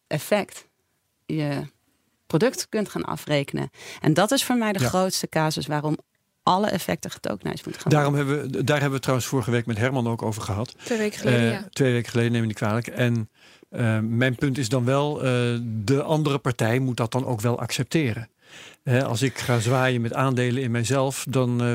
effect 0.07 0.69
je 1.27 1.63
product 2.27 2.69
kunt 2.69 2.89
gaan 2.89 3.05
afrekenen. 3.05 3.71
En 4.01 4.15
dat 4.15 4.31
is 4.31 4.45
voor 4.45 4.57
mij 4.57 4.73
de 4.73 4.81
Ja. 4.81 4.89
grootste 4.89 5.29
casus 5.29 5.67
waarom 5.67 5.99
alle 6.43 6.67
effecten 6.67 7.11
getokenized 7.11 7.65
moeten 7.65 7.83
gaan 7.83 7.93
Daarom 7.93 8.15
hebben 8.15 8.51
we, 8.51 8.65
daar 8.65 8.77
hebben 8.81 8.97
we 8.97 9.03
trouwens 9.03 9.29
vorige 9.29 9.51
week 9.51 9.67
met 9.67 9.79
Herman 9.79 10.09
ook 10.09 10.23
over 10.23 10.43
gehad. 10.43 10.75
Twee 10.85 10.99
weken 10.99 11.19
geleden, 11.19 11.41
Eh, 11.41 11.51
ja. 11.51 11.69
Twee 11.71 11.93
weken 11.93 12.11
geleden, 12.11 12.33
neem 12.33 12.41
ik 12.43 12.47
niet 12.49 12.57
kwalijk. 12.57 12.87
En 12.87 13.31
eh, 13.71 13.99
mijn 13.99 14.35
punt 14.35 14.59
is 14.59 14.69
dan 14.69 14.85
wel, 14.85 15.23
eh, 15.23 15.59
de 15.63 16.03
andere 16.03 16.39
partij 16.39 16.79
moet 16.79 16.97
dat 16.97 17.13
dan 17.13 17.27
ook 17.27 17.41
wel 17.41 17.61
accepteren. 17.61 18.29
Als 18.85 19.23
ik 19.23 19.39
ga 19.39 19.59
zwaaien 19.59 20.01
met 20.01 20.15
aandelen 20.15 20.63
in 20.63 20.71
mijzelf, 20.71 21.27
dan 21.29 21.63
eh, 21.63 21.69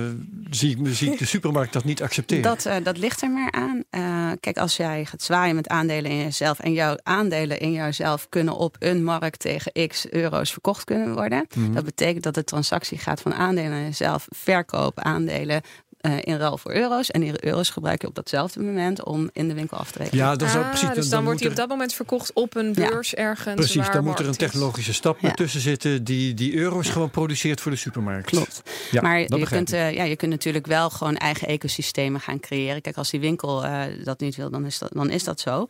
zie, 0.49 0.77
ik, 0.77 0.95
zie 0.95 1.11
ik 1.11 1.17
de 1.17 1.25
supermarkt 1.25 1.73
dat 1.73 1.83
niet 1.83 2.01
accepteren. 2.01 2.43
Dat, 2.43 2.65
eh, 2.65 2.75
dat 2.83 2.97
ligt 2.97 3.21
er 3.21 3.29
maar 3.29 3.51
aan. 3.51 3.83
Eh, 3.89 4.31
kijk, 4.39 4.57
als 4.57 4.77
jij 4.77 5.05
gaat 5.05 5.21
zwaaien 5.21 5.55
met 5.55 5.67
aandelen 5.67 6.11
in 6.11 6.17
jezelf 6.17 6.59
en 6.59 6.73
jouw 6.73 6.97
aandelen 7.03 7.59
in 7.59 7.71
jouzelf 7.71 8.29
kunnen 8.29 8.57
op 8.57 8.75
een 8.79 9.03
markt 9.03 9.39
tegen 9.39 9.87
x 9.87 10.09
euro's 10.09 10.51
verkocht 10.51 10.83
kunnen 10.83 11.13
worden. 11.13 11.47
Mhm. 11.55 11.73
Dat 11.73 11.85
betekent 11.85 12.23
dat 12.23 12.33
de 12.33 12.43
transactie 12.43 12.97
gaat 12.97 13.21
van 13.21 13.33
aandelen 13.33 13.77
in 13.77 13.83
jezelf, 13.83 14.27
verkopen 14.29 15.03
aandelen. 15.03 15.61
Uh, 16.05 16.17
in 16.21 16.37
ruil 16.37 16.57
voor 16.57 16.73
euro's. 16.73 17.11
En 17.11 17.21
die 17.21 17.45
euro's 17.45 17.69
gebruik 17.69 18.01
je 18.01 18.07
op 18.07 18.15
datzelfde 18.15 18.59
moment 18.59 19.03
om 19.03 19.29
in 19.33 19.47
de 19.47 19.53
winkel 19.53 19.77
af 19.77 19.91
te 19.91 19.97
rekenen. 19.97 20.23
Ja, 20.25 20.35
dat 20.35 20.47
is 20.47 20.55
ook 20.55 20.63
Ah, 20.63 20.69
precies. 20.69 20.89
dus 20.93 21.09
dan, 21.09 21.23
wordt 21.23 21.39
hij 21.39 21.49
op 21.49 21.55
dat 21.55 21.67
moment 21.69 21.93
verkocht 21.93 22.33
op 22.33 22.55
een 22.55 22.73
Ja. 22.75 22.87
beurs 22.89 23.13
ergens. 23.15 23.55
Precies, 23.55 23.75
waar 23.75 23.91
dan 23.91 24.03
moet 24.03 24.19
er 24.19 24.27
een 24.27 24.35
technologische 24.35 24.93
stap 24.93 25.19
Ja. 25.19 25.31
tussen 25.33 25.61
zitten 25.61 26.03
die 26.03 26.33
die 26.33 26.55
euro's 26.55 26.89
gewoon 26.89 27.09
produceert 27.09 27.61
voor 27.61 27.71
de 27.71 27.77
supermarkt. 27.77 28.25
Klopt. 28.25 28.61
Ja, 28.91 29.01
maar 29.01 29.25
dat 29.27 29.39
je 29.39 29.45
kunt, 29.45 29.71
eh, 29.73 29.93
ja, 29.93 30.03
je 30.03 30.15
kunt 30.15 30.31
natuurlijk 30.31 30.67
wel 30.67 30.89
gewoon 30.89 31.15
eigen 31.17 31.47
ecosystemen 31.47 32.19
gaan 32.21 32.39
creëren. 32.39 32.81
Kijk, 32.81 32.97
als 32.97 33.09
die 33.09 33.19
winkel 33.19 33.63
eh, 33.65 33.81
dat 34.03 34.19
niet 34.19 34.35
wil, 34.35 34.49
dan 34.49 34.65
is 34.65 34.77
dat, 34.77 34.89
dan 34.93 35.09
is 35.09 35.23
dat 35.23 35.39
zo. 35.39 35.67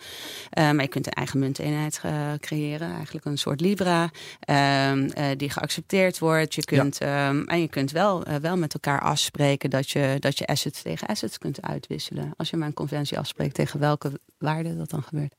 Eh, 0.49 0.71
maar 0.71 0.81
je 0.81 0.87
kunt 0.87 1.05
een 1.07 1.13
eigen 1.13 1.39
munteenheid 1.39 1.99
eh, 2.03 2.11
creëren. 2.39 2.93
Eigenlijk 2.93 3.25
een 3.25 3.37
soort 3.37 3.61
Libra 3.61 4.09
ehm, 4.39 5.09
eh, 5.13 5.25
die 5.37 5.49
geaccepteerd 5.49 6.19
wordt. 6.19 6.55
Je 6.55 6.63
kunt, 6.63 6.97
ehm, 6.97 7.43
en 7.45 7.61
je 7.61 7.67
kunt 7.67 7.91
wel, 7.91 8.23
eh, 8.23 8.35
wel 8.35 8.57
met 8.57 8.73
elkaar 8.73 9.01
afspreken 9.01 9.69
dat 9.69 9.89
je, 9.89 10.15
dat 10.25 10.37
je 10.37 10.45
assets 10.45 10.81
tegen 10.81 11.07
assets 11.07 11.37
kunt 11.37 11.61
uitwisselen. 11.61 12.33
Als 12.37 12.49
je 12.49 12.57
maar 12.57 12.67
een 12.67 12.73
conventie 12.73 13.19
afspreekt 13.19 13.55
tegen 13.55 13.79
welke 13.79 14.19
waarde 14.37 14.77
dat 14.77 14.89
dan 14.89 15.03
gebeurt. 15.03 15.35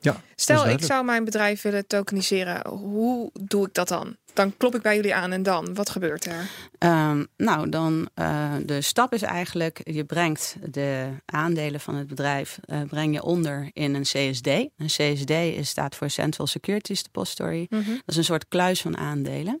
Ja, 0.00 0.20
Stel, 0.34 0.68
ik 0.68 0.82
zou 0.82 1.04
mijn 1.04 1.24
bedrijf 1.24 1.62
willen 1.62 1.86
tokeniseren. 1.86 2.68
Hoe 2.68 3.30
doe 3.40 3.66
ik 3.66 3.74
dat 3.74 3.88
dan? 3.88 4.16
Dan 4.32 4.56
klop 4.56 4.74
ik 4.74 4.82
bij 4.82 4.96
jullie 4.96 5.14
aan 5.14 5.32
en 5.32 5.42
dan? 5.42 5.74
Wat 5.74 5.90
gebeurt 5.90 6.24
er? 6.24 6.50
Ehm, 6.78 7.24
nou, 7.36 7.68
dan 7.68 8.08
uh, 8.14 8.52
de 8.64 8.80
stap 8.80 9.12
is 9.12 9.22
eigenlijk, 9.22 9.80
je 9.84 10.04
brengt 10.04 10.56
de 10.70 11.08
aandelen 11.24 11.80
van 11.80 11.94
het 11.94 12.06
bedrijf 12.06 12.58
uh, 12.66 12.80
breng 12.82 13.14
je 13.14 13.22
onder 13.22 13.70
in 13.72 13.94
een 13.94 14.02
CSD. 14.02 14.46
Een 14.46 14.70
CSD 14.86 15.30
is, 15.30 15.68
staat 15.68 15.96
voor 15.96 16.10
Central 16.10 16.46
Securities 16.46 17.02
Depository. 17.02 17.66
Mhm. 17.70 17.90
Dat 17.90 18.02
is 18.06 18.16
een 18.16 18.24
soort 18.24 18.48
kluis 18.48 18.80
van 18.80 18.96
aandelen. 18.96 19.60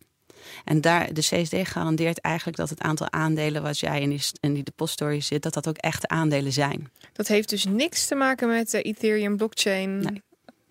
En 0.64 0.80
daar, 0.80 1.12
de 1.12 1.20
CSD 1.20 1.54
garandeert 1.62 2.20
eigenlijk 2.20 2.56
dat 2.56 2.70
het 2.70 2.80
aantal 2.80 3.12
aandelen 3.12 3.62
wat 3.62 3.78
jij 3.78 4.00
in 4.00 4.08
die, 4.08 4.22
in 4.40 4.54
die 4.54 4.62
depository 4.62 5.20
zit, 5.20 5.42
dat 5.42 5.54
dat 5.54 5.68
ook 5.68 5.76
echte 5.76 6.08
aandelen 6.08 6.52
zijn. 6.52 6.90
Dat 7.12 7.28
heeft 7.28 7.48
dus 7.48 7.64
niks 7.64 8.06
te 8.06 8.14
maken 8.14 8.48
met 8.48 8.70
de 8.70 8.82
Ethereum 8.82 9.36
blockchain. 9.36 10.00
Nee. 10.00 10.22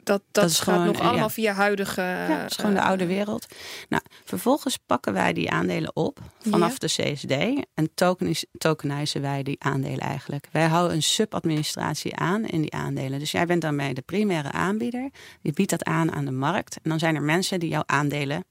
Dat, 0.03 0.21
dat, 0.31 0.43
Dat 0.43 0.49
is 0.49 0.59
gaat 0.59 0.73
gewoon, 0.73 0.85
nog 0.87 0.99
eh, 0.99 1.07
allemaal 1.07 1.27
ja. 1.27 1.29
via 1.29 1.53
huidige. 1.53 2.01
Ja, 2.01 2.41
dat 2.41 2.51
is 2.51 2.55
gewoon 2.55 2.73
de 2.73 2.79
eh, 2.79 2.85
oude 2.85 3.05
wereld. 3.05 3.45
Nou, 3.89 4.03
vervolgens 4.25 4.77
pakken 4.85 5.13
wij 5.13 5.33
die 5.33 5.51
aandelen 5.51 5.95
op 5.95 6.19
vanaf 6.39 6.71
Ja. 6.71 6.77
de 6.77 7.13
CSD 7.13 7.65
en 7.73 7.89
tokenis, 7.93 8.45
tokenizen 8.57 9.21
wij 9.21 9.43
die 9.43 9.55
aandelen 9.59 9.99
eigenlijk. 9.99 10.47
Wij 10.51 10.67
houden 10.67 10.95
een 10.95 11.03
subadministratie 11.03 12.15
aan 12.15 12.45
in 12.45 12.61
die 12.61 12.73
aandelen. 12.73 13.19
Dus 13.19 13.31
jij 13.31 13.45
bent 13.45 13.61
daarmee 13.61 13.93
de 13.93 14.01
primaire 14.01 14.51
aanbieder. 14.51 15.09
Je 15.41 15.53
biedt 15.53 15.69
dat 15.69 15.83
aan 15.83 16.11
aan 16.11 16.25
de 16.25 16.31
markt. 16.31 16.75
En 16.83 16.89
dan 16.89 16.99
zijn 16.99 17.15
er 17.15 17.21
mensen 17.21 17.59
die 17.59 17.69
jouw 17.69 17.83
aandelen 17.85 18.43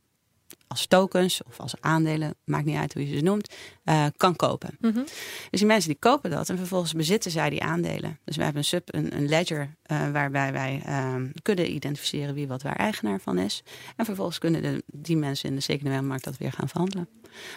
als 0.67 0.87
tokens 0.87 1.43
of 1.47 1.61
als 1.61 1.75
aandelen, 1.81 2.35
maakt 2.45 2.65
niet 2.65 2.77
uit 2.77 2.95
hoe 2.95 3.09
je 3.09 3.17
ze 3.17 3.23
noemt, 3.23 3.55
eh, 3.85 4.07
kan 4.17 4.37
kopen. 4.37 4.77
mhm. 4.81 5.03
Dus 5.51 5.59
die 5.59 5.67
mensen 5.67 5.91
die 5.91 5.99
kopen 5.99 6.31
dat 6.31 6.49
en 6.49 6.57
vervolgens 6.57 6.93
bezitten 6.93 7.31
zij 7.31 7.51
die 7.51 7.63
aandelen. 7.63 8.19
Dus 8.25 8.37
we 8.37 8.43
hebben 8.43 8.61
een 8.61 8.69
sub, 8.69 8.95
een, 8.95 9.17
een 9.17 9.29
ledger 9.29 9.77
eh, 9.83 10.11
waarbij 10.11 10.53
wij 10.53 10.83
ehm, 10.85 11.27
kunnen 11.43 11.75
identificeren 11.75 12.35
wie 12.35 12.49
wat 12.49 12.63
waar 12.63 12.77
eigenaar 12.77 13.21
van 13.21 13.39
is. 13.39 13.63
En 13.97 14.05
vervolgens 14.05 14.39
kunnen 14.39 14.63
de, 14.63 14.83
die 14.87 15.17
mensen 15.17 15.49
in 15.49 15.55
de 15.55 15.61
secundaire 15.61 16.07
markt 16.07 16.25
dat 16.25 16.37
weer 16.37 16.53
gaan 16.53 16.69
verhandelen. 16.69 17.09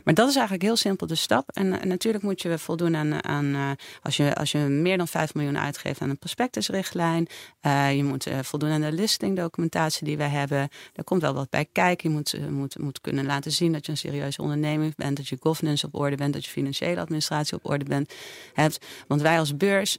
Maar 0.04 0.14
dat 0.14 0.30
is 0.30 0.34
eigenlijk 0.34 0.64
heel 0.64 0.76
simpel 0.76 1.08
de 1.08 1.16
stap. 1.16 1.50
En, 1.50 1.80
eh, 1.80 1.86
natuurlijk 1.86 2.24
moet 2.24 2.42
je 2.42 2.58
voldoen 2.58 2.96
aan, 2.96 3.24
aan 3.24 3.54
eh, 3.56 3.72
als, 4.02 4.18
je, 4.18 4.36
als 4.36 4.52
je 4.52 4.58
meer 4.58 4.98
dan 4.98 5.08
5 5.08 5.34
miljoen 5.34 5.58
uitgeeft 5.58 6.02
aan 6.02 6.10
een 6.10 6.18
prospectusrichtlijn. 6.18 7.28
eh, 7.62 7.96
je 7.96 8.04
moet 8.04 8.28
voldoen 8.42 8.70
aan 8.70 8.82
de 8.82 8.92
listingdocumentatie 8.92 10.06
die 10.06 10.18
wij 10.18 10.30
hebben. 10.30 10.70
Er 10.94 11.04
komt 11.04 11.22
wel 11.22 11.34
wat 11.34 11.50
bij 11.50 11.66
kijken. 11.72 12.10
Je 12.10 12.16
moet, 12.16 12.50
moet, 12.50 12.80
moet 12.80 13.02
kunnen 13.02 13.26
laten 13.26 13.52
zien 13.52 13.72
dat 13.72 13.86
je 13.86 13.92
een 13.92 13.98
serieuze 13.98 14.42
onderneming 14.42 14.96
bent. 14.96 15.18
Dat 15.18 15.28
je 15.28 15.38
governance 15.40 15.86
op 15.86 15.96
orde 15.96 16.16
bent. 16.16 16.34
Dat 16.34 16.46
je 16.46 16.52
financiële 16.52 17.00
administratie 17.02 17.58
op 17.58 17.70
orde 17.70 17.86
bent, 17.86 18.14
hebt. 18.54 18.86
Want 19.08 19.22
wij 19.22 19.40
als 19.40 19.58
beurs 19.58 19.98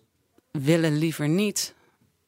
willen 0.50 0.96
liever 0.98 1.28
niet 1.28 1.74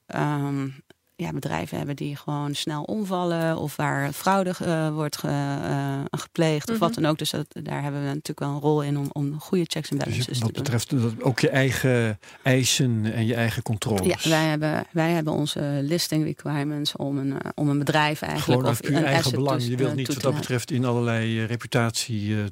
ehm, 0.06 0.68
ja, 1.16 1.32
bedrijven 1.32 1.76
hebben 1.76 1.96
die 1.96 2.16
gewoon 2.16 2.54
snel 2.54 2.82
omvallen. 2.82 3.56
Of 3.58 3.76
waar 3.76 4.12
fraude 4.12 4.54
eh, 4.64 4.88
wordt 4.94 5.16
ge- 5.16 5.28
eh, 5.62 6.00
gepleegd. 6.20 6.68
Of 6.68 6.74
Mhm. 6.74 6.84
wat 6.84 6.94
dan 6.94 7.06
ook. 7.06 7.18
Dus 7.18 7.30
dat, 7.30 7.46
daar 7.62 7.82
hebben 7.82 8.00
we 8.00 8.06
natuurlijk 8.06 8.38
wel 8.40 8.48
een 8.50 8.60
rol 8.60 8.82
in 8.82 8.98
om, 8.98 9.08
om 9.12 9.40
goede 9.40 9.64
checks 9.66 9.88
en 9.90 9.96
Dus 9.96 10.04
balances 10.06 10.38
wat 10.38 10.46
te 10.48 10.52
doen. 10.54 10.62
betreft 10.62 10.90
dat 11.02 11.22
ook 11.22 11.40
je 11.40 11.48
eigen 11.48 12.18
eisen 12.42 13.12
en 13.12 13.26
je 13.26 13.34
eigen 13.34 13.62
controles. 13.62 14.22
Ja, 14.22 14.30
wij 14.30 14.44
hebben, 14.44 14.84
wij 14.92 15.10
hebben 15.10 15.32
onze 15.32 15.78
listing 15.82 16.24
requirements 16.24 16.96
om 16.96 17.18
een, 17.18 17.32
eh, 17.42 17.50
om 17.54 17.68
een 17.68 17.78
bedrijf 17.78 18.22
eigenlijk 18.22 18.60
Gewoon 18.60 18.72
of 18.72 18.80
puur 18.80 18.90
een 18.96 19.04
eigen 19.04 19.18
asset 19.24 19.34
belang. 19.34 19.60
toe- 19.60 19.70
Je 19.70 19.76
wilt 19.76 19.90
eh, 19.90 19.96
niet 19.96 20.06
wat 20.14 20.20
dat 20.22 20.34
betreft 20.34 20.70
in 20.70 20.84
allerlei 20.84 21.38
eh, 21.40 21.46
reputatie 21.46 22.34
eh, 22.36 22.44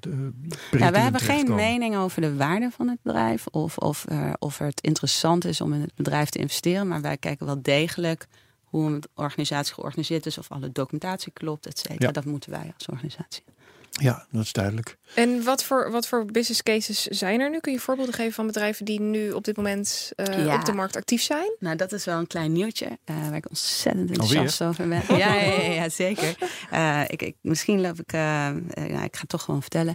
Ja, 0.81 0.91
wij 0.91 1.03
hebben 1.03 1.21
geen 1.21 1.55
mening 1.55 1.97
over 1.97 2.21
de 2.21 2.37
waarde 2.37 2.71
van 2.71 2.89
het 2.89 2.99
bedrijf 3.03 3.47
of, 3.47 3.79
of, 3.79 4.05
eh, 4.09 4.33
of 4.39 4.59
het 4.59 4.81
interessant 4.81 5.45
is 5.45 5.61
om 5.61 5.73
in 5.73 5.81
het 5.81 5.95
bedrijf 5.95 6.29
te 6.29 6.39
investeren. 6.39 6.89
Maar 6.89 7.01
wij 7.01 7.17
kijken 7.17 7.47
wel 7.47 7.63
degelijk 7.63 8.27
hoe 8.73 8.91
een 8.91 9.03
organisatie 9.15 9.75
georganiseerd 9.75 10.27
is, 10.27 10.39
of 10.39 10.51
alle 10.51 10.73
documentatie 10.73 11.33
klopt, 11.33 11.67
et 11.67 11.79
cetera. 11.79 12.07
Ja. 12.07 12.13
Dat 12.13 12.25
moeten 12.25 12.51
wij 12.51 12.73
als 12.75 12.87
organisatie. 12.87 13.43
Ja, 14.01 14.27
dat 14.31 14.43
is 14.45 14.53
duidelijk. 14.53 14.97
En 15.15 15.45
wat 15.45 15.65
voor, 15.65 15.91
wat 15.91 16.07
voor 16.09 16.25
business 16.25 16.63
cases 16.63 17.03
zijn 17.03 17.41
er 17.41 17.51
nu? 17.51 17.59
Kun 17.61 17.73
je 17.73 17.81
voorbeelden 17.81 18.15
geven 18.15 18.33
van 18.33 18.47
bedrijven 18.47 18.85
die 18.85 19.01
nu 19.01 19.33
op 19.33 19.45
dit 19.45 19.57
moment 19.57 20.13
eh, 20.17 20.45
Ja. 20.45 20.55
op 20.55 20.65
de 20.65 20.73
markt 20.73 20.97
actief 20.97 21.23
zijn? 21.23 21.53
Nou, 21.59 21.77
dat 21.77 21.93
is 21.93 22.05
wel 22.05 22.19
een 22.19 22.27
klein 22.27 22.53
nieuwtje 22.53 22.99
eh, 23.05 23.17
waar 23.29 23.37
ik 23.37 23.49
ontzettend 23.49 24.09
enthousiast 24.11 24.63
over 24.63 24.89
ben. 24.89 25.03
Ja, 25.17 25.35
ja, 25.35 25.53
ja, 25.53 25.71
ja, 25.73 25.89
zeker. 25.89 26.37
Eh, 26.71 27.01
ik, 27.07 27.23
ik, 27.23 27.37
misschien 27.41 27.81
loop 27.81 28.01
ik, 28.01 28.13
ja, 28.13 28.55
ik 28.75 29.15
ga 29.15 29.21
het 29.21 29.29
toch 29.29 29.43
gewoon 29.43 29.61
vertellen. 29.61 29.95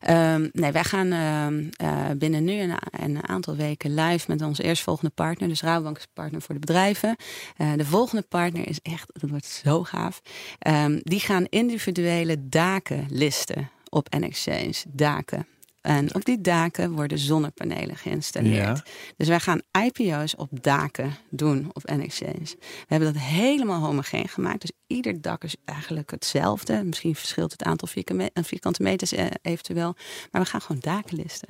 Ehm, 0.00 0.48
nee, 0.52 0.72
wij 0.72 0.84
gaan 0.84 1.12
ehm, 1.12 1.64
eh, 1.76 2.10
binnen 2.16 2.44
nu 2.44 2.58
en 2.58 2.70
een, 2.70 2.78
een 3.16 3.28
aantal 3.28 3.56
weken 3.56 3.94
live 3.94 4.24
met 4.30 4.42
onze 4.42 4.62
eerstvolgende 4.62 5.10
partner. 5.14 5.48
Dus 5.48 5.62
Rabobank 5.62 5.98
is 5.98 6.06
partner 6.12 6.42
voor 6.42 6.54
de 6.54 6.60
bedrijven. 6.60 7.16
Eh, 7.56 7.72
de 7.76 7.84
volgende 7.84 8.22
partner 8.22 8.68
is 8.68 8.78
echt, 8.82 9.10
dat 9.20 9.30
wordt 9.30 9.46
zo 9.46 9.84
gaaf. 9.84 10.20
Ehm, 10.58 10.98
die 11.02 11.20
gaan 11.20 11.44
individuele 11.48 12.48
daken 12.48 13.06
listen 13.08 13.36
op 13.88 14.14
N-Exchange. 14.18 14.74
Daken. 14.88 15.46
En 15.80 16.14
op 16.14 16.24
die 16.24 16.40
daken 16.40 16.92
worden 16.92 17.18
zonnepanelen 17.18 17.96
geïnstalleerd. 17.96 18.78
Ja. 18.78 18.84
Dus 19.16 19.28
wij 19.28 19.40
gaan 19.40 19.60
IPO's 19.84 20.34
op 20.36 20.48
daken 20.62 21.16
doen 21.30 21.70
op 21.72 21.82
N-Exchange. 21.84 22.56
We 22.58 22.86
hebben 22.86 23.12
dat 23.12 23.22
helemaal 23.22 23.80
homogeen 23.80 24.28
gemaakt. 24.28 24.60
Dus 24.60 24.72
ieder 24.88 25.20
dak 25.20 25.44
is 25.44 25.56
eigenlijk 25.64 26.10
hetzelfde. 26.10 26.82
Misschien 26.84 27.14
verschilt 27.14 27.52
het 27.52 27.62
aantal 27.62 27.88
vierkante 27.88 28.30
me- 28.34 28.42
vierkante 28.42 28.82
meters 28.82 29.12
eh, 29.12 29.26
eventueel. 29.42 29.94
Maar 30.30 30.42
we 30.42 30.48
gaan 30.48 30.60
gewoon 30.60 30.80
daken 30.80 31.16
listen. 31.16 31.48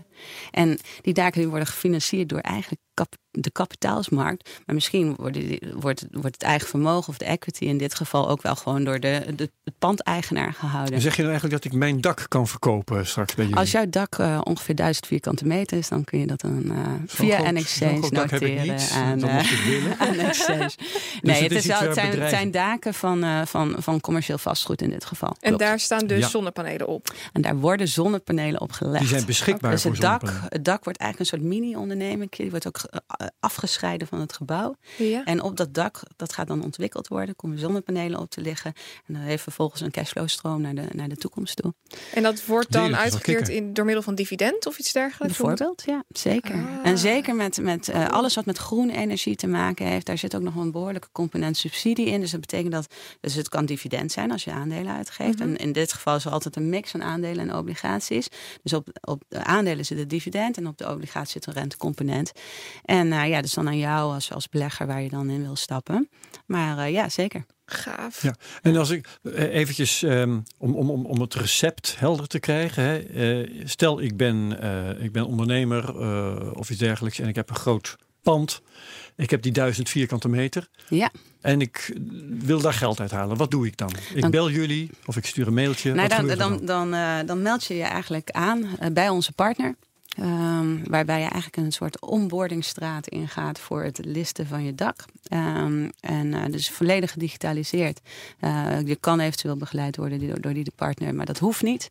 En 0.51 0.79
die 1.03 1.14
daken 1.14 1.48
worden 1.48 1.66
gefinancierd 1.68 2.29
door 2.29 2.40
eigenlijk 2.40 2.81
de 3.31 3.51
kapitaalsmarkt. 3.51 4.51
Maar 4.66 4.74
misschien 4.74 5.14
worden 5.16 5.48
die- 5.48 5.62
wordt, 5.74 6.05
wordt 6.11 6.35
het 6.35 6.42
eigen 6.42 6.68
vermogen 6.68 7.09
of 7.09 7.18
de 7.18 7.24
equity 7.24 7.64
in 7.64 7.79
dit 7.79 7.94
geval 7.94 8.29
ook 8.29 8.42
wel 8.42 8.57
gewoon 8.57 8.85
door 8.85 9.01
de, 9.01 9.33
de, 9.37 9.51
het 9.64 9.74
pandeigenaar 9.79 10.53
gehouden. 10.53 10.92
Dan 10.92 11.01
zeg 11.01 11.16
je 11.16 11.22
nou 11.22 11.31
eigenlijk 11.33 11.62
dat 11.62 11.72
ik 11.72 11.79
mijn 11.79 12.01
dak 12.01 12.24
kan 12.29 12.46
verkopen 12.46 13.07
straks 13.07 13.35
bij 13.35 13.44
jullie? 13.44 13.61
Als 13.61 13.70
jouw 13.70 13.87
dak 13.90 14.14
eh, 14.18 14.40
ongeveer 14.44 14.74
1000 14.74 15.07
vierkante 15.07 15.46
meter 15.46 15.79
is, 15.79 15.88
dan 15.88 16.05
kun 16.05 16.18
je 16.18 16.27
dat 16.27 16.40
dan 16.40 16.70
eh, 16.70 16.79
via 17.07 17.37
groot- 17.38 17.64
groot 17.98 18.14
dak 18.14 18.31
heb 18.31 18.42
ik 18.42 18.55
noteren. 18.57 18.74
niet. 18.77 18.90
aan, 18.94 19.22
eh, 19.29 20.29
Exchange. 20.29 20.62
het 20.64 20.77
nee, 21.22 21.35
is 21.37 21.40
het, 21.42 21.53
is 21.53 21.66
wel, 21.66 21.81
het, 21.81 21.94
zijn, 21.94 22.07
het 22.07 22.11
bedrijven- 22.14 22.29
zijn 22.38 22.51
daken 22.51 22.94
van, 22.94 23.24
eh, 23.40 23.46
van, 23.46 23.74
van 23.78 24.00
commercieel 24.00 24.38
vastgoed 24.38 24.82
in 24.82 24.90
dit 24.90 25.04
geval. 25.04 25.28
En 25.28 25.36
Klopt. 25.48 25.58
daar 25.58 25.80
staan 25.80 26.06
dus 26.06 26.18
Ja. 26.18 26.28
zonnepanelen 26.28 26.86
op. 26.86 27.14
En 27.32 27.42
daar 27.42 27.56
worden 27.56 27.88
zonnepanelen 27.88 28.60
op 28.60 28.72
gelegd. 28.72 28.98
Die 28.98 29.08
zijn 29.08 29.24
beschikbaar 29.26 29.70
Dus 29.70 29.82
voor 29.82 29.90
het 29.90 30.00
dak, 30.00 30.20
zonnepanelen. 30.20 30.52
het 30.52 30.64
dak 30.64 30.84
wordt 30.84 30.98
eigenlijk 30.98 31.32
een 31.32 31.38
soort 31.38 31.50
mini-onderneming. 31.50 32.30
Die 32.30 32.50
wordt 32.50 32.66
ook 32.66 32.76
eh, 32.76 33.26
afgescheiden 33.40 34.08
van 34.08 34.20
het 34.20 34.32
gebouw. 34.32 34.74
Ja. 34.96 35.24
En 35.24 35.42
op 35.42 35.56
dat 35.56 35.74
dak, 35.74 36.00
dat 36.16 36.32
gaat 36.32 36.46
dan 36.46 36.62
ontwikkeld 36.64 37.08
worden. 37.08 37.36
komen 37.36 37.58
zonnepanelen 37.58 38.20
op 38.20 38.30
te 38.30 38.40
liggen. 38.40 38.72
En 39.06 39.14
dan 39.14 39.22
heeft 39.22 39.42
vervolgens 39.42 39.80
een 39.80 39.90
cashflow-stroom 39.90 40.60
naar 40.60 40.74
de, 40.74 40.84
naar 40.92 41.08
de 41.08 41.16
toekomst 41.16 41.56
toe. 41.56 41.74
En 42.14 42.22
dat 42.22 42.44
wordt 42.44 42.72
dan 42.72 42.96
uitgekeerd 42.96 43.48
in, 43.48 43.72
door 43.74 43.84
middel 43.84 44.02
van 44.02 44.14
dividend 44.14 44.66
of 44.66 44.78
iets 44.78 44.92
dergelijks? 44.92 45.36
Bijvoorbeeld, 45.36 45.82
ja, 45.86 46.04
zeker. 46.08 46.54
Ah. 46.54 46.60
En 46.82 46.98
zeker 46.98 47.34
met, 47.34 47.60
met 47.62 47.88
eh, 47.88 48.08
alles 48.08 48.34
wat 48.34 48.44
met 48.46 48.58
groene 48.58 48.92
energie 48.96 49.36
te 49.36 49.46
maken 49.46 49.86
heeft, 49.86 50.06
daar 50.06 50.18
zit 50.18 50.36
ook 50.36 50.42
nog 50.42 50.54
een 50.56 50.70
behoorlijke 50.72 51.08
component 51.12 51.56
subsidie 51.56 52.06
in. 52.06 52.20
Dus 52.20 52.30
dat 52.30 52.40
betekent 52.40 52.72
dat 52.72 52.86
dus 53.20 53.35
het 53.35 53.48
kan 53.48 53.66
dividend 53.66 54.12
zijn 54.12 54.33
als 54.33 54.44
je 54.44 54.52
aandelen 54.52 54.96
uitgeeft. 54.96 55.38
Mhm. 55.38 55.48
En 55.48 55.57
in 55.57 55.72
dit 55.72 55.92
geval 55.92 56.16
is 56.16 56.24
er 56.24 56.31
altijd 56.31 56.57
een 56.57 56.68
mix 56.68 56.90
van 56.90 57.02
aandelen 57.02 57.48
en 57.48 57.57
obligaties. 57.57 58.28
Dus 58.62 58.72
op, 58.72 58.88
op 59.00 59.22
de 59.28 59.44
aandelen 59.44 59.85
zit 59.85 59.98
het 59.98 60.11
dividend 60.11 60.57
en 60.57 60.66
op 60.66 60.78
de 60.78 60.90
obligatie 60.90 61.33
zit 61.33 61.46
een 61.46 61.52
rentecomponent. 61.52 62.33
En 62.85 63.12
eh, 63.12 63.28
ja, 63.28 63.40
dus 63.40 63.54
dan 63.54 63.66
aan 63.66 63.78
jou 63.78 64.14
als, 64.14 64.33
als 64.33 64.48
belegger 64.48 64.87
waar 64.87 65.02
je 65.02 65.09
dan 65.09 65.31
in 65.31 65.42
wil 65.42 65.57
stappen. 65.57 66.09
Maar 66.46 66.78
eh, 66.78 66.92
ja, 66.92 67.09
zeker. 67.09 67.44
Gaaf. 67.70 68.22
Ja. 68.22 68.35
En 68.62 68.76
als 68.76 68.90
ik 68.90 69.18
eh, 69.22 69.54
eventjes 69.54 70.02
ehm, 70.02 70.40
om, 70.59 70.74
om, 70.74 70.90
om, 70.90 71.07
om 71.07 71.20
het 71.20 71.35
recept 71.35 71.98
helder 71.98 72.26
te 72.26 72.38
krijgen. 72.38 72.85
Hè, 72.85 72.98
eh, 72.98 73.50
stel 73.64 74.00
ik 74.00 74.16
ben, 74.16 74.61
eh, 74.61 75.04
ik 75.04 75.12
ben 75.12 75.26
ondernemer 75.26 76.00
eh, 76.00 76.52
of 76.54 76.70
iets 76.70 76.78
dergelijks 76.78 77.18
en 77.18 77.28
ik 77.28 77.35
heb 77.35 77.50
een 77.50 77.57
groot 77.57 77.96
pand. 78.22 78.62
Ik 79.18 79.31
heb 79.31 79.42
die 79.42 79.52
duizend 79.52 79.88
vierkante 79.88 80.28
meter. 80.28 80.68
Ja. 80.88 81.11
En 81.40 81.61
ik 81.61 81.96
wil 82.38 82.61
daar 82.61 82.72
geld 82.72 83.00
uithalen. 83.00 83.37
Wat 83.37 83.50
doe 83.50 83.66
ik 83.66 83.76
dan? 83.76 83.90
Ik 84.14 84.20
Dan- 84.20 84.31
bel 84.31 84.50
jullie 84.50 84.90
of 85.07 85.16
ik 85.16 85.26
stuur 85.26 85.46
een 85.46 85.54
mailtje. 85.54 85.94
Nou, 85.94 86.09
dan, 86.09 86.26
dan, 86.26 86.66
dan, 86.66 86.94
eh, 86.94 87.16
dan 87.26 87.42
meld 87.42 87.64
je 87.64 87.74
je 87.74 87.83
eigenlijk 87.83 88.31
aan 88.31 88.64
eh, 88.78 88.90
bij 88.92 89.09
onze 89.09 89.33
partner. 89.33 89.74
Ehm, 90.18 90.76
waarbij 90.85 91.20
je 91.20 91.28
eigenlijk 91.28 91.57
een 91.57 91.72
soort 91.72 92.00
onboardingstraat 92.00 93.07
ingaat 93.07 93.59
voor 93.59 93.83
het 93.83 94.04
listen 94.04 94.46
van 94.46 94.64
je 94.64 94.74
dak. 94.74 95.04
Um, 95.33 95.92
en 96.00 96.26
uh, 96.26 96.44
dus 96.50 96.70
volledig 96.70 97.12
gedigitaliseerd. 97.12 98.00
Uh, 98.40 98.81
je 98.85 98.96
kan 98.96 99.20
eventueel 99.20 99.57
begeleid 99.57 99.96
worden 99.96 100.26
door, 100.28 100.40
door 100.40 100.52
die 100.52 100.72
partner, 100.74 101.14
maar 101.14 101.26
dat 101.26 101.38
hoeft 101.38 101.62
niet. 101.62 101.90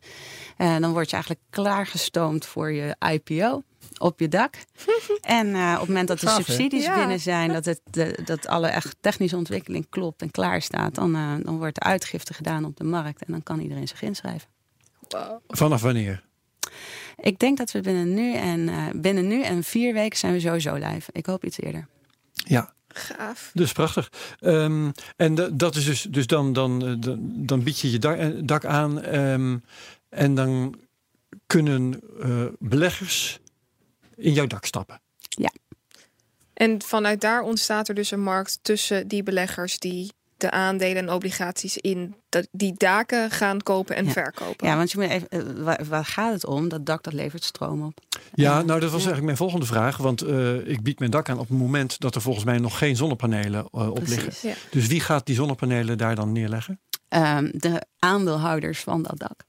Uh, 0.58 0.78
dan 0.78 0.92
word 0.92 1.06
je 1.06 1.16
eigenlijk 1.16 1.46
klaargestoomd 1.50 2.46
voor 2.46 2.72
je 2.72 2.96
IPO 3.12 3.64
op 3.97 4.20
je 4.20 4.28
dak. 4.28 4.56
en 5.22 5.47
uh, 5.47 5.72
op 5.74 5.80
het 5.80 5.88
moment 5.88 6.08
dat 6.08 6.20
de 6.20 6.30
subsidies 6.30 6.84
ja. 6.84 6.95
binnen 6.95 7.20
zijn, 7.20 7.54
dat, 7.54 7.66
het, 7.66 7.82
de, 7.91 8.20
dat 8.26 8.47
alle 8.47 8.68
echt 8.68 8.95
technische 9.01 9.38
ontwikkeling 9.38 9.89
klopt 9.89 10.22
en 10.22 10.32
klaar 10.32 10.62
staat, 10.62 10.95
dan, 10.95 11.16
uh, 11.16 11.34
dan 11.41 11.58
wordt 11.58 11.76
de 11.76 11.82
uitgifte 11.82 12.34
gedaan 12.34 12.66
op 12.66 12.78
de 12.78 12.84
markt 12.84 13.26
en 13.26 13.32
dan 13.32 13.43
kan 13.43 13.60
iedereen 13.60 13.88
zich 13.88 14.01
inschrijven. 14.01 14.47
Wow. 15.08 15.39
Vanaf 15.47 15.82
wanneer? 15.82 16.26
Ik 17.18 17.39
denk 17.39 17.57
dat 17.57 17.72
we 17.72 17.82
binnen 17.82 18.13
nu 18.13 18.34
en 18.34 18.59
uh, 18.59 18.88
binnen 18.95 19.28
nu 19.28 19.43
en 19.43 19.63
vier 19.63 19.93
weken 19.93 20.18
zijn 20.18 20.34
we 20.34 20.39
sowieso 20.39 20.74
live. 20.74 21.09
Ik 21.11 21.26
hoop 21.26 21.45
iets 21.45 21.59
eerder. 21.59 21.88
Ja. 22.34 22.76
Gaaf. 22.88 23.51
Dus 23.53 23.72
prachtig. 23.72 24.11
Um, 24.39 24.91
en 25.15 25.36
de, 25.36 25.55
dat 25.55 25.76
is 25.76 25.86
dus, 25.86 26.01
dus 26.01 26.28
dan, 26.28 26.53
dan, 26.53 26.97
dan 27.22 27.63
bied 27.63 27.80
je 27.80 27.91
je 27.91 27.99
dak, 27.99 28.47
dak 28.47 28.65
aan 28.65 29.15
um, 29.15 29.63
en 30.09 30.36
dan 30.36 30.76
kunnen 31.47 31.99
beleggers 32.59 33.39
in 34.15 34.34
jouw 34.34 34.47
dak 34.47 34.65
stappen. 34.65 35.01
Ja. 35.30 35.51
En 36.53 36.82
vanuit 36.82 37.22
daar 37.22 37.41
ontstaat 37.41 37.88
er 37.88 37.95
dus 37.95 38.11
een 38.11 38.24
markt 38.24 38.59
tussen 38.61 39.07
die 39.07 39.24
beleggers 39.24 39.80
die 39.80 40.11
de 40.38 40.52
aandelen 40.52 40.98
en 41.08 41.14
obligaties 41.14 41.78
in 41.78 42.16
die 42.52 42.74
daken 42.78 43.32
gaan 43.32 43.64
kopen 43.64 43.96
en 43.96 44.06
ja. 44.06 44.12
verkopen. 44.12 44.68
Ja, 44.68 44.76
want 44.76 44.92
je 44.92 44.98
moet 44.98 45.10
even, 45.10 45.64
waar, 45.64 45.86
waar, 45.90 46.06
gaat 46.06 46.34
het 46.34 46.46
om? 46.46 46.70
Dat 46.70 46.86
dak 46.86 47.04
dat 47.04 47.14
levert 47.14 47.44
stroom 47.44 47.84
op. 47.84 48.00
Ja, 48.34 48.62
nou 48.62 48.80
dat 48.80 48.82
was 48.82 48.92
eigenlijk 48.92 49.26
mijn 49.26 49.38
volgende 49.38 49.66
vraag. 49.66 49.98
Want 49.98 50.24
uh, 50.24 50.68
ik 50.68 50.82
bied 50.84 51.00
mijn 51.00 51.12
dak 51.12 51.30
aan 51.30 51.40
op 51.40 51.50
het 51.50 51.58
moment 51.58 52.00
dat 52.00 52.16
er 52.16 52.22
volgens 52.22 52.46
mij 52.46 52.58
nog 52.58 52.78
geen 52.78 52.96
zonnepanelen 52.96 53.68
uh, 53.72 53.90
op 53.90 54.08
liggen. 54.08 54.50
Ja. 54.50 54.56
Dus 54.72 54.88
wie 54.88 55.00
gaat 55.00 55.26
die 55.26 55.36
zonnepanelen 55.36 55.98
daar 55.98 56.16
dan 56.16 56.32
neerleggen? 56.32 56.80
Um, 57.10 57.50
de 57.54 57.82
aandeelhouders 58.00 58.80
van 58.80 59.04
dat 59.04 59.20
dak. 59.20 59.44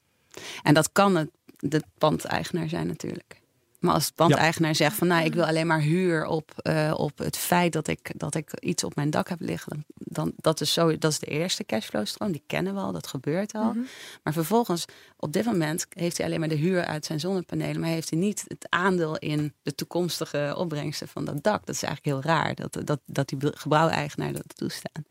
En 0.63 0.75
dat 0.75 0.93
kan 0.93 1.17
het, 1.17 1.31
de 1.59 1.83
pandeigenaar 1.99 2.69
zijn 2.69 2.87
natuurlijk. 2.87 3.38
Maar 3.79 3.95
als 3.95 4.07
de 4.07 4.13
pandeigenaar 4.15 4.75
zegt 4.75 4.97
van 4.97 5.07
nou, 5.07 5.25
ik 5.25 5.35
wil 5.35 5.45
alleen 5.45 5.67
maar 5.67 5.81
huur 5.81 6.27
op, 6.27 6.53
uh, 6.63 6.95
op 6.97 7.19
het 7.19 7.37
feit 7.37 7.73
dat 7.73 7.89
ik, 7.89 8.13
dat 8.17 8.35
ik 8.35 8.61
iets 8.61 8.85
op 8.85 8.95
mijn 8.95 9.11
dak 9.11 9.29
heb 9.29 9.41
liggen. 9.41 9.85
Dan, 9.95 10.33
dat, 10.37 10.61
is 10.61 10.73
zo, 10.73 10.99
dat 10.99 11.11
is 11.11 11.19
de 11.19 11.27
eerste 11.27 11.65
cashflow-stroom. 11.65 12.33
Die 12.33 12.43
kennen 12.47 12.75
we 12.75 12.81
al, 12.81 12.93
dat 12.93 13.07
gebeurt 13.07 13.53
al. 13.53 13.65
Mm 13.65 13.73
-hmm. 13.73 13.87
Maar 14.23 14.33
vervolgens, 14.33 14.85
op 15.21 15.33
dit 15.33 15.45
moment, 15.45 15.87
heeft 15.89 16.17
hij 16.17 16.27
alleen 16.27 16.41
maar 16.41 16.49
de 16.49 16.55
huur 16.55 16.85
uit 16.85 17.05
zijn 17.05 17.21
zonnepanelen. 17.21 17.81
Maar 17.81 17.91
heeft 17.91 18.11
hij 18.11 18.19
niet 18.19 18.45
het 18.47 18.67
aandeel 18.69 19.17
in 19.17 19.53
de 19.63 19.75
toekomstige 19.75 20.55
opbrengsten 20.57 21.09
van 21.09 21.25
dat 21.25 21.43
dak. 21.43 21.67
Dat 21.67 21.75
is 21.75 21.83
eigenlijk 21.83 22.25
heel 22.25 22.33
raar, 22.33 22.55
dat, 22.55 22.79
dat, 22.85 23.01
dat 23.07 23.29
die 23.29 23.39
gebouweigenaar 23.41 24.33
dat 24.33 24.57
toestaan. 24.57 25.05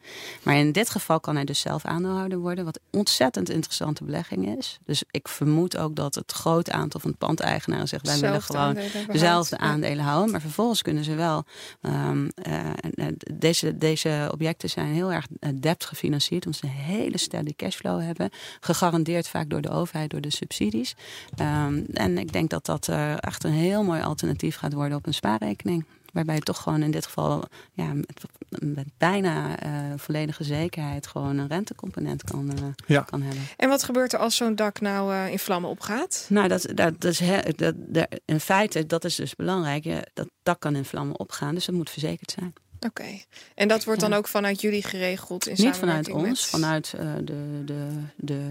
Maar 0.44 0.56
in 0.56 0.72
dit 0.72 0.90
geval 0.90 1.20
kan 1.20 1.36
hij 1.36 1.46
dus 1.46 1.60
zelf 1.60 1.86
aandeelhouder 1.86 2.38
worden. 2.38 2.66
Wat 2.66 2.80
ontzettend 2.92 3.50
interessante 3.50 4.04
belegging 4.04 4.58
is. 4.58 4.78
Dus 4.86 5.04
ik 5.12 5.28
vermoed 5.28 5.78
ook 5.78 5.96
dat 5.96 6.16
het 6.16 6.32
groot 6.32 6.70
aantal 6.70 7.00
van 7.00 7.18
pandeigenaren 7.18 7.88
zegt, 7.88 8.06
wij 8.06 8.20
willen 8.20 8.42
gewoon 8.42 8.78
dezelfde 9.08 9.58
aandelen 9.58 10.04
houden. 10.04 10.32
Maar 10.32 10.42
vervolgens 10.42 10.82
kunnen 10.82 11.04
ze 11.04 11.16
wel. 11.16 11.46
Um, 11.82 12.30
uh, 12.48 13.08
deze, 13.34 13.78
deze 13.78 14.30
objecten 14.32 14.70
zijn 14.70 14.94
heel 14.94 15.12
erg 15.12 15.28
debt 15.60 15.86
gefinancierd. 15.86 16.46
Omdat 16.46 16.60
ze 16.62 16.66
een 16.66 16.72
hele 16.72 17.18
sterke 17.18 17.56
cashflow 17.56 18.02
hebben. 18.02 18.30
Gegarandeerd 18.60 19.28
vaak 19.28 19.50
door 19.50 19.62
de 19.62 19.70
overheid, 19.70 19.96
door 20.08 20.22
de 20.22 20.32
subsidies. 20.32 20.96
Um, 21.42 21.86
en 21.94 22.18
ik 22.18 22.34
denk 22.34 22.50
dat 22.50 22.66
dat 22.66 22.88
uh, 22.88 23.24
echt 23.24 23.44
een 23.44 23.52
heel 23.52 23.84
mooi 23.84 24.02
alternatief 24.02 24.56
gaat 24.56 24.74
worden 24.74 24.98
op 24.98 25.06
een 25.06 25.14
spaarrekening. 25.14 25.86
Waarbij 26.14 26.36
je 26.36 26.42
toch 26.42 26.62
gewoon 26.62 26.84
in 26.84 26.92
dit 26.92 27.06
geval 27.06 27.44
ja, 27.74 27.94
met, 27.94 28.24
met 28.50 28.88
bijna 28.98 29.66
uh, 29.66 29.94
volledige 29.96 30.44
zekerheid 30.44 31.08
gewoon 31.08 31.38
een 31.38 31.48
rentecomponent 31.48 32.24
kan, 32.24 32.52
uh, 32.52 32.68
ja. 32.86 33.02
kan 33.02 33.22
hebben. 33.22 33.44
En 33.58 33.70
wat 33.70 33.84
gebeurt 33.84 34.14
er 34.14 34.20
als 34.20 34.36
zo'n 34.36 34.56
dak 34.56 34.82
nou 34.82 35.14
uh, 35.14 35.32
in 35.32 35.40
vlammen 35.40 35.70
opgaat? 35.70 36.26
Nou, 36.30 36.48
dat, 36.48 36.62
dat, 36.62 37.02
dat 37.02 37.12
is 37.12 37.20
he, 37.20 37.40
dat, 37.56 37.76
dat, 37.78 38.08
in 38.26 38.40
feite, 38.40 38.86
dat 38.86 39.06
is 39.06 39.16
dus 39.16 39.36
belangrijk. 39.36 39.84
Je, 39.84 40.08
dat 40.14 40.30
dak 40.44 40.60
kan 40.60 40.76
in 40.76 40.86
vlammen 40.86 41.20
opgaan, 41.20 41.56
dus 41.56 41.66
dat 41.66 41.76
moet 41.76 41.90
verzekerd 41.90 42.32
zijn. 42.32 42.54
Oké. 42.80 42.88
Okay. 42.88 43.26
En 43.56 43.68
dat 43.68 43.84
wordt 43.84 44.02
ja. 44.02 44.08
dan 44.08 44.18
ook 44.18 44.28
vanuit 44.28 44.62
jullie 44.62 44.84
geregeld 44.84 45.48
in 45.48 45.56
Niet 45.66 45.76
vanuit 45.76 46.10
ons, 46.10 46.24
met... 46.24 46.40
vanuit 46.40 46.92
de, 47.24 47.62
de, 47.66 47.88
de, 48.16 48.42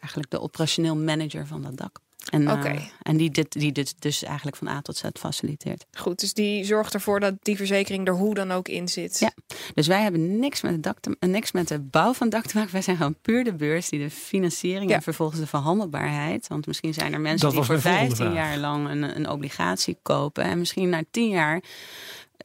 eigenlijk 0.00 0.30
de 0.30 0.40
operationeel 0.40 0.96
manager 0.96 1.46
van 1.46 1.62
dat 1.62 1.76
dak. 1.76 2.00
En, 2.30 2.50
okay. 2.50 2.74
uh, 2.74 2.82
en 3.02 3.16
die 3.16 3.30
dit, 3.30 3.52
die 3.52 3.72
dit 3.72 3.94
dus 3.98 4.22
eigenlijk 4.22 4.56
van 4.56 4.68
A 4.68 4.80
tot 4.80 4.96
Z 4.96 5.02
faciliteert. 5.12 5.86
Goed, 5.98 6.20
dus 6.20 6.32
die 6.32 6.64
zorgt 6.64 6.94
ervoor 6.94 7.20
dat 7.20 7.34
die 7.42 7.56
verzekering 7.56 8.06
er 8.06 8.14
hoe 8.14 8.34
dan 8.34 8.52
ook 8.52 8.68
in 8.68 8.88
zit. 8.88 9.18
Ja, 9.18 9.32
dus 9.74 9.86
wij 9.86 10.02
hebben 10.02 10.38
niks 10.38 10.60
met, 10.60 10.72
het 10.72 10.82
dak 10.82 11.00
te, 11.00 11.16
niks 11.20 11.52
met 11.52 11.68
de 11.68 11.80
bouw 11.80 12.12
van 12.12 12.26
het 12.26 12.36
dak 12.36 12.46
te 12.46 12.56
maken. 12.56 12.72
Wij 12.72 12.82
zijn 12.82 12.96
gewoon 12.96 13.16
puur 13.22 13.44
de 13.44 13.54
beurs 13.54 13.88
die 13.88 14.00
de 14.00 14.10
financiering 14.10 14.90
Ja. 14.90 14.96
en 14.96 15.02
vervolgens 15.02 15.40
de 15.40 15.46
verhandelbaarheid. 15.46 16.46
Want 16.46 16.66
misschien 16.66 16.94
zijn 16.94 17.12
er 17.12 17.20
mensen 17.20 17.50
Dat 17.50 17.56
die 17.56 17.64
voor 17.64 17.82
mijn 17.82 17.82
volgende 17.82 18.16
15 18.16 18.32
vraag. 18.34 18.48
jaar 18.48 18.58
lang 18.58 18.88
een, 18.88 19.16
een 19.16 19.28
obligatie 19.28 19.98
kopen. 20.02 20.44
En 20.44 20.58
misschien 20.58 20.88
na 20.88 21.02
10 21.10 21.28
jaar 21.28 21.62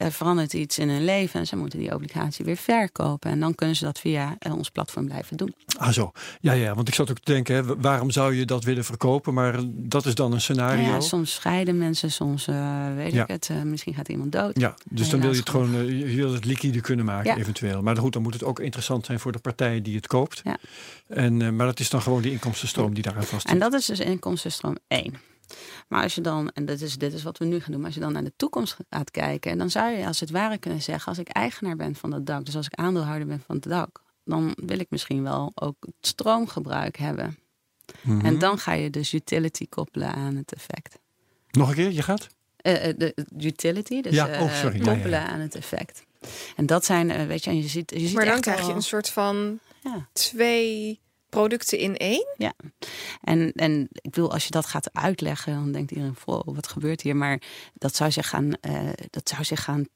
er 0.02 0.12
verandert 0.12 0.52
iets 0.52 0.78
in 0.78 0.88
hun 0.88 1.04
leven. 1.04 1.40
En 1.40 1.46
ze 1.46 1.56
moeten 1.56 1.78
die 1.78 1.94
obligatie 1.94 2.44
weer 2.44 2.56
verkopen. 2.56 3.30
En 3.30 3.40
dan 3.40 3.54
kunnen 3.54 3.76
ze 3.76 3.84
dat 3.84 3.98
via 3.98 4.36
eh, 4.38 4.54
ons 4.56 4.70
platform 4.70 5.06
blijven 5.06 5.36
doen. 5.36 5.54
Ah 5.78 5.88
zo, 5.88 6.12
ja 6.40 6.52
ja, 6.52 6.74
want 6.74 6.88
ik 6.88 6.94
zat 6.94 7.10
ook 7.10 7.18
te 7.18 7.32
denken, 7.32 7.54
hè, 7.54 7.76
waarom 7.80 8.10
zou 8.10 8.34
je 8.34 8.44
dat 8.44 8.64
willen 8.64 8.84
verkopen? 8.84 9.34
Maar 9.34 9.58
dat 9.66 10.06
is 10.06 10.14
dan 10.14 10.32
een 10.32 10.40
scenario. 10.40 10.82
Ja, 10.84 11.00
soms 11.00 11.34
scheiden 11.34 11.78
mensen, 11.78 12.10
soms 12.12 12.46
uh, 12.48 12.94
weet 12.96 13.12
Ja. 13.12 13.22
ik 13.22 13.28
het. 13.28 13.48
uh, 13.52 13.62
misschien 13.62 13.94
gaat 13.94 14.08
iemand 14.08 14.32
dood. 14.32 14.60
Ja, 14.60 14.74
dus 14.90 15.08
dan 15.08 15.20
wil 15.20 15.30
je 15.32 15.38
het 15.38 15.50
gewoon, 15.50 15.74
uh, 15.74 15.88
je 16.10 16.16
wil 16.16 16.32
het 16.32 16.44
liquide 16.44 16.80
kunnen 16.80 17.04
maken 17.04 17.30
Ja. 17.30 17.36
eventueel. 17.36 17.82
Maar 17.82 17.96
goed, 17.96 18.12
dan 18.12 18.22
moet 18.22 18.32
het 18.32 18.44
ook 18.44 18.60
interessant 18.60 19.06
zijn 19.06 19.20
voor 19.20 19.32
de 19.32 19.38
partij 19.38 19.82
die 19.82 19.96
het 19.96 20.06
koopt. 20.06 20.40
Ja. 20.44 20.56
En, 21.08 21.42
eh, 21.42 21.50
maar 21.50 21.66
dat 21.66 21.80
is 21.80 21.90
dan 21.90 22.02
gewoon 22.02 22.22
die 22.22 22.32
inkomstenstroom 22.32 22.94
die 22.94 23.02
daaraan 23.02 23.22
vast 23.24 23.46
En 23.48 23.58
dat 23.58 23.72
is 23.72 23.86
dus 23.86 23.98
inkomstenstroom 24.00 24.76
1. 24.88 25.14
Maar 25.88 26.02
als 26.02 26.14
je 26.14 26.20
dan, 26.20 26.50
en 26.50 26.64
dit 26.64 26.82
is, 26.82 26.98
dit 26.98 27.12
is 27.12 27.22
wat 27.22 27.38
we 27.38 27.44
nu 27.44 27.60
gaan 27.60 27.70
doen, 27.70 27.76
maar 27.76 27.86
als 27.86 27.94
je 27.94 28.00
dan 28.00 28.12
naar 28.12 28.24
de 28.24 28.32
toekomst 28.36 28.76
gaat 28.90 29.10
kijken, 29.10 29.58
dan 29.58 29.70
zou 29.70 29.90
je 29.90 30.06
als 30.06 30.20
het 30.20 30.30
ware 30.30 30.58
kunnen 30.58 30.82
zeggen, 30.82 31.08
als 31.08 31.18
ik 31.18 31.28
eigenaar 31.28 31.76
ben 31.76 31.94
van 31.94 32.10
dat 32.10 32.26
dak, 32.26 32.44
dus 32.44 32.56
als 32.56 32.66
ik 32.66 32.74
aandeelhouder 32.74 33.26
ben 33.26 33.42
van 33.46 33.56
het 33.56 33.64
dak, 33.64 34.02
dan 34.24 34.52
wil 34.56 34.78
ik 34.78 34.86
misschien 34.90 35.22
wel 35.22 35.52
ook 35.54 35.76
het 35.80 35.94
stroomgebruik 36.00 36.96
hebben. 36.96 37.38
Mhm. 38.00 38.26
En 38.26 38.38
dan 38.38 38.58
ga 38.58 38.72
je 38.72 38.90
dus 38.90 39.12
utility 39.12 39.66
koppelen 39.68 40.12
aan 40.12 40.36
het 40.36 40.52
effect. 40.52 40.98
Nog 41.50 41.68
een 41.68 41.74
keer, 41.74 41.90
je 41.90 42.02
gaat? 42.02 42.28
Eh, 42.56 42.88
eh, 42.88 42.96
de 42.96 43.14
utility, 43.40 44.00
dus 44.00 44.14
Ja, 44.14 44.28
eh, 44.28 44.42
oh, 44.42 44.54
sorry. 44.54 44.78
Ja, 44.78 44.84
ja, 44.84 44.92
koppelen 44.92 45.20
ja. 45.20 45.26
aan 45.26 45.40
het 45.40 45.54
effect. 45.54 46.04
En 46.56 46.66
dat 46.66 46.84
zijn, 46.84 47.10
eh, 47.10 47.26
weet 47.26 47.44
je, 47.44 47.50
en 47.50 47.56
je 47.56 47.68
ziet, 47.68 47.90
je 47.90 47.98
ziet 47.98 48.14
Maar 48.14 48.24
dan 48.24 48.32
echt 48.32 48.42
krijg 48.42 48.66
je 48.66 48.72
een 48.72 48.82
soort 48.82 49.08
van 49.08 49.58
Ja. 49.82 50.06
twee 50.12 51.00
producten 51.32 51.78
in 51.78 51.96
één. 51.96 52.26
En, 53.20 53.52
en 53.52 53.88
ik 53.90 54.10
bedoel, 54.10 54.32
als 54.32 54.44
je 54.44 54.50
dat 54.50 54.66
gaat 54.66 54.92
uitleggen, 54.92 55.54
dan 55.54 55.72
denkt 55.72 55.90
iedereen, 55.90 56.16
wow, 56.24 56.54
wat 56.54 56.68
gebeurt 56.68 57.00
hier? 57.00 57.16
Maar 57.16 57.42
dat 57.74 57.96
zou 57.96 58.10
zich 58.10 58.28
gaan, 58.28 58.52
eh, 58.60 58.88
dat 59.10 59.28
zou 59.28 59.44
zich 59.44 59.64
gaan 59.64 59.86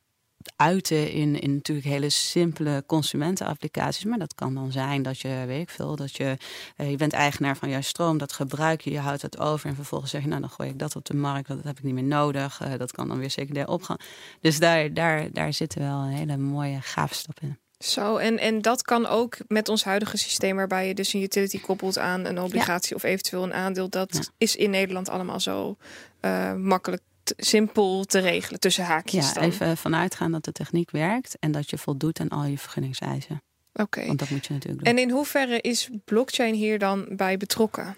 uiten 0.56 1.12
in, 1.12 1.40
in 1.40 1.54
natuurlijk 1.54 1.86
hele 1.86 2.10
simpele 2.10 2.84
consumentenapplicaties. 2.86 4.04
Maar 4.04 4.18
dat 4.18 4.34
kan 4.34 4.54
dan 4.54 4.72
zijn 4.72 5.02
dat 5.02 5.20
je, 5.20 5.44
weet 5.46 5.60
ik 5.60 5.70
veel, 5.70 5.96
dat 5.96 6.16
je, 6.16 6.36
eh, 6.76 6.90
je 6.90 6.96
bent 6.96 7.12
eigenaar 7.12 7.56
van 7.56 7.68
jouw 7.68 7.80
stroom, 7.80 8.18
dat 8.18 8.32
gebruik 8.32 8.80
je, 8.80 8.90
je 8.90 8.98
houdt 8.98 9.22
het 9.22 9.38
over 9.38 9.68
en 9.68 9.74
vervolgens 9.74 10.10
zeg 10.10 10.22
je, 10.22 10.28
nou 10.28 10.40
dan 10.40 10.50
gooi 10.50 10.68
ik 10.68 10.78
dat 10.78 10.96
op 10.96 11.04
de 11.04 11.16
markt, 11.16 11.48
dat 11.48 11.64
heb 11.64 11.78
ik 11.78 11.84
niet 11.84 11.94
meer 11.94 12.02
nodig. 12.02 12.60
Eh, 12.60 12.78
dat 12.78 12.92
kan 12.92 13.08
dan 13.08 13.18
weer 13.18 13.30
secundair 13.30 13.68
opgaan. 13.68 13.96
Dus 14.40 14.58
daar, 14.58 14.94
daar, 14.94 15.32
daar 15.32 15.52
zitten 15.52 15.80
wel 15.80 15.98
een 15.98 16.12
hele 16.12 16.36
mooie 16.36 16.80
gave 16.80 17.14
stap 17.14 17.40
in. 17.40 17.65
Zo, 17.78 18.16
en, 18.16 18.38
en 18.38 18.62
dat 18.62 18.82
kan 18.82 19.06
ook 19.06 19.36
met 19.48 19.68
ons 19.68 19.84
huidige 19.84 20.16
systeem, 20.16 20.56
waarbij 20.56 20.86
je 20.88 20.94
dus 20.94 21.12
een 21.12 21.22
utility 21.22 21.60
koppelt 21.60 21.98
aan 21.98 22.24
een 22.24 22.40
obligatie 22.40 22.96
of 22.96 23.02
eventueel 23.02 23.42
een 23.42 23.54
aandeel. 23.54 23.88
Dat 23.88 24.14
Ja. 24.14 24.22
is 24.38 24.56
in 24.56 24.70
Nederland 24.70 25.08
allemaal 25.08 25.40
zo 25.40 25.76
eh, 26.20 26.54
makkelijk, 26.54 27.02
simpel 27.36 28.04
te 28.04 28.18
regelen 28.18 28.60
tussen 28.60 28.84
haakjes. 28.84 29.26
Ja, 29.28 29.32
dan. 29.34 29.42
even 29.42 29.76
vanuitgaan 29.76 30.32
dat 30.32 30.44
de 30.44 30.52
techniek 30.52 30.90
werkt 30.90 31.36
en 31.40 31.52
dat 31.52 31.70
je 31.70 31.78
voldoet 31.78 32.20
aan 32.20 32.28
al 32.28 32.44
je 32.44 32.58
vergunningseisen. 32.58 33.42
Oké. 33.72 34.06
Want 34.06 34.18
dat 34.18 34.30
moet 34.30 34.46
je 34.46 34.52
natuurlijk 34.52 34.84
doen. 34.84 34.92
En 34.94 34.98
in 35.02 35.10
hoeverre 35.10 35.60
is 35.60 35.88
blockchain 36.04 36.54
hier 36.54 36.78
dan 36.78 37.06
bij 37.10 37.36
betrokken? 37.36 37.96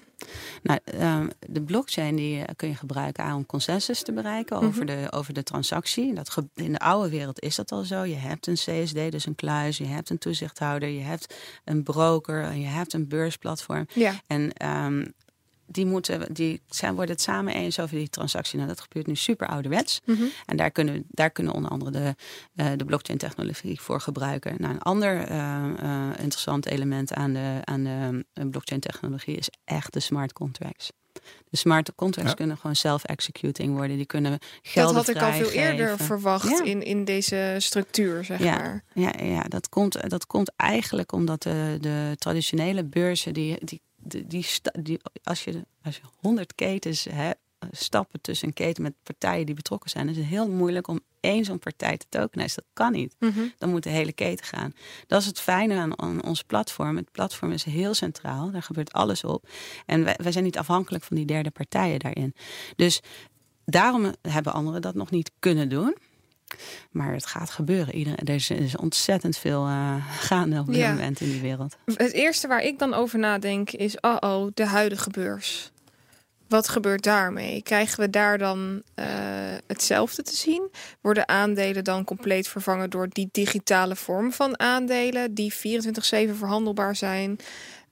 Nou, 0.62 0.78
ehm, 0.84 1.28
de 1.46 1.62
blockchain 1.62 2.16
die 2.16 2.42
eh, 2.42 2.54
kun 2.56 2.68
je 2.68 2.74
gebruiken 2.74 3.34
om 3.34 3.46
consensus 3.46 4.02
te 4.02 4.12
bereiken 4.12 4.56
over, 4.56 4.86
de, 4.86 5.06
over 5.10 5.34
de 5.34 5.42
transactie. 5.42 6.14
Dat 6.14 6.36
in 6.54 6.72
de 6.72 6.78
oude 6.78 7.08
wereld 7.08 7.40
is 7.40 7.56
dat 7.56 7.72
al 7.72 7.82
zo. 7.82 8.02
Je 8.02 8.14
hebt 8.14 8.46
een 8.46 8.54
CSD, 8.54 9.10
dus 9.10 9.26
een 9.26 9.34
kluis. 9.34 9.78
Je 9.78 9.86
hebt 9.86 10.10
een 10.10 10.18
toezichthouder. 10.18 10.88
Je 10.88 11.02
hebt 11.02 11.34
een 11.64 11.82
broker. 11.82 12.54
Je 12.54 12.66
hebt 12.66 12.92
een 12.92 13.08
beursplatform. 13.08 13.86
Ja, 13.94 14.14
En 14.26 14.52
ehm, 14.52 15.04
die, 15.68 15.86
moeten, 15.86 16.34
die 16.34 16.60
zijn, 16.68 16.94
worden 16.94 17.14
het 17.14 17.24
samen 17.24 17.54
eens 17.54 17.80
over 17.80 17.96
die 17.96 18.08
transactie. 18.08 18.56
Nou, 18.56 18.68
dat 18.68 18.80
gebeurt 18.80 19.06
nu 19.06 19.14
super 19.14 19.46
ouderwets. 19.46 20.00
Mhm. 20.04 20.22
En 20.46 20.56
daar 20.56 20.70
kunnen, 20.70 21.04
daar 21.08 21.30
kunnen 21.30 21.52
onder 21.52 21.70
andere 21.70 21.90
de, 21.90 22.14
eh, 22.54 22.70
de 22.76 22.84
blockchain-technologie 22.84 23.80
voor 23.80 24.00
gebruiken. 24.00 24.54
Nou, 24.58 24.74
een 24.74 24.82
ander 24.82 25.22
eh, 25.22 25.64
eh, 25.78 26.18
interessant 26.18 26.66
element 26.66 27.12
aan 27.12 27.32
de, 27.32 27.60
aan 27.64 27.84
de 27.84 28.46
blockchain-technologie 28.50 29.36
is 29.36 29.50
echt 29.64 29.92
de 29.92 30.00
smart 30.00 30.32
contracts. 30.32 30.90
De 31.50 31.56
smart 31.56 31.94
contracts 31.94 32.34
kunnen 32.34 32.56
gewoon 32.56 32.76
self-executing 32.76 33.76
worden. 33.76 33.96
Die 33.96 34.06
kunnen 34.06 34.38
geld 34.62 34.94
Dat 34.94 35.06
had 35.06 35.16
ik 35.16 35.22
al 35.22 35.32
veel 35.32 35.50
eerder 35.50 35.98
verwacht 35.98 36.60
in, 36.60 36.82
in 36.82 37.04
deze 37.04 37.54
structuur, 37.58 38.24
zeg 38.24 38.38
ja. 38.42 38.56
maar. 38.56 38.84
Ja, 38.94 39.12
ja 39.24 39.42
dat, 39.42 39.68
komt, 39.68 40.10
dat 40.10 40.26
komt 40.26 40.52
eigenlijk 40.56 41.12
omdat 41.12 41.42
de, 41.42 41.76
de 41.80 42.14
traditionele 42.18 42.84
beurzen, 42.84 43.34
die, 43.34 43.64
die, 43.64 43.80
die, 44.08 44.26
die, 44.26 44.46
die 44.80 45.00
als, 45.22 45.44
je, 45.44 45.66
als 45.82 45.96
je 45.96 46.02
100 46.20 46.54
ketens 46.54 47.04
hebt 47.04 47.38
stappen 47.70 48.20
tussen 48.20 48.48
een 48.48 48.54
keten 48.54 48.82
met 48.82 48.94
partijen 49.02 49.46
die 49.46 49.54
betrokken 49.54 49.90
zijn. 49.90 50.08
is 50.08 50.16
het 50.16 50.26
heel 50.26 50.48
moeilijk 50.48 50.88
om 50.88 51.00
één 51.20 51.44
zo'n 51.44 51.58
partij 51.58 51.96
te 51.96 52.06
tokenizen. 52.08 52.62
Dat 52.62 52.72
kan 52.72 52.92
niet. 52.92 53.14
Mhm. 53.18 53.40
Dan 53.58 53.70
moet 53.70 53.82
de 53.82 53.90
hele 53.90 54.12
keten 54.12 54.44
gaan. 54.44 54.72
Dat 55.06 55.20
is 55.20 55.26
het 55.26 55.40
fijne 55.40 55.74
aan, 55.74 55.98
aan 55.98 56.24
ons 56.24 56.42
platform. 56.42 56.96
Het 56.96 57.12
platform 57.12 57.52
is 57.52 57.64
heel 57.64 57.94
centraal. 57.94 58.50
Daar 58.50 58.62
gebeurt 58.62 58.92
alles 58.92 59.24
op. 59.24 59.48
En 59.86 60.04
wij, 60.04 60.16
wij 60.22 60.32
zijn 60.32 60.44
niet 60.44 60.58
afhankelijk 60.58 61.04
van 61.04 61.16
die 61.16 61.26
derde 61.26 61.50
partijen 61.50 61.98
daarin. 61.98 62.34
Dus 62.76 63.00
daarom 63.64 64.14
hebben 64.22 64.52
anderen 64.52 64.82
dat 64.82 64.94
nog 64.94 65.10
niet 65.10 65.30
kunnen 65.38 65.68
doen. 65.68 65.96
Maar 66.90 67.12
het 67.12 67.26
gaat 67.26 67.50
gebeuren. 67.50 67.94
Iedereen, 67.94 68.18
er, 68.24 68.34
is, 68.34 68.50
is 68.50 68.76
ontzettend 68.76 69.36
veel 69.38 69.66
uh, 69.66 69.94
gaande 70.28 70.58
op 70.60 70.66
dit 70.66 70.76
Ja. 70.76 70.90
moment 70.92 71.20
in 71.20 71.30
die 71.30 71.40
wereld. 71.40 71.76
Het 71.84 72.12
eerste 72.12 72.46
waar 72.48 72.62
ik 72.62 72.78
dan 72.78 72.94
over 72.94 73.18
nadenk 73.18 73.70
is, 73.70 74.00
oh 74.00 74.16
oh, 74.20 74.46
de 74.54 74.66
huidige 74.66 75.10
beurs. 75.10 75.70
Wat 76.48 76.68
gebeurt 76.68 77.02
daarmee? 77.02 77.62
Krijgen 77.62 78.00
we 78.00 78.10
daar 78.10 78.38
dan 78.38 78.82
eh, 78.94 79.06
hetzelfde 79.66 80.22
te 80.22 80.36
zien? 80.36 80.70
Worden 81.00 81.28
aandelen 81.28 81.84
dan 81.84 82.04
compleet 82.04 82.48
vervangen 82.48 82.90
door 82.90 83.08
die 83.08 83.28
digitale 83.32 83.96
vorm 83.96 84.32
van 84.32 84.58
aandelen 84.58 85.34
die 85.34 85.52
24/7 85.54 85.58
verhandelbaar 86.34 86.96
zijn? 86.96 87.36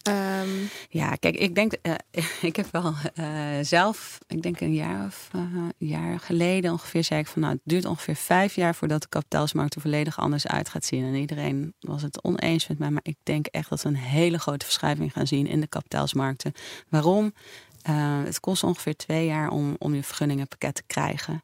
Ehm, 0.07 0.49
Ja, 0.89 1.15
kijk, 1.15 1.37
ik 1.37 1.55
denk, 1.55 1.73
eh, 1.73 1.95
ik 2.51 2.57
heb 2.57 2.67
wel 2.71 2.95
eh, 3.15 3.27
zelf, 3.63 4.19
ik 4.27 4.43
denk 4.43 4.61
een 4.61 4.75
jaar 4.75 5.07
of 5.07 5.29
eh, 5.33 5.41
een 5.41 5.73
jaar 5.79 6.21
geleden 6.21 6.73
ongeveer, 6.73 7.05
zei 7.05 7.21
ik 7.21 7.27
van 7.27 7.43
nou, 7.43 7.53
het 7.53 7.63
duurt 7.65 7.85
ongeveer 7.85 8.17
vijf 8.17 8.55
jaar 8.55 8.75
voordat 8.75 9.03
de 9.03 9.09
kapitaalsmarkt 9.09 9.75
er 9.75 9.81
volledig 9.81 10.19
anders 10.19 10.47
uit 10.47 10.69
gaat 10.69 10.85
zien. 10.85 11.05
En 11.05 11.15
iedereen 11.15 11.75
was 11.81 12.03
het 12.03 12.23
oneens 12.23 12.67
met 12.67 12.79
mij, 12.79 12.91
maar 12.91 13.05
ik 13.05 13.17
denk 13.23 13.47
echt 13.47 13.69
dat 13.69 13.83
we 13.83 13.89
een 13.89 13.97
hele 13.97 14.39
grote 14.39 14.65
verschuiving 14.65 15.13
gaan 15.13 15.27
zien 15.27 15.47
in 15.47 15.61
de 15.61 15.67
kapitaalsmarkten. 15.67 16.53
Waarom? 16.89 17.33
Eh, 17.83 18.23
het 18.25 18.41
kost 18.41 18.63
ongeveer 18.63 18.97
twee 18.97 19.27
jaar 19.27 19.49
om, 19.51 19.77
om 19.79 19.95
je 19.95 20.03
vergunningenpakket 20.03 20.75
te 20.75 20.83
krijgen. 20.87 21.43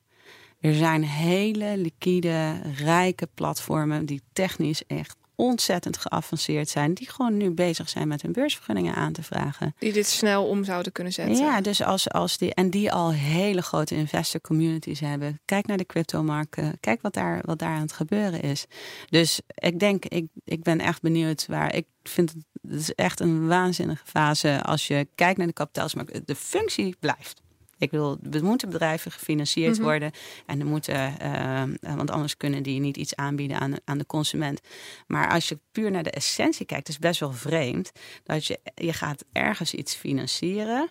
Er 0.60 0.74
zijn 0.74 1.04
hele 1.04 1.76
liquide, 1.76 2.60
rijke 2.76 3.28
platformen 3.34 4.06
die 4.06 4.22
technisch 4.32 4.86
echt 4.86 5.16
ontzettend 5.42 5.98
geavanceerd 5.98 6.68
zijn. 6.68 6.94
Die 6.94 7.10
gewoon 7.10 7.36
nu 7.36 7.50
bezig 7.50 7.88
zijn 7.88 8.08
met 8.08 8.22
hun 8.22 8.32
beursvergunningen 8.32 8.94
aan 8.94 9.12
te 9.12 9.22
vragen. 9.22 9.74
die 9.78 9.92
dit 9.92 10.06
snel 10.06 10.46
om 10.46 10.64
zouden 10.64 10.92
kunnen 10.92 11.12
zetten. 11.12 11.36
Ja, 11.36 11.60
dus 11.60 11.82
als, 11.82 12.10
als 12.10 12.38
die, 12.38 12.54
en 12.54 12.70
die 12.70 12.92
al 12.92 13.12
hele 13.12 13.62
grote 13.62 13.94
investor 13.94 14.40
communities 14.40 15.00
hebben. 15.00 15.40
Kijk 15.44 15.66
naar 15.66 15.76
de 15.76 15.86
cryptomarkten. 15.86 16.76
Kijk 16.80 17.02
wat 17.02 17.14
daar, 17.14 17.40
wat 17.44 17.58
daar 17.58 17.74
aan 17.74 17.80
het 17.80 17.92
gebeuren 17.92 18.42
is. 18.42 18.66
Dus 19.08 19.40
ik 19.54 19.78
denk, 19.78 20.04
ik, 20.04 20.26
ik 20.44 20.62
ben 20.62 20.80
echt 20.80 21.02
benieuwd 21.02 21.46
waar. 21.46 21.74
Ik 21.74 21.86
vind 22.02 22.32
het, 22.32 22.44
het 22.62 22.80
is 22.80 22.94
echt 22.94 23.20
een 23.20 23.46
waanzinnige 23.46 24.06
fase 24.06 24.62
als 24.62 24.86
je 24.86 25.08
kijkt 25.14 25.38
naar 25.38 25.46
de 25.46 25.52
kapitaalsmarkt. 25.52 26.26
De 26.26 26.34
functie 26.34 26.96
blijft. 27.00 27.41
Ik 27.82 27.90
wil, 27.90 28.18
er 28.32 28.44
moeten 28.44 28.70
bedrijven 28.70 29.10
gefinancierd 29.12 29.74
Mhm. 29.74 29.82
worden. 29.82 30.10
En 30.46 30.60
er 30.60 30.66
moeten, 30.66 31.20
eh, 31.20 31.62
want 31.96 32.10
anders 32.10 32.36
kunnen 32.36 32.62
die 32.62 32.80
niet 32.80 32.96
iets 32.96 33.16
aanbieden 33.16 33.58
aan, 33.58 33.74
aan 33.84 33.98
de 33.98 34.06
consument. 34.06 34.60
Maar 35.06 35.30
als 35.30 35.48
je 35.48 35.58
puur 35.72 35.90
naar 35.90 36.02
de 36.02 36.10
essentie 36.10 36.66
kijkt, 36.66 36.88
is 36.88 36.98
best 36.98 37.20
wel 37.20 37.32
vreemd. 37.32 37.92
Dat 38.24 38.46
je, 38.46 38.60
je 38.74 38.92
gaat 38.92 39.24
ergens 39.32 39.74
iets 39.74 39.94
financieren. 39.94 40.90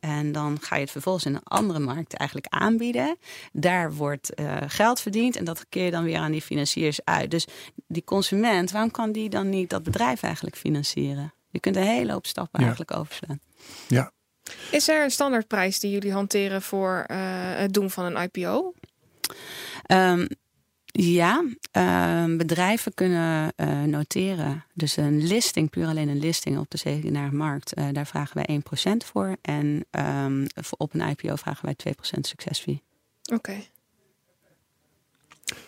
En 0.00 0.32
dan 0.32 0.58
ga 0.60 0.74
je 0.76 0.82
het 0.82 0.90
vervolgens 0.90 1.24
in 1.24 1.34
een 1.34 1.42
andere 1.44 1.78
markt 1.78 2.14
eigenlijk 2.14 2.52
aanbieden. 2.54 3.16
Daar 3.52 3.94
wordt 3.94 4.34
eh, 4.34 4.56
geld 4.66 5.00
verdiend 5.00 5.36
en 5.36 5.44
dat 5.44 5.66
keer 5.68 5.84
je 5.84 5.90
dan 5.90 6.04
weer 6.04 6.18
aan 6.18 6.32
die 6.32 6.42
financiers 6.42 7.04
uit. 7.04 7.30
Dus 7.30 7.46
die 7.88 8.04
consument, 8.04 8.70
waarom 8.70 8.90
kan 8.90 9.12
die 9.12 9.28
dan 9.28 9.48
niet 9.48 9.70
dat 9.70 9.82
bedrijf 9.82 10.22
eigenlijk 10.22 10.56
financieren? 10.56 11.32
Je 11.50 11.60
kunt 11.60 11.76
een 11.76 11.82
hele 11.82 12.12
hoop 12.12 12.26
stappen 12.26 12.58
Ja. 12.60 12.66
eigenlijk 12.66 12.96
overslaan. 12.96 13.40
Ja, 13.88 14.12
Is 14.70 14.88
er 14.88 15.02
een 15.04 15.10
standaardprijs 15.10 15.78
die 15.80 15.90
jullie 15.90 16.12
hanteren 16.12 16.62
voor 16.62 17.04
eh, 17.06 17.16
het 17.56 17.72
doen 17.72 17.90
van 17.90 18.04
een 18.04 18.22
IPO? 18.32 18.74
Ehm, 19.86 20.26
ja, 20.92 21.44
ehm, 21.70 22.36
bedrijven 22.36 22.94
kunnen 22.94 23.52
eh, 23.56 23.82
noteren. 23.82 24.64
Dus 24.74 24.96
een 24.96 25.26
listing, 25.26 25.70
puur 25.70 25.86
alleen 25.86 26.08
een 26.08 26.18
listing 26.18 26.58
op 26.58 26.70
de 26.70 26.78
secundaire 26.78 27.32
markt, 27.36 27.72
eh, 27.74 27.84
daar 27.92 28.06
vragen 28.06 28.36
wij 28.36 28.44
1% 28.48 29.04
voor. 29.04 29.36
En 29.42 29.84
ehm, 29.90 30.46
voor 30.54 30.78
op 30.78 30.94
een 30.94 31.08
IPO 31.08 31.36
vragen 31.36 31.64
wij 31.64 31.74
2% 31.74 32.26
succesfee. 32.26 32.82
Oké. 33.32 33.54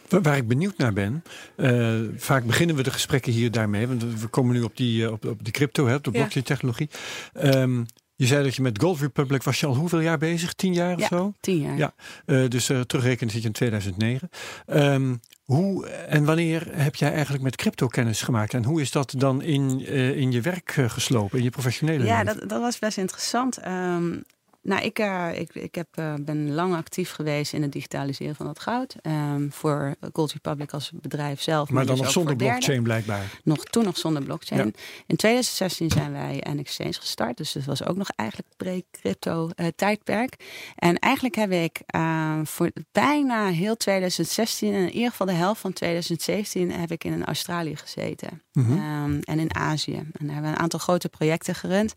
Wa- 0.09 0.21
Waar 0.21 0.37
ik 0.37 0.49
benieuwd 0.49 0.77
naar 0.77 0.93
ben, 0.93 1.23
eh, 1.57 2.01
vaak 2.17 2.45
beginnen 2.45 2.77
we 2.77 2.83
de 2.83 2.91
gesprekken 2.91 3.33
hier 3.33 3.51
daarmee, 3.51 3.87
want 3.89 4.21
we 4.21 4.27
komen 4.27 4.55
nu 4.55 4.63
op 4.63 4.77
die, 4.77 5.13
op, 5.13 5.25
op 5.25 5.45
de 5.45 5.51
crypto, 5.51 5.87
hè, 5.87 5.95
op 5.95 6.05
de 6.05 6.11
Ja. 6.11 6.17
blockchain 6.19 6.45
technologie. 6.45 6.89
Ehm, 7.33 7.85
je 8.23 8.29
zei 8.29 8.43
dat 8.45 8.55
je 8.55 8.63
met 8.63 8.81
Gold 8.83 9.01
Republic 9.01 9.43
was 9.43 9.61
je 9.61 9.67
al 9.67 9.75
hoeveel 9.77 10.01
jaar 10.01 10.19
bezig? 10.19 10.53
Tien 10.53 10.73
jaar 10.75 10.89
Ja. 10.89 10.95
of 10.97 11.07
zo? 11.07 11.35
Tien 11.41 11.61
jaar. 11.61 11.77
Ja. 11.77 11.95
Eh, 12.27 12.49
dus 12.49 12.71
uh, 12.71 12.81
terugrekenen 12.81 13.33
zit 13.33 13.41
je 13.43 13.47
in 13.47 13.53
2009. 13.55 14.29
Ehm, 14.67 15.15
hoe 15.45 15.87
en 15.89 16.25
wanneer 16.25 16.67
heb 16.71 16.95
jij 16.95 17.13
eigenlijk 17.13 17.43
met 17.43 17.57
crypto 17.57 17.87
kennis 17.87 18.23
gemaakt? 18.23 18.55
En 18.55 18.65
hoe 18.65 18.81
is 18.81 18.91
dat 18.91 19.15
dan 19.19 19.43
in, 19.43 19.85
eh, 19.87 20.17
in 20.17 20.33
je 20.33 20.41
werk 20.41 20.75
eh, 20.77 20.89
geslopen, 20.91 21.39
in 21.39 21.45
je 21.45 21.51
professionele 21.51 22.05
Ja, 22.05 22.23
leven? 22.23 22.39
dat, 22.41 22.49
dat 22.49 22.61
was 22.61 22.79
best 22.79 22.99
interessant. 22.99 23.57
Ehm, 23.59 24.17
nou, 24.63 24.83
ik, 24.83 24.99
eh, 24.99 25.29
ik, 25.35 25.55
ik 25.55 25.75
heb, 25.75 25.89
eh, 25.95 26.15
ben 26.21 26.55
lang 26.55 26.75
actief 26.75 27.13
geweest 27.13 27.53
in 27.53 27.63
het 27.63 27.73
digitaliseren 27.73 28.35
van 28.35 28.47
het 28.47 28.59
goud. 28.59 28.95
Ehm, 29.03 29.49
voor 29.51 29.95
Gold 30.13 30.33
Republic 30.33 30.73
als 30.73 30.91
bedrijf 30.95 31.41
zelf. 31.41 31.71
maar 31.71 31.87
dan 31.87 31.95
dus 31.95 32.05
nog 32.05 32.13
zonder 32.13 32.37
blockchain 32.37 32.83
blijkbaar. 32.83 33.41
Nog, 33.45 33.65
toen 33.65 33.85
nog 33.85 33.99
zonder 33.99 34.23
blockchain. 34.23 34.67
Ja. 34.67 34.73
In 35.07 35.17
2016 35.17 35.91
zijn 35.91 36.13
wij 36.13 36.41
een 36.47 36.59
exchange 36.59 36.93
gestart. 36.93 37.37
Dus 37.37 37.53
dat 37.53 37.65
was 37.65 37.85
ook 37.85 37.97
nog 37.97 38.11
eigenlijk 38.17 38.49
pre-crypto 38.57 39.51
eh, 39.55 39.67
tijdperk. 39.77 40.37
En 40.77 40.99
eigenlijk 40.99 41.35
heb 41.35 41.51
ik 41.51 41.81
eh, 41.87 42.41
voor 42.45 42.71
bijna 42.93 43.47
heel 43.47 43.77
2016... 43.77 44.75
en 44.75 44.81
in 44.81 44.93
ieder 44.93 45.11
geval 45.11 45.27
de 45.27 45.33
helft 45.33 45.61
van 45.61 45.73
2017... 45.73 46.71
heb 46.73 46.91
ik 46.91 47.05
in 47.05 47.25
Australië 47.25 47.77
gezeten. 47.77 48.43
Mhm. 48.53 48.73
Ehm, 48.73 49.19
en 49.21 49.39
in 49.39 49.55
Azië. 49.55 49.97
En 49.97 50.27
daar 50.27 50.33
hebben 50.33 50.51
we 50.51 50.57
een 50.57 50.63
aantal 50.63 50.79
grote 50.79 51.09
projecten 51.09 51.55
gerund. 51.55 51.95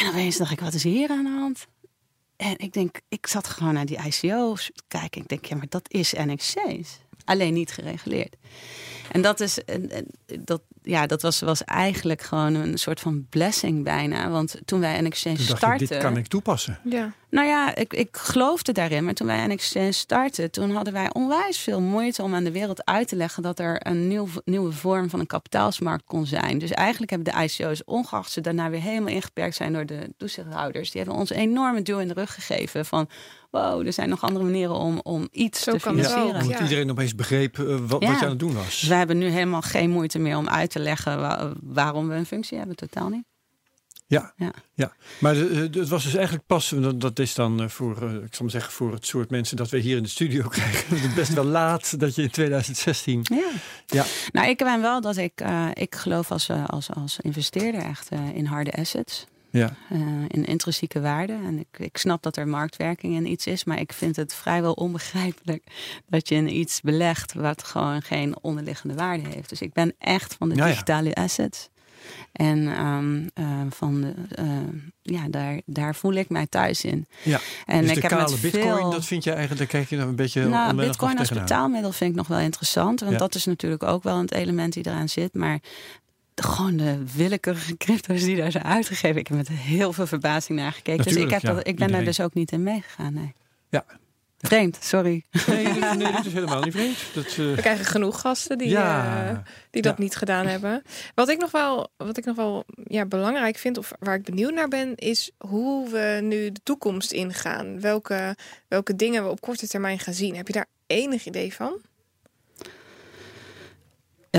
En 0.00 0.08
opeens 0.08 0.36
dacht 0.36 0.52
ik, 0.52 0.60
wat 0.60 0.74
is 0.74 0.82
hier 0.82 1.10
aan 1.10 1.24
de 1.24 1.30
hand? 1.30 1.66
En 2.36 2.58
ik 2.58 2.72
denk, 2.72 3.00
ik 3.08 3.26
zat 3.26 3.48
gewoon 3.48 3.74
naar 3.74 3.86
die 3.86 3.98
ICO's 4.06 4.70
kijken. 4.88 5.20
Ik 5.22 5.28
denk, 5.28 5.44
ja, 5.44 5.56
maar 5.56 5.68
dat 5.68 5.92
is 5.92 6.14
exchange. 6.14 6.84
Alleen 7.24 7.52
niet 7.52 7.72
gereguleerd. 7.72 8.36
En 9.12 9.22
dat 9.22 9.40
is, 9.40 9.64
en- 9.64 9.90
en 9.90 10.06
dat, 10.44 10.60
ja, 10.82 11.06
dat 11.06 11.22
was, 11.22 11.40
was 11.40 11.64
eigenlijk 11.64 12.22
gewoon 12.22 12.54
een 12.54 12.78
soort 12.78 13.00
van 13.00 13.26
blessing 13.28 13.84
bijna. 13.84 14.30
Want 14.30 14.56
toen 14.64 14.80
wij 14.80 14.98
een 14.98 15.06
exchange 15.06 15.36
Toen 15.36 15.72
je, 15.72 15.78
dit 15.78 15.96
kan 15.98 16.16
ik 16.16 16.26
toepassen. 16.26 16.78
Ja. 16.84 17.12
Nou 17.30 17.46
ja, 17.46 17.74
ik, 17.74 17.92
ik 17.94 18.16
geloofde 18.16 18.72
daarin. 18.72 19.04
Maar 19.04 19.14
toen 19.14 19.26
wij 19.26 19.46
NXT 19.46 19.76
startten, 19.90 20.50
toen 20.50 20.70
hadden 20.70 20.92
wij 20.92 21.12
onwijs 21.12 21.58
veel 21.58 21.80
moeite 21.80 22.22
om 22.22 22.34
aan 22.34 22.44
de 22.44 22.52
wereld 22.52 22.84
uit 22.84 23.08
te 23.08 23.16
leggen 23.16 23.42
dat 23.42 23.58
er 23.58 23.86
een 23.86 24.08
nieuw, 24.08 24.28
nieuwe 24.44 24.72
vorm 24.72 25.10
van 25.10 25.20
een 25.20 25.26
kapitaalsmarkt 25.26 26.04
kon 26.06 26.26
zijn. 26.26 26.58
Dus 26.58 26.70
eigenlijk 26.70 27.10
hebben 27.10 27.32
de 27.34 27.42
ICO's, 27.44 27.82
ongeacht 27.84 28.30
ze 28.30 28.40
daarna 28.40 28.70
weer 28.70 28.80
helemaal 28.80 29.12
ingeperkt 29.14 29.56
zijn 29.56 29.72
door 29.72 29.86
de 29.86 30.14
toezichthouders, 30.16 30.90
die 30.90 31.00
hebben 31.00 31.18
ons 31.20 31.30
een 31.30 31.36
enorme 31.36 31.82
duw 31.82 31.98
in 31.98 32.08
de 32.08 32.14
rug 32.14 32.34
gegeven 32.34 32.84
van 32.86 33.08
wow, 33.50 33.86
er 33.86 33.92
zijn 33.92 34.08
nog 34.08 34.22
andere 34.22 34.44
manieren 34.44 34.74
om, 34.74 35.00
om 35.02 35.28
iets 35.32 35.62
Zo 35.62 35.72
te 35.72 35.78
kan 35.78 35.92
financieren. 35.94 36.34
ook, 36.34 36.42
Omdat 36.42 36.58
ja. 36.58 36.62
iedereen 36.62 36.90
opeens 36.90 37.14
begreep 37.14 37.58
eh, 37.58 37.64
wat, 37.86 38.02
Ja. 38.02 38.08
wat 38.10 38.18
je 38.18 38.24
aan 38.24 38.30
het 38.30 38.38
doen 38.38 38.54
was. 38.54 38.82
Wij 38.82 39.01
hebben 39.06 39.18
nu 39.18 39.26
helemaal 39.28 39.62
geen 39.62 39.90
moeite 39.90 40.18
meer 40.18 40.36
om 40.36 40.48
uit 40.48 40.70
te 40.70 40.78
leggen 40.78 41.20
wa- 41.20 41.52
waarom 41.62 42.08
we 42.08 42.14
een 42.14 42.26
functie 42.26 42.58
hebben. 42.58 42.76
Totaal 42.76 43.08
niet. 43.08 43.24
Ja, 44.06 44.32
Ja. 44.36 44.52
ja. 44.74 44.92
maar 45.20 45.34
de- 45.34 45.68
het 45.78 45.88
was 45.88 46.02
dus 46.04 46.14
eigenlijk 46.14 46.46
pas, 46.46 46.74
dat, 46.94 47.18
is 47.18 47.34
dan 47.34 47.62
eh, 47.62 47.68
voor, 47.68 48.02
eh, 48.02 48.14
ik 48.14 48.34
zal 48.34 48.40
maar 48.42 48.50
zeggen, 48.50 48.72
voor 48.72 48.92
het 48.92 49.06
soort 49.06 49.30
mensen 49.30 49.56
dat 49.56 49.70
we 49.70 49.78
hier 49.78 49.96
in 49.96 50.02
de 50.02 50.08
studio 50.08 50.48
krijgen. 50.48 51.14
best 51.14 51.32
wel 51.34 51.44
laat 51.44 52.00
dat 52.00 52.14
je 52.14 52.22
in 52.22 52.30
2016. 52.30 53.20
Ja. 53.22 53.50
Ja. 53.86 54.04
Nou, 54.32 54.48
ik 54.48 54.58
ben 54.58 54.80
wel 54.80 55.00
dat 55.00 55.16
ik, 55.16 55.32
eh, 55.40 55.68
ik 55.72 55.94
geloof 55.94 56.30
als, 56.30 56.48
eh, 56.48 56.64
als, 56.68 56.90
als 56.90 57.18
investeerder 57.20 57.80
echt 57.82 58.08
eh, 58.08 58.34
in 58.34 58.44
harde 58.44 58.72
assets. 58.72 59.26
Ja, 59.52 59.74
eh, 59.90 60.00
in 60.28 60.44
intrinsieke 60.44 61.00
waarde. 61.00 61.32
En 61.32 61.58
ik, 61.58 61.78
ik 61.78 61.96
snap 61.96 62.22
dat 62.22 62.36
er 62.36 62.48
marktwerking 62.48 63.14
in 63.14 63.26
iets 63.30 63.46
is, 63.46 63.64
maar 63.64 63.80
ik 63.80 63.92
vind 63.92 64.16
het 64.16 64.34
vrijwel 64.34 64.72
onbegrijpelijk 64.72 65.62
dat 66.06 66.28
je 66.28 66.34
in 66.34 66.56
iets 66.56 66.80
belegt 66.80 67.32
wat 67.32 67.64
gewoon 67.64 68.02
geen 68.02 68.36
onderliggende 68.40 68.94
waarde 68.94 69.28
heeft. 69.28 69.48
Dus 69.48 69.60
ik 69.60 69.72
ben 69.72 69.94
echt 69.98 70.34
van 70.34 70.48
de 70.48 70.54
Ja, 70.54 70.64
ja. 70.64 70.70
digitale 70.70 71.14
assets. 71.14 71.70
En 72.32 72.68
ehm, 72.68 73.28
eh, 73.34 73.60
van 73.70 74.00
de, 74.00 74.14
eh, 74.34 74.46
ja, 75.02 75.28
daar, 75.28 75.60
daar 75.66 75.94
voel 75.94 76.12
ik 76.12 76.28
mij 76.28 76.46
thuis 76.46 76.84
in. 76.84 77.06
ja. 77.22 77.40
En 77.66 77.80
dus 77.80 77.88
ik 77.90 77.94
de 77.94 78.00
heb 78.00 78.10
kale 78.10 78.30
met 78.30 78.40
bitcoin, 78.40 78.76
veel... 78.76 78.90
dat 78.90 79.04
vind 79.04 79.24
je 79.24 79.30
eigenlijk, 79.30 79.60
daar 79.60 79.80
kijk 79.80 79.90
je 79.90 79.96
dan 79.96 80.08
een 80.08 80.16
beetje 80.16 80.46
Nou, 80.46 80.74
bitcoin 80.74 81.10
nog 81.10 81.18
als 81.18 81.38
betaalmiddel 81.38 81.92
vind 81.92 82.10
ik 82.10 82.16
nog 82.16 82.26
wel 82.26 82.38
interessant. 82.38 83.00
Want 83.00 83.12
Ja. 83.12 83.18
dat 83.18 83.34
is 83.34 83.44
natuurlijk 83.44 83.82
ook 83.82 84.02
wel 84.02 84.18
een 84.18 84.28
element 84.32 84.72
die 84.72 84.86
eraan 84.86 85.08
zit. 85.08 85.34
Maar 85.34 85.58
gewoon 86.34 86.76
de 86.76 87.04
willekeurige 87.16 87.76
crypto's 87.76 88.20
die 88.22 88.36
daar 88.36 88.50
zijn 88.52 88.64
uitgegeven. 88.64 89.16
Ik 89.20 89.26
heb 89.26 89.36
met 89.36 89.48
heel 89.48 89.92
veel 89.92 90.06
verbazing 90.06 90.58
naar 90.58 90.72
gekeken. 90.72 91.04
dus 91.04 91.16
ik, 91.16 91.30
heb 91.30 91.40
ja, 91.42 91.48
dat, 91.48 91.58
ik 91.58 91.64
ben 91.64 91.72
iedereen. 91.72 91.92
daar 91.92 92.04
dus 92.04 92.20
ook 92.20 92.34
niet 92.34 92.52
in 92.52 92.62
meegegaan. 92.62 93.14
Nee. 93.14 93.32
Ja. 93.70 93.84
Vreemd, 94.38 94.78
sorry. 94.80 95.24
Nee, 95.46 95.80
dat, 95.80 95.96
nee, 95.98 96.12
dat 96.12 96.24
is 96.26 96.32
helemaal 96.32 96.62
niet 96.62 96.72
vreemd. 96.74 96.96
Dat, 97.14 97.26
eh, 97.26 97.36
We 97.36 97.54
krijgen 97.56 97.84
genoeg 97.84 98.20
gasten 98.20 98.58
die, 98.58 98.68
ja, 98.68 99.28
eh, 99.30 99.38
die 99.70 99.82
dat 99.82 99.96
Ja. 99.96 100.02
niet 100.02 100.16
gedaan 100.16 100.46
hebben. 100.46 100.82
Wat 101.14 101.28
ik 101.28 101.38
nog 101.38 101.50
wel, 101.50 101.88
wat 101.96 102.16
ik 102.16 102.24
nog 102.24 102.36
wel 102.36 102.64
ja, 102.84 103.06
belangrijk 103.06 103.56
vind, 103.56 103.78
of 103.78 103.92
waar 103.98 104.14
ik 104.14 104.22
benieuwd 104.24 104.52
naar 104.54 104.68
ben, 104.68 104.94
is 104.96 105.30
hoe 105.38 105.88
we 105.90 106.18
nu 106.22 106.52
de 106.52 106.60
toekomst 106.62 107.12
ingaan. 107.12 107.80
Welke, 107.80 108.36
welke 108.68 108.96
dingen 108.96 109.24
we 109.24 109.30
op 109.30 109.40
korte 109.40 109.68
termijn 109.68 109.98
gaan 109.98 110.14
zien. 110.14 110.36
Heb 110.36 110.46
je 110.46 110.52
daar 110.52 110.66
enig 110.86 111.26
idee 111.26 111.54
van? 111.54 111.78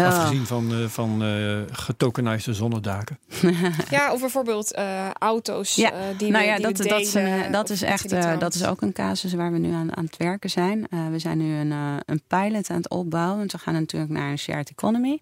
Ja. 0.01 0.07
afgezien 0.07 0.45
van, 0.45 0.73
eh 0.73 0.87
van 0.87 1.23
eh 1.23 1.57
getokeniseerde 1.71 2.53
zonnedaken. 2.53 3.19
Ja, 3.89 4.13
of 4.13 4.19
bijvoorbeeld 4.19 4.73
eh, 4.73 5.09
auto's 5.11 5.75
Ja, 5.75 5.91
die 6.17 6.31
nou 6.31 6.43
we, 6.43 6.49
ja, 6.49 6.55
die 6.55 6.65
dat, 6.65 6.77
we 6.77 6.87
dat, 6.87 6.99
is, 6.99 7.13
een, 7.13 7.51
dat 7.51 7.69
is 7.69 7.81
echt 7.81 8.11
eh, 8.11 8.39
dat 8.39 8.53
is 8.53 8.65
ook 8.65 8.81
een 8.81 8.93
casus 8.93 9.33
waar 9.33 9.51
we 9.51 9.57
nu 9.57 9.73
aan, 9.73 9.97
aan 9.97 10.05
het 10.05 10.17
werken 10.17 10.49
zijn. 10.49 10.87
Eh, 10.89 11.07
we 11.11 11.19
zijn 11.19 11.37
nu 11.37 11.55
een, 11.55 11.71
eh, 11.71 11.95
een 12.05 12.21
pilot 12.27 12.69
aan 12.69 12.77
het 12.77 12.89
opbouwen. 12.89 13.37
Want 13.37 13.51
we 13.51 13.57
gaan 13.57 13.73
natuurlijk 13.73 14.11
naar 14.11 14.31
een 14.31 14.37
shared 14.37 14.69
economy. 14.69 15.19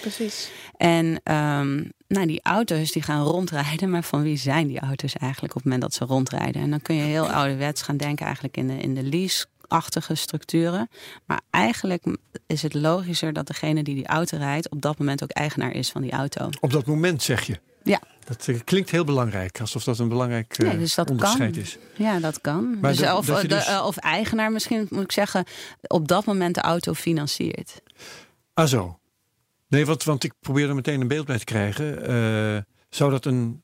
Precies. 0.00 0.50
En 0.76 1.20
ehm, 1.22 1.84
nou, 2.08 2.26
die 2.26 2.40
auto's 2.42 2.92
die 2.92 3.02
gaan 3.02 3.22
rondrijden. 3.22 3.90
Maar 3.90 4.02
van 4.02 4.22
wie 4.22 4.36
zijn 4.36 4.66
die 4.66 4.80
auto's 4.80 5.16
eigenlijk 5.16 5.54
op 5.54 5.62
het 5.62 5.72
moment 5.72 5.82
dat 5.82 5.94
ze 5.94 6.14
rondrijden? 6.14 6.62
En 6.62 6.70
dan 6.70 6.82
kun 6.82 6.94
je 6.94 7.02
heel 7.02 7.30
ouderwets 7.30 7.82
gaan 7.82 7.96
denken 7.96 8.24
eigenlijk 8.24 8.56
in 8.56 8.66
de, 8.66 8.76
in 8.76 8.94
de 8.94 9.02
lease-achtige 9.68 10.14
structuren. 10.14 10.88
Maar 11.26 11.40
eigenlijk 11.50 12.04
is 12.46 12.62
het 12.62 12.74
logischer 12.74 13.32
dat 13.32 13.46
degene 13.46 13.82
die 13.82 13.94
die 13.94 14.06
auto 14.06 14.36
rijdt... 14.36 14.70
op 14.70 14.82
dat 14.82 14.98
moment 14.98 15.22
ook 15.22 15.30
eigenaar 15.30 15.72
is 15.72 15.90
van 15.90 16.02
die 16.02 16.12
auto. 16.12 16.48
Op 16.60 16.72
dat 16.72 16.86
moment 16.86 17.22
zeg 17.22 17.42
je. 17.46 17.60
Ja. 17.82 18.00
Dat 18.24 18.48
eh, 18.48 18.60
klinkt 18.64 18.90
heel 18.90 19.04
belangrijk, 19.04 19.60
alsof 19.60 19.84
dat 19.84 19.98
een 19.98 20.08
belangrijk 20.08 20.58
eh, 20.58 20.68
Nee, 20.68 20.78
dus 20.78 20.94
dat 20.94 21.10
onderscheid 21.10 21.52
kan. 21.52 21.62
is. 21.62 21.78
Ja, 21.96 22.18
dat 22.18 22.40
kan. 22.40 22.80
Maar 22.80 22.90
dus, 22.90 23.00
dat- 23.00 23.16
of, 23.18 23.26
dat 23.26 23.40
de- 23.40 23.46
dus- 23.48 23.66
eh, 23.66 23.84
of 23.86 23.96
eigenaar 23.96 24.52
misschien, 24.52 24.86
moet 24.90 25.02
ik 25.02 25.12
zeggen... 25.12 25.44
op 25.86 26.08
dat 26.08 26.24
moment 26.24 26.54
de 26.54 26.60
auto 26.60 26.92
financiert. 26.94 27.80
Ah 28.54 28.66
zo. 28.66 28.98
Nee, 29.68 29.86
want, 29.86 30.04
want 30.04 30.24
ik 30.24 30.32
probeer 30.40 30.68
er 30.68 30.74
meteen 30.74 31.00
een 31.00 31.08
beeld 31.08 31.26
bij 31.26 31.38
te 31.38 31.44
krijgen. 31.44 32.64
Zou 32.90 33.10
dat 33.10 33.24
een 33.24 33.62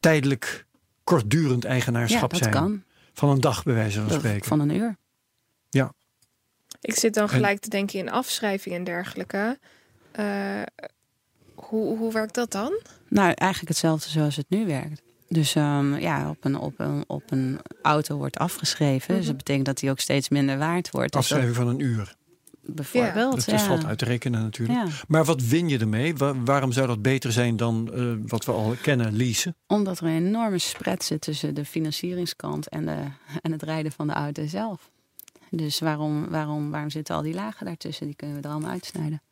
tijdelijk, 0.00 0.66
kortdurend 1.04 1.62
Ja, 1.62 1.68
eigenaarschap 1.68 2.30
dat 2.30 2.38
zijn? 2.38 2.50
kan. 2.52 2.82
Van 3.12 3.28
een 3.28 3.40
dag, 3.40 3.62
bij 3.62 3.74
wijze 3.74 3.98
van 3.98 4.08
Dat- 4.08 4.18
spreken. 4.18 4.48
Van 4.48 4.60
een 4.60 4.70
uur. 4.74 4.96
Ik 6.80 6.94
zit 6.94 7.14
dan 7.14 7.22
En- 7.22 7.28
gelijk 7.28 7.60
te 7.60 7.68
denken 7.68 7.98
in 7.98 8.10
afschrijving 8.10 8.74
en 8.74 8.84
dergelijke. 8.84 9.58
Eh, 10.12 10.62
hoe, 11.54 11.98
hoe 11.98 12.12
werkt 12.12 12.34
dat 12.34 12.50
dan? 12.52 12.80
Nou, 13.08 13.26
eigenlijk 13.34 13.68
hetzelfde 13.68 14.08
zoals 14.10 14.36
het 14.36 14.46
nu 14.48 14.66
werkt. 14.66 15.02
Dus 15.28 15.54
ehm, 15.54 15.94
ja, 15.94 16.28
op 16.30 16.44
een, 16.44 16.56
op, 16.58 16.74
een, 16.80 17.04
op 17.06 17.30
een 17.30 17.60
auto 17.82 18.16
wordt 18.16 18.38
afgeschreven. 18.38 19.08
Dus 19.08 19.18
Mhm. 19.18 19.26
dat 19.26 19.36
betekent 19.36 19.66
dat 19.66 19.78
die 19.78 19.90
ook 19.90 19.98
steeds 20.00 20.28
minder 20.28 20.58
waard 20.58 20.90
wordt. 20.90 21.12
Dus 21.12 21.28
dat, 21.28 21.38
Afschrijving 21.38 21.56
van 21.56 21.68
een 21.68 21.78
uur. 21.80 22.14
bijvoorbeeld. 22.60 23.34
Dat, 23.34 23.44
ja. 23.44 23.52
dat 23.52 23.60
valt 23.62 23.84
uit 23.84 23.98
te 23.98 24.04
rekenen 24.04 24.42
natuurlijk. 24.42 24.78
Ja, 24.78 24.94
Maar 25.08 25.24
wat 25.24 25.42
win 25.42 25.68
je 25.68 25.78
ermee? 25.78 26.16
Wa- 26.16 26.42
waarom 26.42 26.72
zou 26.72 26.86
dat 26.86 27.02
beter 27.02 27.32
zijn 27.32 27.56
dan 27.56 27.90
eh, 27.94 28.12
wat 28.26 28.44
we 28.44 28.52
al 28.52 28.74
kennen, 28.82 29.16
leasen? 29.16 29.56
omdat 29.66 29.98
er 30.00 30.06
een 30.06 30.26
enorme 30.26 30.58
spread 30.58 31.04
zit 31.04 31.20
tussen 31.20 31.54
de 31.54 31.64
financieringskant 31.64 32.68
en, 32.68 32.86
de, 32.86 33.04
en 33.42 33.52
het 33.52 33.62
rijden 33.62 33.92
van 33.92 34.06
de 34.06 34.12
auto 34.12 34.46
zelf. 34.46 34.90
Dus 35.54 35.78
waarom, 35.78 36.28
waarom, 36.28 36.70
waarom 36.70 36.90
zitten 36.90 37.14
al 37.14 37.22
die 37.22 37.34
lagen 37.34 37.66
daartussen? 37.66 38.06
Die 38.06 38.16
kunnen 38.16 38.36
we 38.36 38.42
er 38.42 38.50
allemaal 38.50 38.70
uitsnijden. 38.70 39.22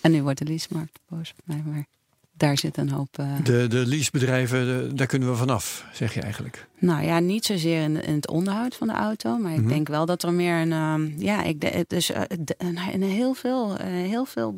En 0.00 0.10
nu 0.10 0.22
wordt 0.22 0.38
de 0.38 0.44
leasemarkt 0.44 0.98
boos 1.08 1.30
op 1.38 1.40
mij, 1.44 1.62
maar 1.66 1.84
daar 2.32 2.58
zit 2.58 2.76
een 2.76 2.90
hoop... 2.90 3.18
eh, 3.18 3.44
De, 3.44 3.66
de 3.66 3.86
leasebedrijven, 3.86 4.66
de- 4.88 4.94
daar 4.94 5.06
kunnen 5.06 5.30
we 5.30 5.36
vanaf, 5.36 5.84
zeg 5.92 6.14
je 6.14 6.20
eigenlijk. 6.20 6.67
Nou 6.80 7.04
ja, 7.04 7.18
niet 7.18 7.44
zozeer 7.44 7.82
in, 7.82 8.02
in 8.04 8.14
het 8.14 8.28
onderhoud 8.28 8.74
van 8.76 8.86
de 8.86 8.92
auto. 8.92 9.36
Maar 9.38 9.52
ik 9.52 9.58
Mhm. 9.60 9.68
denk 9.68 9.88
wel 9.88 10.06
dat 10.06 10.22
er 10.22 10.32
meer 10.32 10.54
een. 10.54 10.72
ehm, 10.72 11.10
ja, 11.20 11.42
ik, 11.42 11.88
dus 11.88 12.10
eh, 12.10 12.22
de- 12.40 12.56
nou, 12.72 12.90
in 12.90 13.02
heel 13.02 13.34
veel, 13.34 13.76
eh, 13.76 13.86
heel 13.86 14.24
veel 14.24 14.56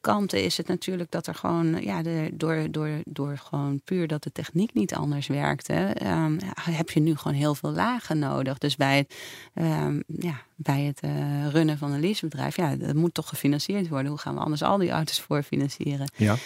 kanten 0.00 0.44
is 0.44 0.56
het 0.56 0.66
natuurlijk 0.68 1.10
dat 1.10 1.26
er 1.26 1.34
gewoon. 1.34 1.82
Ja, 1.82 2.02
de, 2.02 2.30
door, 2.34 2.66
door, 2.70 2.88
door 3.04 3.38
gewoon 3.38 3.80
puur 3.84 4.06
dat 4.06 4.22
de 4.22 4.32
techniek 4.32 4.74
niet 4.74 4.94
anders 4.94 5.26
werkt. 5.26 5.66
Hè, 5.66 5.90
ehm, 5.90 6.38
heb 6.60 6.90
je 6.90 7.00
nu 7.00 7.16
gewoon 7.16 7.36
heel 7.36 7.54
veel 7.54 7.70
lagen 7.72 8.18
nodig. 8.18 8.58
Dus 8.58 8.76
bij 8.76 8.96
het, 8.96 9.14
ehm, 9.54 10.00
ja, 10.06 10.34
bij 10.54 10.82
het 10.82 11.00
eh, 11.00 11.48
runnen 11.48 11.78
van 11.78 11.92
een 11.92 12.00
leasebedrijf. 12.00 12.56
Ja, 12.56 12.76
dat 12.76 12.94
moet 12.94 13.14
toch 13.14 13.28
gefinancierd 13.28 13.88
worden. 13.88 14.08
Hoe 14.10 14.18
gaan 14.18 14.34
we 14.34 14.40
anders 14.40 14.62
al 14.62 14.78
die 14.78 14.90
auto's 14.90 15.20
voor 15.20 15.42
financieren? 15.42 16.10
Ja. 16.16 16.36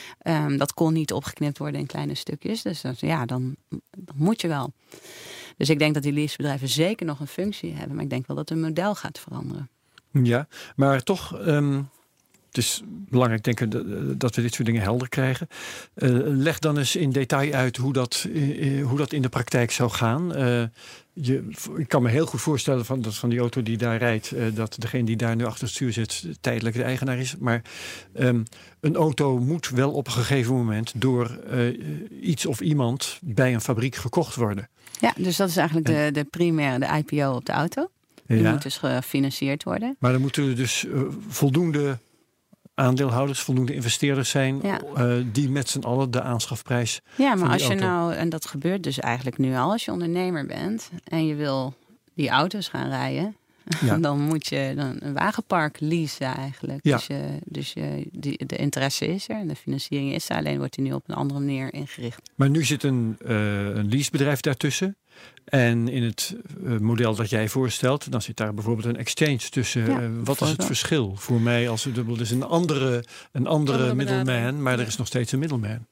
Dat 0.57 0.75
kon 0.75 0.93
niet 0.93 1.13
opgeknipt 1.13 1.59
worden 1.59 1.81
in 1.81 1.87
kleine 1.87 2.15
stukjes. 2.15 2.63
Dus 2.63 2.81
dat, 2.81 3.01
ja, 3.01 3.27
dan, 3.27 3.57
dan 3.97 4.15
moet 4.17 4.41
je 4.41 4.49
wel. 4.49 4.73
Dus 5.57 5.71
ik 5.71 5.79
denk 5.79 5.95
dat 5.95 6.03
die 6.03 6.13
leasebedrijven 6.13 6.69
zeker 6.69 7.07
nog 7.07 7.21
een 7.21 7.27
functie 7.27 7.75
hebben. 7.75 7.95
Maar 7.95 8.05
ik 8.05 8.11
denk 8.11 8.27
wel 8.27 8.37
dat 8.37 8.49
het 8.49 8.59
model 8.59 8.95
gaat 8.95 9.19
veranderen. 9.19 9.69
Ja, 10.13 10.47
maar 10.77 11.03
toch, 11.03 11.39
ehm, 11.39 11.83
het 12.47 12.59
is 12.59 12.83
belangrijk 12.87 13.45
denk 13.45 13.61
ik 13.61 13.71
dat- 14.21 14.35
we 14.35 14.43
dit 14.43 14.55
soort 14.55 14.67
dingen 14.67 14.83
helder 14.83 15.09
krijgen. 15.09 15.47
Eh, 15.95 16.09
leg 16.25 16.59
dan 16.59 16.79
eens 16.79 16.97
in 16.97 17.11
detail 17.11 17.53
uit 17.53 17.77
hoe 17.77 17.93
dat, 17.93 18.27
eh, 18.35 18.79
eh, 18.79 18.87
hoe 18.87 18.99
dat 18.99 19.13
in 19.13 19.23
de 19.23 19.29
praktijk 19.29 19.71
zou 19.71 19.91
gaan. 19.91 20.29
Je, 21.13 21.49
ik 21.77 21.89
kan 21.89 22.03
me 22.03 22.09
heel 22.09 22.27
goed 22.27 22.41
voorstellen 22.41 22.85
van, 22.85 23.03
dat 23.03 23.15
van 23.15 23.29
die 23.29 23.39
auto 23.39 23.63
die 23.63 23.77
daar 23.77 23.99
rijdt, 23.99 24.33
dat 24.55 24.77
degene 24.79 25.05
die 25.05 25.17
daar 25.17 25.37
nu 25.37 25.45
achter 25.45 25.65
het 25.65 25.75
stuur 25.75 25.93
zit 25.93 26.25
tijdelijk 26.41 26.77
de 26.77 26.83
eigenaar 26.83 27.19
is. 27.19 27.37
Maar 27.37 27.63
ehm, 28.13 28.43
een 28.81 28.97
auto 28.97 29.39
moet 29.39 29.69
wel 29.69 29.93
op 29.93 30.07
een 30.07 30.13
gegeven 30.13 30.55
moment 30.55 30.93
door 30.97 31.39
iets 32.21 32.47
of 32.47 32.61
iemand 32.61 33.19
bij 33.23 33.55
een 33.55 33.61
fabriek 33.61 33.97
gekocht 33.97 34.35
worden. 34.35 34.69
Ja, 35.01 35.13
dus 35.17 35.37
dat 35.37 35.49
is 35.49 35.57
eigenlijk 35.57 35.87
de, 35.87 36.09
de 36.13 36.25
primaire, 36.25 36.79
de 36.79 37.05
IPO 37.07 37.33
op 37.35 37.45
de 37.45 37.53
auto. 37.53 37.91
Die 38.27 38.39
Ja. 38.43 38.51
moet 38.51 38.63
dus 38.63 38.77
gefinancierd 38.77 39.63
worden. 39.65 39.97
Maar 39.99 40.13
dan 40.13 40.21
moeten 40.21 40.57
dus 40.57 40.87
eh, 40.87 41.01
voldoende 41.29 41.99
aandeelhouders, 42.75 43.41
voldoende 43.41 43.75
investeerders 43.75 44.31
zijn 44.31 44.61
Ja. 44.63 44.81
eh, 44.97 45.13
die 45.33 45.51
met 45.51 45.69
z'n 45.69 45.81
allen 45.81 46.11
de 46.11 46.23
aanschafprijs. 46.23 47.01
Ja, 47.17 47.35
maar 47.35 47.51
als 47.51 47.63
je 47.63 47.69
auto. 47.69 47.85
nou, 47.87 48.15
en 48.15 48.29
dat 48.29 48.47
gebeurt 48.47 48.83
dus 48.83 48.99
eigenlijk 48.99 49.39
nu 49.39 49.55
al, 49.57 49.71
als 49.71 49.85
je 49.85 49.93
ondernemer 49.93 50.47
bent 50.47 50.91
en 51.05 51.27
je 51.27 51.35
wil 51.35 51.75
die 52.15 52.29
auto's 52.29 52.69
gaan 52.69 52.89
rijden, 52.89 53.37
Ja. 53.85 53.97
dan 53.99 54.21
moet 54.21 54.47
je 54.47 54.73
dan 54.77 54.97
een 54.99 55.13
wagenpark 55.13 55.81
leasen 55.81 56.27
eigenlijk. 56.27 56.79
Ja. 56.83 56.97
Dus, 56.97 57.07
je, 57.07 57.39
dus 57.45 57.73
je, 57.73 58.09
die, 58.13 58.47
de 58.47 58.57
interesse 58.57 59.07
is 59.07 59.29
er 59.29 59.37
en 59.37 59.49
de 59.49 59.57
financiering 59.57 60.15
is 60.15 60.29
er, 60.31 60.37
alleen 60.37 60.59
wordt 60.59 60.75
die 60.75 60.85
nu 60.85 60.93
op 60.93 61.09
een 61.09 61.15
andere 61.15 61.41
manier 61.41 61.75
ingericht. 61.75 62.31
Maar 62.35 62.51
nu 62.51 62.65
zit 62.65 62.83
een, 62.83 63.17
eh 63.27 63.65
een 63.75 63.89
leasebedrijf 63.89 64.41
daartussen. 64.41 64.97
En 65.45 65.89
in 65.89 66.03
het 66.03 66.37
eh, 66.65 66.79
model 66.79 67.15
dat 67.15 67.31
jij 67.31 67.49
voorstelt, 67.49 68.11
dan 68.13 68.23
zit 68.23 68.37
daar 68.37 68.55
bijvoorbeeld 68.55 68.87
een 68.87 68.97
exchange 68.97 69.39
tussen. 69.51 69.87
Ja, 69.87 70.01
Eh, 70.01 70.09
wat 70.25 70.41
is 70.41 70.49
het 70.49 70.65
verschil 70.65 71.17
voor 71.17 71.41
mij 71.41 71.69
als 71.69 71.85
er 71.85 71.93
dubbel 71.95 72.21
is? 72.21 72.31
Een 72.31 72.43
andere, 72.43 73.05
een 73.33 73.47
andere, 73.47 73.79
Andere 73.79 73.95
middleman, 73.95 74.63
maar 74.63 74.79
er 74.79 74.87
is 74.87 74.97
nog 74.97 75.07
steeds 75.07 75.33
een 75.33 75.39
middleman. 75.39 75.87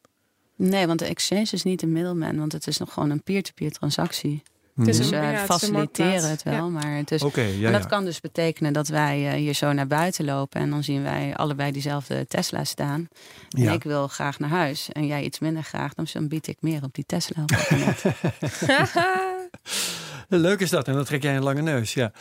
Nee, 0.57 0.87
want 0.87 0.99
de 0.99 1.05
exchange 1.05 1.47
is 1.51 1.63
niet 1.63 1.83
een 1.83 1.93
middleman, 1.93 2.37
want 2.39 2.53
het 2.53 2.67
is 2.67 2.79
nog 2.79 2.93
gewoon 2.93 3.11
een 3.11 3.23
peer-to-peer 3.23 3.71
transactie. 3.71 4.43
Het 4.79 4.89
is 4.89 4.97
Dus 4.97 5.11
we 5.11 5.17
een 5.17 5.39
faciliteren 5.39 6.31
het 6.31 6.43
wel, 6.43 6.71
maar 6.71 6.97
het 6.97 7.11
is. 7.11 7.23
Oké, 7.23 7.41
ja, 7.41 7.67
en 7.67 7.73
dat 7.73 7.87
kan 7.87 8.05
dus 8.05 8.21
betekenen 8.21 8.73
dat 8.73 8.89
wij 8.89 9.29
eh, 9.29 9.33
hier 9.35 9.55
zo 9.55 9.73
naar 9.73 9.87
buiten 9.87 10.25
lopen 10.25 10.61
en 10.61 10.71
dan 10.71 10.85
zien 10.85 11.03
wij 11.03 11.37
allebei 11.37 11.73
diezelfde 11.73 12.27
Tesla 12.27 12.65
staan. 12.65 13.09
En 13.51 13.63
Ja. 13.63 13.73
ik 13.73 13.83
wil 13.83 14.09
graag 14.09 14.39
naar 14.39 14.51
huis 14.51 14.89
en 14.93 15.07
jij 15.07 15.23
iets 15.23 15.39
minder 15.39 15.63
graag, 15.63 15.95
dan 15.95 16.29
bied 16.29 16.47
ik 16.47 16.57
meer 16.61 16.83
op 16.83 16.95
die 16.95 17.05
Tesla. 17.07 17.43
op. 17.43 17.51
Leuk 20.29 20.61
is 20.61 20.71
dat. 20.71 20.89
En 20.89 20.95
dan 20.95 21.05
trek 21.05 21.23
jij 21.23 21.37
een 21.37 21.43
lange 21.43 21.63
neus. 21.63 21.95
Ja. 21.95 22.13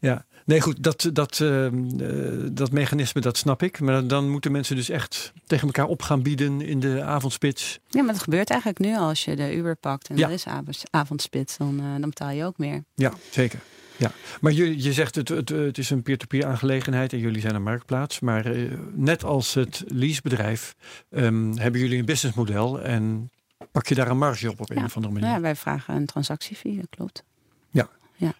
ja. 0.00 0.24
Nee, 0.44 0.60
goed. 0.60 0.82
Dat, 0.82 1.10
dat, 1.12 1.40
ehm, 1.40 2.00
eh, 2.00 2.48
dat 2.52 2.70
mechanisme, 2.72 3.20
dat 3.20 3.36
snap 3.36 3.62
ik. 3.62 3.80
Maar 3.80 4.06
dan 4.06 4.30
moeten 4.30 4.52
mensen 4.52 4.76
dus 4.76 4.88
echt 4.88 5.32
tegen 5.46 5.66
elkaar 5.66 5.86
op 5.86 6.02
gaan 6.02 6.22
bieden 6.22 6.60
in 6.60 6.80
de 6.80 7.02
avondspits. 7.02 7.78
ja, 7.88 8.02
maar 8.02 8.12
dat 8.14 8.22
gebeurt 8.22 8.50
eigenlijk 8.50 8.80
nu 8.80 8.96
al. 8.96 9.08
als 9.08 9.24
je 9.24 9.36
de 9.36 9.54
Uber 9.56 9.76
pakt 9.76 10.08
en 10.08 10.16
Ja. 10.16 10.26
er 10.26 10.32
is 10.32 10.46
avonds- 10.46 10.84
avondspits, 10.90 11.56
dan, 11.56 11.78
eh, 11.80 11.84
dan 11.90 12.00
betaal 12.00 12.30
je 12.30 12.44
ook 12.44 12.58
meer. 12.58 12.84
Ja, 12.94 13.12
zeker. 13.30 13.58
Ja. 13.96 14.10
Maar 14.40 14.52
je, 14.52 14.82
je 14.82 14.92
zegt 14.92 15.14
het, 15.14 15.28
het, 15.28 15.48
het 15.48 15.78
is 15.78 15.90
een 15.90 16.02
peer-to-peer 16.02 16.46
aangelegenheid 16.46 17.12
en 17.12 17.18
jullie 17.18 17.40
zijn 17.40 17.54
een 17.54 17.62
marktplaats. 17.62 18.20
Maar 18.20 18.46
eh, 18.46 18.70
net 18.94 19.24
als 19.24 19.54
het 19.54 19.84
leasebedrijf 19.86 20.74
ehm, 21.10 21.52
hebben 21.56 21.80
jullie 21.80 21.98
een 21.98 22.04
businessmodel 22.04 22.80
en 22.80 23.30
pak 23.72 23.86
je 23.86 23.94
daar 23.94 24.08
een 24.08 24.18
marge 24.18 24.50
op 24.50 24.60
op 24.60 24.70
een 24.70 24.76
Ja. 24.76 24.84
of 24.84 24.96
andere 24.96 25.12
manier. 25.14 25.28
Ja, 25.28 25.40
wij 25.40 25.56
vragen 25.56 25.94
een 25.94 26.06
transactiefee, 26.06 26.76
dat 26.76 26.86
klopt. 26.90 27.24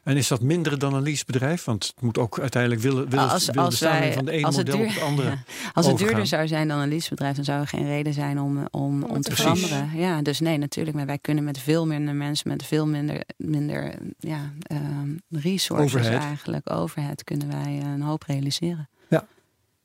En 0.02 0.16
is 0.16 0.28
dat 0.28 0.40
minder 0.42 0.78
dan 0.78 0.94
een 0.94 1.02
leasebedrijf? 1.02 1.64
Want 1.64 1.86
het 1.86 2.02
moet 2.02 2.18
ook 2.18 2.40
uiteindelijk 2.40 2.82
willen, 2.82 3.08
willen, 3.08 3.28
Als- 3.30 3.46
willen 3.46 3.62
als 3.64 3.78
de 3.78 3.84
samenleving 3.86 4.14
wij- 4.14 4.24
van 4.24 4.24
de 4.24 4.30
ene 4.48 4.56
model 4.56 4.76
duur- 4.76 4.86
op 4.86 4.92
het 4.94 5.02
andere. 5.02 5.28
Als 5.72 5.84
het 5.86 5.94
overgaan. 5.94 5.96
duurder 6.06 6.26
zou 6.26 6.46
zijn 6.46 6.68
dan 6.68 6.78
een 6.78 6.88
leasebedrijf, 6.88 7.36
dan 7.36 7.44
zou 7.44 7.60
er 7.60 7.66
geen 7.66 7.84
reden 7.86 8.12
zijn 8.12 8.40
om, 8.40 8.66
om, 8.70 9.02
om 9.02 9.20
te 9.20 9.30
te 9.30 9.36
veranderen. 9.36 9.90
Ja, 9.94 10.22
dus 10.22 10.40
nee, 10.40 10.58
natuurlijk. 10.58 10.96
Maar 10.96 11.06
wij 11.06 11.18
kunnen 11.18 11.44
met 11.44 11.58
veel 11.58 11.86
minder 11.86 12.14
mensen, 12.14 12.48
met 12.48 12.64
veel 12.64 12.86
minder, 12.86 13.22
minder 13.36 13.94
ja, 14.18 14.52
ehm, 14.62 15.10
resources 15.30 15.94
Overhead. 15.94 16.22
eigenlijk, 16.22 16.70
overhead, 16.72 17.24
kunnen 17.24 17.48
wij 17.48 17.80
een 17.84 18.02
hoop 18.02 18.22
realiseren. 18.22 18.88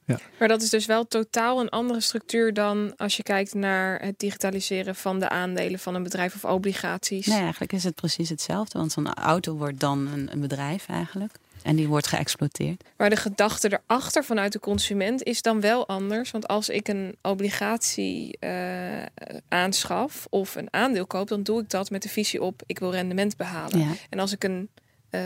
Ja. 0.07 0.19
Maar 0.39 0.47
dat 0.47 0.61
is 0.61 0.69
dus 0.69 0.85
wel 0.85 1.07
totaal 1.07 1.59
een 1.59 1.69
andere 1.69 2.01
structuur 2.01 2.53
dan 2.53 2.93
als 2.97 3.17
je 3.17 3.23
kijkt 3.23 3.53
naar 3.53 4.01
het 4.01 4.19
digitaliseren 4.19 4.95
van 4.95 5.19
de 5.19 5.29
aandelen 5.29 5.79
van 5.79 5.95
een 5.95 6.03
bedrijf 6.03 6.35
of 6.35 6.45
obligaties. 6.45 7.25
Nee, 7.25 7.39
eigenlijk 7.39 7.73
is 7.73 7.83
het 7.83 7.95
precies 7.95 8.29
hetzelfde. 8.29 8.79
Want 8.79 8.91
zo'n 8.91 9.13
auto 9.13 9.55
wordt 9.55 9.79
dan 9.79 10.07
een, 10.07 10.29
een 10.31 10.39
bedrijf 10.39 10.87
eigenlijk. 10.87 11.31
En 11.63 11.75
die 11.75 11.87
wordt 11.87 12.07
geëxploiteerd. 12.07 12.83
Maar 12.97 13.09
de 13.09 13.15
gedachte 13.15 13.79
erachter 13.85 14.23
vanuit 14.23 14.51
de 14.51 14.59
consument 14.59 15.23
is 15.23 15.41
dan 15.41 15.61
wel 15.61 15.87
anders. 15.87 16.31
Want 16.31 16.47
als 16.47 16.69
ik 16.69 16.87
een 16.87 17.15
obligatie 17.21 18.37
uh, 18.39 19.03
aanschaf 19.47 20.27
of 20.29 20.55
een 20.55 20.67
aandeel 20.71 21.05
koop, 21.05 21.27
dan 21.27 21.43
doe 21.43 21.61
ik 21.61 21.69
dat 21.69 21.89
met 21.89 22.01
de 22.01 22.09
visie 22.09 22.41
op 22.41 22.61
ik 22.65 22.79
wil 22.79 22.91
rendement 22.91 23.37
behalen. 23.37 23.79
Ja. 23.79 23.91
En 24.09 24.19
als 24.19 24.31
ik 24.31 24.43
een 24.43 24.69
uh, 25.11 25.21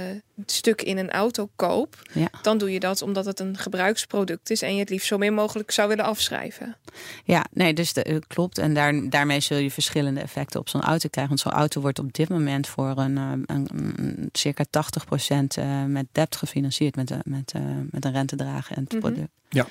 stuk 0.46 0.82
in 0.82 0.98
een 0.98 1.12
auto 1.12 1.50
koop, 1.56 2.02
Ja. 2.14 2.28
dan 2.42 2.58
doe 2.58 2.72
je 2.72 2.80
dat 2.80 3.02
omdat 3.02 3.26
het 3.26 3.40
een 3.40 3.58
gebruiksproduct 3.58 4.50
is 4.50 4.62
en 4.62 4.74
je 4.74 4.80
het 4.80 4.90
liefst 4.90 5.08
zo 5.08 5.18
min 5.18 5.34
mogelijk 5.34 5.72
zou 5.72 5.88
willen 5.88 6.06
afschrijven. 6.06 6.78
Ja, 7.24 7.46
nee, 7.52 7.74
dus 7.74 7.94
de, 7.94 8.04
eh, 8.04 8.18
klopt. 8.28 8.58
En 8.58 8.74
daar, 8.74 9.10
daarmee 9.10 9.40
zul 9.40 9.58
je 9.58 9.72
verschillende 9.72 10.20
effecten 10.22 10.60
op 10.60 10.70
zo'n 10.70 10.82
auto 10.82 11.10
krijgen. 11.10 11.36
Want 11.36 11.48
zo'n 11.48 11.60
auto 11.60 11.82
wordt 11.82 12.00
op 12.00 12.14
dit 12.14 12.30
moment 12.30 12.68
voor 12.68 12.98
een, 12.98 13.18
eh, 13.18 13.32
een, 13.56 13.68
een 13.72 14.30
circa 14.32 14.64
80% 14.70 15.58
eh, 15.58 15.84
met 15.86 16.06
debt 16.12 16.36
gefinancierd 16.36 16.96
met, 16.96 17.08
de, 17.08 17.18
met, 17.24 17.54
uh, 17.56 17.62
met 17.92 18.06
een 18.06 18.12
rentedrager 18.12 18.76
en 18.78 18.84
het 18.84 18.92
Mhm. 18.92 19.02
product. 19.02 19.30
Ja. 19.50 19.68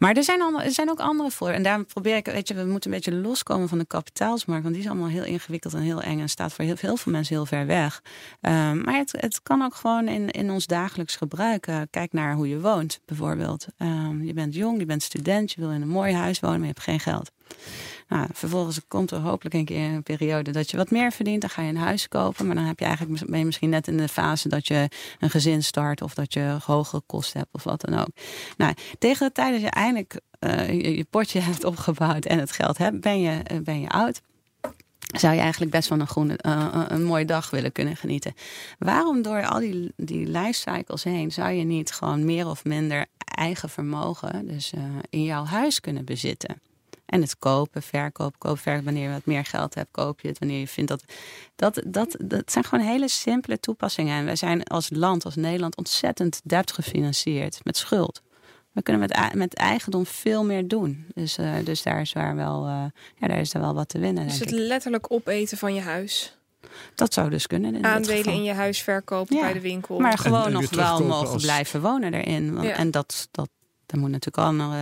Maar 0.00 0.16
er 0.16 0.24
zijn, 0.24 0.40
er 0.40 0.70
zijn 0.70 0.90
ook 0.90 1.00
andere 1.00 1.30
voor. 1.30 1.48
En 1.48 1.62
daarom 1.62 1.86
probeer 1.86 2.16
ik, 2.16 2.26
weet 2.26 2.48
je, 2.48 2.54
we 2.54 2.64
moeten 2.64 2.90
een 2.90 2.96
beetje 2.96 3.14
loskomen 3.14 3.68
van 3.68 3.78
de 3.78 3.86
kapitaalsmarkt. 3.86 4.62
Want 4.62 4.74
die 4.74 4.84
is 4.84 4.90
allemaal 4.90 5.08
heel 5.08 5.24
ingewikkeld 5.24 5.74
en 5.74 5.80
heel 5.80 6.02
eng. 6.02 6.20
En 6.20 6.28
staat 6.28 6.52
voor 6.52 6.64
heel, 6.64 6.96
veel 6.96 7.12
mensen 7.12 7.34
heel 7.34 7.46
ver 7.46 7.66
weg. 7.66 8.02
Um, 8.40 8.84
maar 8.84 8.94
het, 8.94 9.12
het 9.18 9.42
kan 9.42 9.62
ook 9.62 9.74
gewoon 9.74 10.08
in, 10.08 10.30
in 10.30 10.50
ons 10.50 10.66
dagelijks 10.66 11.16
gebruik. 11.16 11.66
Uh, 11.66 11.80
kijk 11.90 12.12
naar 12.12 12.34
hoe 12.34 12.48
je 12.48 12.60
woont, 12.60 13.00
bijvoorbeeld. 13.04 13.66
Um, 13.78 14.24
je 14.24 14.32
bent 14.32 14.54
jong, 14.54 14.78
je 14.78 14.86
bent 14.86 15.02
student, 15.02 15.52
je 15.52 15.60
wil 15.60 15.70
in 15.70 15.82
een 15.82 15.88
mooi 15.88 16.14
huis 16.14 16.40
wonen, 16.40 16.58
maar 16.58 16.68
je 16.68 16.74
hebt 16.74 16.84
geen 16.84 17.00
geld. 17.00 17.30
Nou, 18.08 18.26
vervolgens 18.32 18.80
komt 18.88 19.10
er 19.10 19.18
hopelijk 19.18 19.54
een 19.54 19.64
keer 19.64 19.84
een 19.84 20.02
periode 20.02 20.50
dat 20.50 20.70
je 20.70 20.76
wat 20.76 20.90
meer 20.90 21.12
verdient. 21.12 21.40
Dan 21.40 21.50
ga 21.50 21.62
je 21.62 21.68
een 21.68 21.76
huis 21.76 22.08
kopen. 22.08 22.46
Maar 22.46 22.54
dan 22.54 22.64
heb 22.64 22.78
je 22.78 22.84
eigenlijk, 22.84 23.28
misschien 23.28 23.70
net 23.70 23.88
in 23.88 23.96
de 23.96 24.08
fase 24.08 24.48
dat 24.48 24.66
je 24.66 24.88
een 25.18 25.30
gezin 25.30 25.62
start. 25.62 26.02
Of 26.02 26.14
dat 26.14 26.32
je 26.32 26.56
hogere 26.64 27.02
kosten 27.06 27.38
hebt 27.38 27.54
of 27.54 27.64
wat 27.64 27.80
dan 27.80 27.98
ook. 27.98 28.08
Nou, 28.56 28.74
tegen 28.98 29.26
de 29.26 29.32
tijd 29.32 29.52
dat 29.52 29.60
je 29.60 29.70
eindelijk 29.70 30.20
uh, 30.40 30.68
je, 30.68 30.96
je, 30.96 31.04
potje 31.10 31.40
hebt 31.50 31.64
opgebouwd 31.64 32.24
en 32.24 32.38
het 32.38 32.52
geld 32.52 32.78
hebt, 32.78 33.00
ben 33.00 33.20
je, 33.20 33.40
uh, 33.52 33.58
ben 33.58 33.80
je 33.80 33.88
oud. 33.88 34.20
Zou 35.16 35.34
je 35.34 35.40
eigenlijk 35.40 35.70
best 35.70 35.88
van 35.88 36.00
een, 36.00 36.06
groene, 36.06 36.38
uh, 36.46 36.84
een 36.88 37.04
mooie 37.04 37.24
dag 37.24 37.50
willen 37.50 37.72
kunnen 37.72 37.96
genieten. 37.96 38.34
Waarom 38.78 39.22
door 39.22 39.46
al 39.46 39.58
die, 39.58 39.92
die 39.96 40.26
lifecycles 40.26 41.04
heen 41.04 41.32
zou 41.32 41.50
je 41.50 41.64
niet 41.64 41.92
gewoon 41.92 42.24
meer 42.24 42.46
of 42.46 42.64
minder 42.64 43.06
eigen 43.24 43.68
vermogen 43.68 44.46
dus 44.46 44.72
in 45.10 45.24
jouw 45.24 45.44
huis 45.44 45.80
kunnen 45.80 46.04
bezitten? 46.04 46.60
En 47.10 47.20
het 47.20 47.38
kopen, 47.38 47.82
verkopen, 47.82 48.38
koop, 48.38 48.58
verkoop. 48.58 48.84
Wanneer 48.84 49.02
je 49.02 49.12
wat 49.12 49.24
meer 49.24 49.44
geld 49.44 49.74
hebt, 49.74 49.88
koop 49.90 50.20
je 50.20 50.28
het. 50.28 50.38
Wanneer 50.38 50.58
je 50.58 50.68
vindt 50.68 50.90
dat. 50.90 51.04
Dat, 51.56 51.82
dat, 51.86 52.16
dat 52.18 52.52
zijn 52.52 52.64
gewoon 52.64 52.84
hele 52.84 53.08
simpele 53.08 53.60
toepassingen. 53.60 54.18
En 54.18 54.24
wij 54.24 54.36
zijn 54.36 54.64
als 54.64 54.90
land, 54.92 55.24
als 55.24 55.34
Nederland, 55.34 55.76
ontzettend 55.76 56.40
debt 56.44 56.72
gefinancierd 56.72 57.60
met 57.62 57.76
schuld. 57.76 58.22
We 58.72 58.82
kunnen 58.82 59.08
met, 59.08 59.34
met 59.34 59.54
eigendom 59.54 60.06
veel 60.06 60.44
meer 60.44 60.68
doen. 60.68 61.06
Dus, 61.14 61.38
uh, 61.38 61.54
dus 61.64 61.82
daar, 61.82 62.00
is 62.00 62.12
waar 62.12 62.36
wel, 62.36 62.66
uh, 62.66 62.84
ja, 63.16 63.28
daar 63.28 63.40
is 63.40 63.54
er 63.54 63.60
wel 63.60 63.74
wat 63.74 63.88
te 63.88 63.98
winnen. 63.98 64.26
Dus 64.26 64.38
het 64.38 64.52
ik. 64.52 64.58
letterlijk 64.58 65.12
opeten 65.12 65.58
van 65.58 65.74
je 65.74 65.80
huis. 65.80 66.38
Dat 66.94 67.14
zou 67.14 67.30
dus 67.30 67.46
kunnen. 67.46 67.74
In 67.74 67.84
Aandelen 67.84 68.32
in 68.32 68.44
je 68.44 68.52
huis 68.52 68.82
verkopen 68.82 69.36
ja. 69.36 69.42
bij 69.42 69.52
de 69.52 69.60
winkel. 69.60 69.98
Maar 69.98 70.18
gewoon 70.18 70.40
en, 70.40 70.46
en 70.46 70.52
nog 70.52 70.70
wel 70.70 71.04
mogen 71.04 71.32
als... 71.32 71.42
blijven 71.42 71.80
wonen 71.80 72.14
erin. 72.14 72.62
Ja. 72.62 72.72
En 72.72 72.90
dat, 72.90 73.28
dat, 73.30 73.48
daar 73.90 74.00
moet 74.00 74.10
natuurlijk 74.10 74.60
al 74.60 74.74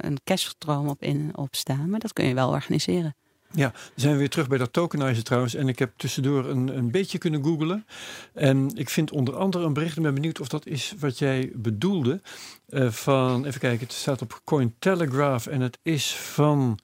een, 0.00 0.18
cashstroom 0.24 0.88
op, 0.88 1.02
in, 1.02 1.30
op 1.34 1.54
staan. 1.54 1.90
Maar 1.90 2.00
dat 2.00 2.12
kun 2.12 2.26
je 2.26 2.34
wel 2.34 2.48
organiseren. 2.48 3.16
Ja, 3.50 3.68
dan 3.70 3.92
zijn 3.94 4.12
we 4.12 4.18
weer 4.18 4.28
terug 4.28 4.48
bij 4.48 4.58
dat 4.58 4.72
tokenizen 4.72 5.24
trouwens. 5.24 5.54
En 5.54 5.68
ik 5.68 5.78
heb 5.78 5.92
tussendoor 5.96 6.44
een, 6.44 6.76
een 6.76 6.90
beetje 6.90 7.18
kunnen 7.18 7.44
googlen. 7.44 7.86
En 8.32 8.70
ik 8.74 8.90
vind 8.90 9.10
onder 9.10 9.36
andere 9.36 9.64
een 9.64 9.72
bericht. 9.72 9.96
Ik 9.96 10.02
ben 10.02 10.14
benieuwd 10.14 10.40
of 10.40 10.48
dat 10.48 10.66
is 10.66 10.94
wat 10.98 11.18
jij 11.18 11.52
bedoelde. 11.54 12.20
Uh, 12.68 12.90
van, 12.90 13.44
even 13.44 13.60
kijken, 13.60 13.86
het 13.86 13.96
staat 13.96 14.22
op 14.22 14.40
Cointelegraph. 14.44 15.46
En 15.46 15.60
het 15.60 15.78
is 15.82 16.16
van... 16.16 16.78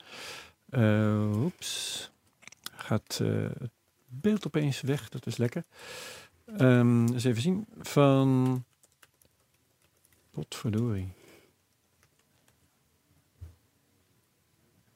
Uh, 0.70 1.42
oeps. 1.42 2.10
Gaat 2.74 3.18
het 3.18 3.70
beeld 4.06 4.46
opeens 4.46 4.80
weg. 4.80 5.08
Dat 5.08 5.26
is 5.26 5.36
lekker. 5.36 5.64
Um, 6.60 7.12
eens 7.12 7.24
even 7.24 7.42
zien. 7.42 7.66
Van... 7.80 8.64
Potverdorie. 10.30 11.12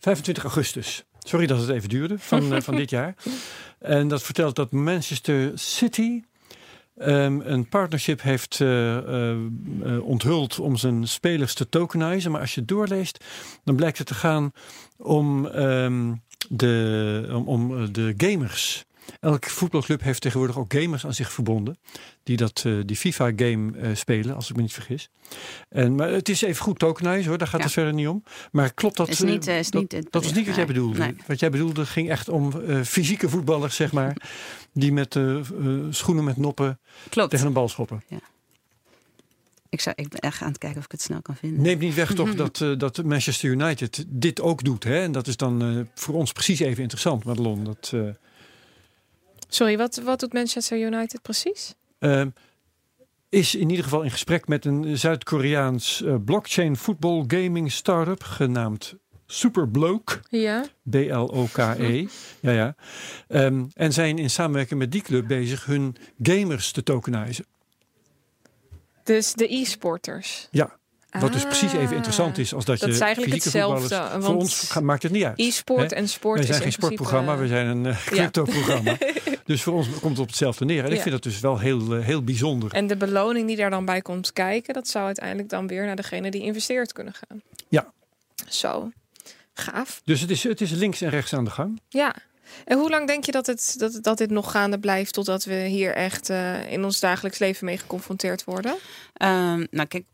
25 0.05 0.42
augustus. 0.42 1.05
Sorry 1.18 1.46
dat 1.46 1.61
het 1.61 1.68
even 1.68 1.88
duurde 1.88 2.18
van, 2.18 2.52
uh, 2.52 2.61
van 2.61 2.76
dit 2.76 2.90
jaar. 2.90 3.14
En 3.78 4.09
dat 4.09 4.22
vertelt 4.22 4.57
dat 4.57 4.72
Manchester 4.72 5.52
City 5.55 6.22
um, 6.96 7.40
een 7.40 7.68
partnership 7.68 8.22
heeft 8.22 8.61
uh, 8.61 8.96
uh, 8.96 10.05
onthuld 10.07 10.59
om 10.59 10.76
zijn 10.76 11.09
spelers 11.09 11.55
te 11.55 11.68
tokenizen. 11.68 12.30
Maar 12.30 12.40
als 12.40 12.55
je 12.55 12.64
doorleest, 12.64 13.24
dan 13.64 13.76
blijkt 13.76 13.98
het 13.98 14.07
te 14.07 14.14
gaan 14.14 14.52
om, 14.96 15.46
um, 15.46 16.22
de, 16.48 17.28
om, 17.32 17.48
om 17.48 17.92
de 17.92 18.14
gamers. 18.16 18.84
Elke 19.20 19.50
voetbalclub 19.50 20.02
heeft 20.02 20.20
tegenwoordig 20.20 20.59
ook 20.59 20.74
gamers 20.74 21.07
aan 21.07 21.14
zich 21.14 21.32
verbonden. 21.32 21.78
Die 22.22 22.36
dat, 22.36 22.64
uh, 22.66 22.82
die 22.86 22.96
FIFA-game 22.96 23.72
uh, 23.76 23.94
spelen, 23.94 24.34
als 24.34 24.50
ik 24.50 24.57
me 24.57 24.62
niet 24.62 24.72
vergis. 24.72 25.09
En, 25.68 25.94
maar 25.94 26.09
het 26.11 26.28
is 26.28 26.42
even 26.42 26.62
goed 26.62 26.78
tokenizen 26.78 27.28
hoor, 27.28 27.38
daar 27.38 27.48
gaat 27.48 27.59
Ja. 27.59 27.64
het 27.64 27.74
verder 27.74 27.92
niet 27.94 28.09
om. 28.09 28.22
Maar 28.52 28.74
klopt 28.74 28.96
dat? 28.96 29.09
Is 29.09 29.20
niet, 29.20 29.48
uh, 29.48 29.59
is 29.59 29.70
dat, 29.70 29.80
niet 29.80 29.92
het 29.92 30.07
dat 30.11 30.24
is 30.24 30.32
niet 30.32 30.46
wat 30.46 30.55
jij 30.55 30.66
bedoelde. 30.66 30.98
nee. 30.98 31.16
Wat 31.26 31.40
jij 31.40 31.50
bedoelde 31.50 31.86
ging 31.86 32.11
echt 32.11 32.28
om 32.28 32.52
fysieke 32.84 33.28
voetballers, 33.28 33.76
zeg 33.76 33.92
maar. 33.92 34.16
die 34.72 34.92
met 34.92 35.18
schoenen 35.90 36.24
met 36.24 36.36
noppen 36.36 36.78
Klopt. 37.09 37.30
tegen 37.30 37.46
een 37.46 37.52
bal 37.52 37.68
schoppen. 37.68 38.02
Ik, 39.74 39.80
zou, 39.80 39.94
ik 39.98 40.09
ben 40.09 40.20
echt 40.20 40.42
aan 40.42 40.48
het 40.48 40.59
kijken 40.59 40.78
of 40.78 40.84
ik 40.84 40.90
het 40.92 41.02
snel 41.02 41.22
kan 41.22 41.36
vinden. 41.36 41.62
Neemt 41.62 41.80
niet 41.80 41.94
weg 41.94 42.14
toch 42.14 42.34
dat, 42.44 42.61
uh, 42.61 42.78
dat 42.78 43.02
Manchester 43.05 43.50
United 43.50 44.05
dit 44.09 44.40
ook 44.40 44.64
doet. 44.64 44.84
Hè? 44.84 45.00
En 45.02 45.12
dat 45.12 45.26
is 45.26 45.36
dan 45.36 45.62
uh, 45.62 45.80
voor 45.94 46.14
ons 46.14 46.32
precies 46.32 46.61
even 46.61 46.82
interessant, 46.82 47.24
Madelon. 47.24 47.64
Dat, 47.64 47.90
uh, 47.94 48.09
Sorry, 49.55 49.76
wat, 49.76 50.00
wat 50.05 50.20
doet 50.20 50.32
Manchester 50.32 50.78
United 50.78 51.22
precies? 51.22 51.74
Uh, 51.98 52.26
is 53.28 53.55
in 53.55 53.70
ieder 53.70 53.84
geval 53.84 54.02
in 54.02 54.11
gesprek 54.11 54.48
met 54.48 54.64
een 54.64 54.98
Zuid-Koreaans 54.98 56.00
uh, 56.00 56.14
blockchain 56.24 56.76
voetbal 56.76 57.24
gaming 57.26 57.72
startup 57.72 58.22
genaamd 58.22 58.94
Superbloke. 59.26 60.20
Ja. 60.28 60.64
B-L-O-K-E. 60.90 62.07
ja, 62.40 62.50
ja. 62.50 62.74
Um, 63.28 63.68
en 63.74 63.92
zijn 63.92 64.18
in 64.18 64.30
samenwerking 64.30 64.80
met 64.80 64.92
die 64.92 65.02
club 65.02 65.26
bezig 65.26 65.64
hun 65.64 65.96
gamers 66.22 66.72
te 66.72 66.82
tokenizen. 66.82 67.46
Dus 69.02 69.32
de 69.32 69.55
e-sporters. 69.55 70.48
Ja. 70.50 70.78
Wat 71.21 71.33
dus 71.33 71.43
precies 71.43 71.73
even 71.73 71.97
interessant 71.97 72.39
is 72.39 72.55
als 72.55 72.65
dat, 72.65 72.79
dat 72.79 72.89
je 72.89 72.95
is 72.95 73.01
eigenlijk 73.01 73.33
hetzelfde. 73.35 74.09
Voor 74.19 74.35
ons 74.37 74.79
maakt 74.79 75.03
het 75.03 75.12
niet 75.12 75.25
uit. 75.25 75.39
E-sport 75.39 75.93
en 75.93 76.09
sport 76.09 76.37
Wij 76.37 76.47
zijn 76.47 76.59
is 76.59 76.62
geen 76.62 76.73
sportprogramma, 76.73 77.37
we 77.37 77.47
zijn 77.47 77.67
een 77.67 77.85
uh, 77.85 78.05
crypto-programma. 78.07 78.97
dus 79.45 79.62
voor 79.62 79.75
ons 79.75 79.89
komt 79.89 80.03
het 80.03 80.19
op 80.19 80.27
hetzelfde 80.27 80.65
neer. 80.65 80.85
En 80.85 80.91
Ja. 80.91 80.95
ik 80.95 81.01
vind 81.01 81.15
dat 81.15 81.23
dus 81.23 81.41
wel 81.41 81.59
heel, 81.59 81.97
uh, 81.97 82.05
heel 82.05 82.23
bijzonder. 82.23 82.73
En 82.73 82.87
de 82.87 82.97
beloning 82.97 83.47
die 83.47 83.57
daar 83.57 83.71
dan 83.71 83.85
bij 83.85 84.03
komt 84.03 84.33
kijken, 84.33 84.75
dat 84.75 84.89
zou 84.89 85.05
uiteindelijk 85.05 85.49
dan 85.49 85.67
weer 85.67 85.87
naar 85.87 85.97
degene 85.97 86.31
die 86.31 86.43
investeert 86.43 86.93
kunnen 86.93 87.15
gaan. 87.15 87.43
Ja. 87.69 87.93
Zo. 88.49 88.91
Gaaf. 89.55 90.01
Dus 90.05 90.21
het 90.21 90.31
is, 90.31 90.43
het 90.43 90.61
is 90.61 90.71
links 90.71 91.01
en 91.01 91.11
rechts 91.11 91.33
aan 91.33 91.45
de 91.45 91.51
gang. 91.51 91.81
Ja. 91.89 92.15
En 92.65 92.79
hoe 92.79 92.91
lang 92.91 93.07
denk 93.07 93.25
je 93.25 93.33
dat, 93.33 93.47
het, 93.47 93.75
dat, 93.79 93.99
dat 94.03 94.19
dit 94.19 94.31
nog 94.31 94.51
gaande 94.51 94.79
blijft 94.79 95.12
totdat 95.12 95.45
we 95.45 95.55
hier 95.55 95.95
echt 95.95 96.31
uh, 96.31 96.73
in 96.73 96.85
ons 96.85 97.01
dagelijks 97.01 97.39
leven 97.39 97.65
mee 97.65 97.79
geconfronteerd 97.79 98.45
worden? 98.45 98.73
Um, 98.73 99.67
nou, 99.71 99.87
kijk, 99.89 100.05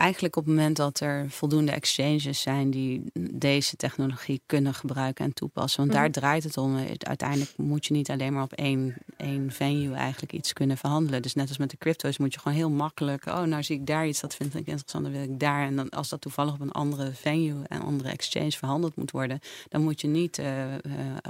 eigenlijk 0.00 0.36
op 0.36 0.44
het 0.44 0.54
moment 0.54 0.76
dat 0.76 1.00
er 1.00 1.30
voldoende 1.30 1.72
exchanges 1.72 2.40
zijn 2.40 2.70
die 2.70 3.02
deze 3.32 3.76
technologie 3.76 4.42
kunnen 4.46 4.74
gebruiken 4.74 5.24
en 5.24 5.32
toepassen. 5.32 5.80
Want 5.80 5.92
Mhm. 5.92 6.00
daar 6.00 6.10
draait 6.10 6.44
het 6.44 6.56
om. 6.56 6.76
Uiteindelijk 6.98 7.50
moet 7.56 7.86
je 7.86 7.94
niet 7.94 8.10
alleen 8.10 8.32
maar 8.32 8.42
op 8.42 8.52
één, 8.52 8.94
één 9.16 9.50
venue 9.52 9.94
eigenlijk 9.94 10.32
iets 10.32 10.52
kunnen 10.52 10.76
verhandelen. 10.76 11.22
Dus 11.22 11.34
net 11.34 11.48
als 11.48 11.58
met 11.58 11.70
de 11.70 11.76
crypto's 11.78 12.18
moet 12.18 12.32
je 12.34 12.40
gewoon 12.40 12.56
heel 12.56 12.70
makkelijk. 12.70 13.26
Oh, 13.26 13.42
nou 13.42 13.62
zie 13.62 13.76
ik 13.76 13.86
daar 13.86 14.06
iets, 14.06 14.20
dat 14.20 14.34
vind 14.34 14.54
ik 14.54 14.66
interessant, 14.66 15.04
dan 15.04 15.12
wil 15.12 15.22
ik 15.22 15.40
daar. 15.40 15.66
En 15.66 15.76
dan 15.76 15.88
als 15.90 16.08
dat 16.08 16.20
toevallig 16.20 16.52
op 16.52 16.60
een 16.60 16.72
andere 16.72 17.12
venue 17.12 17.62
en 17.68 17.80
andere 17.80 18.08
exchange 18.08 18.50
verhandeld 18.52 18.96
moet 18.96 19.10
worden, 19.10 19.40
dan 19.68 19.82
moet 19.82 20.00
je 20.00 20.06
niet. 20.08 20.38
Uh, 20.38 20.46
uh, 20.72 20.74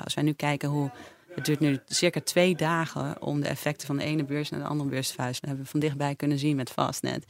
als 0.05 0.14
wij 0.14 0.25
nu 0.25 0.33
kijken 0.33 0.68
hoe. 0.68 0.91
Het 1.35 1.45
duurt 1.45 1.61
nu 1.61 1.79
circa 1.87 2.21
twee 2.25 2.57
dagen 2.57 3.23
om 3.23 3.41
de 3.41 3.49
effecten 3.49 3.87
van 3.87 3.97
de 3.97 4.05
ene 4.05 4.25
beurs 4.25 4.51
naar 4.51 4.61
de 4.61 4.66
andere 4.66 4.91
beurs 4.91 5.09
te 5.09 5.14
vuisten. 5.14 5.41
Dat 5.41 5.49
hebben 5.49 5.64
we 5.64 5.71
van 5.71 5.81
dichtbij 5.81 6.14
kunnen 6.14 6.39
zien 6.39 6.57
met 6.57 6.71
Fastnet. 6.71 7.25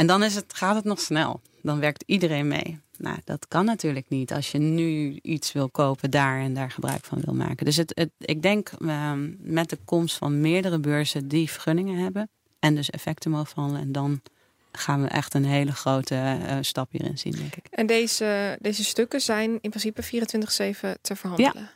En 0.00 0.06
dan 0.06 0.22
is 0.22 0.34
het, 0.34 0.54
gaat 0.54 0.74
het 0.74 0.84
nog 0.84 1.00
snel. 1.00 1.40
Dan 1.62 1.80
werkt 1.80 2.04
iedereen 2.06 2.48
mee. 2.48 2.80
Nou, 2.98 3.18
dat 3.24 3.48
kan 3.48 3.64
natuurlijk 3.64 4.08
niet 4.08 4.32
als 4.32 4.50
je 4.50 4.58
nu 4.58 5.18
iets 5.22 5.52
wil 5.52 5.68
kopen 5.68 6.10
daar 6.10 6.40
en 6.40 6.54
daar 6.54 6.70
gebruik 6.70 7.04
van 7.04 7.20
wil 7.20 7.34
maken. 7.34 7.64
Dus 7.64 7.76
het, 7.76 7.92
het, 7.94 8.10
ik 8.18 8.42
denk 8.42 8.70
uh, 8.78 9.12
met 9.38 9.70
de 9.70 9.78
komst 9.84 10.16
van 10.16 10.40
meerdere 10.40 10.78
beurzen 10.78 11.28
die 11.28 11.50
vergunningen 11.50 12.02
hebben 12.02 12.28
en 12.58 12.74
dus 12.74 12.90
effecten 12.90 13.30
mogen 13.30 13.52
handelen 13.54 13.82
en 13.82 13.92
dan 13.92 14.20
gaan 14.72 15.02
we 15.02 15.08
echt 15.08 15.34
een 15.34 15.44
hele 15.44 15.72
grote 15.72 16.14
uh, 16.14 16.56
stap 16.60 16.90
hierin 16.90 17.18
zien, 17.18 17.32
denk 17.32 17.56
ik. 17.56 17.66
En 17.70 17.86
deze, 17.86 18.58
deze 18.60 18.84
stukken 18.84 19.20
zijn 19.20 19.58
in 19.60 19.70
principe 19.70 20.02
24-7 20.02 20.08
te 21.00 21.16
verhandelen? 21.16 21.70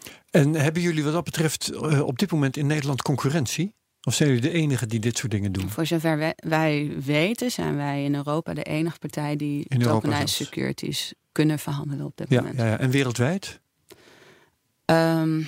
Ja. 0.00 0.10
En 0.30 0.54
hebben 0.54 0.82
jullie 0.82 1.04
wat 1.04 1.12
dat 1.12 1.24
betreft 1.24 1.72
uh, 1.72 2.00
op 2.00 2.18
dit 2.18 2.30
moment 2.30 2.56
in 2.56 2.66
Nederland 2.66 3.02
concurrentie? 3.02 3.76
Of 4.08 4.14
zijn 4.14 4.28
jullie 4.28 4.50
de 4.50 4.50
enige 4.58 4.86
die 4.86 5.00
dit 5.00 5.18
soort 5.18 5.32
dingen 5.32 5.52
doen? 5.52 5.70
Voor 5.70 5.86
zover 5.86 6.18
wij, 6.18 6.34
wij 6.36 6.92
weten, 7.04 7.50
zijn 7.50 7.76
wij 7.76 8.04
in 8.04 8.14
Europa 8.14 8.54
de 8.54 8.62
enige 8.62 8.98
partij 8.98 9.36
die 9.36 9.78
tokenized 9.78 10.28
securities 10.28 11.14
kunnen 11.32 11.58
verhandelen 11.58 12.06
op 12.06 12.16
dit 12.16 12.28
ja, 12.28 12.40
moment. 12.40 12.58
Ja, 12.58 12.66
ja. 12.66 12.78
En 12.78 12.90
wereldwijd? 12.90 13.60
Um, 14.84 15.46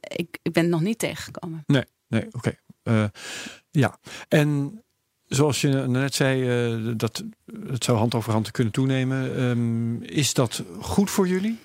ik, 0.00 0.38
ik 0.42 0.52
ben 0.52 0.62
het 0.62 0.72
nog 0.72 0.80
niet 0.80 0.98
tegengekomen. 0.98 1.62
Nee, 1.66 1.84
nee 2.08 2.26
oké. 2.26 2.36
Okay. 2.36 3.02
Uh, 3.02 3.08
ja, 3.70 3.98
en 4.28 4.80
zoals 5.26 5.60
je 5.60 5.68
net 5.68 6.14
zei, 6.14 6.72
uh, 6.74 6.92
dat 6.96 7.24
het 7.68 7.84
zou 7.84 7.98
hand 7.98 8.14
over 8.14 8.32
hand 8.32 8.50
kunnen 8.50 8.72
toenemen. 8.72 9.42
Um, 9.42 10.02
is 10.02 10.34
dat 10.34 10.62
goed 10.80 11.10
voor 11.10 11.28
jullie? 11.28 11.58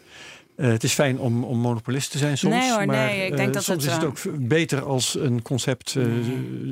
Uh, 0.60 0.68
het 0.68 0.84
is 0.84 0.93
fijn 0.93 1.20
om, 1.20 1.43
om 1.43 1.57
monopolist 1.57 2.12
te 2.12 2.18
zijn 2.18 2.38
soms. 2.38 2.55
Nee 2.55 2.70
hoor, 2.70 2.86
maar, 2.86 3.05
nee. 3.05 3.26
Ik 3.26 3.36
denk 3.36 3.47
uh, 3.47 3.53
dat 3.53 3.64
soms 3.64 3.84
het, 3.84 3.91
is 3.91 3.97
het 3.97 4.05
ook 4.05 4.47
beter 4.47 4.84
als 4.84 5.16
een 5.16 5.41
concept 5.41 5.95
uh, 5.95 6.05
nee. 6.05 6.72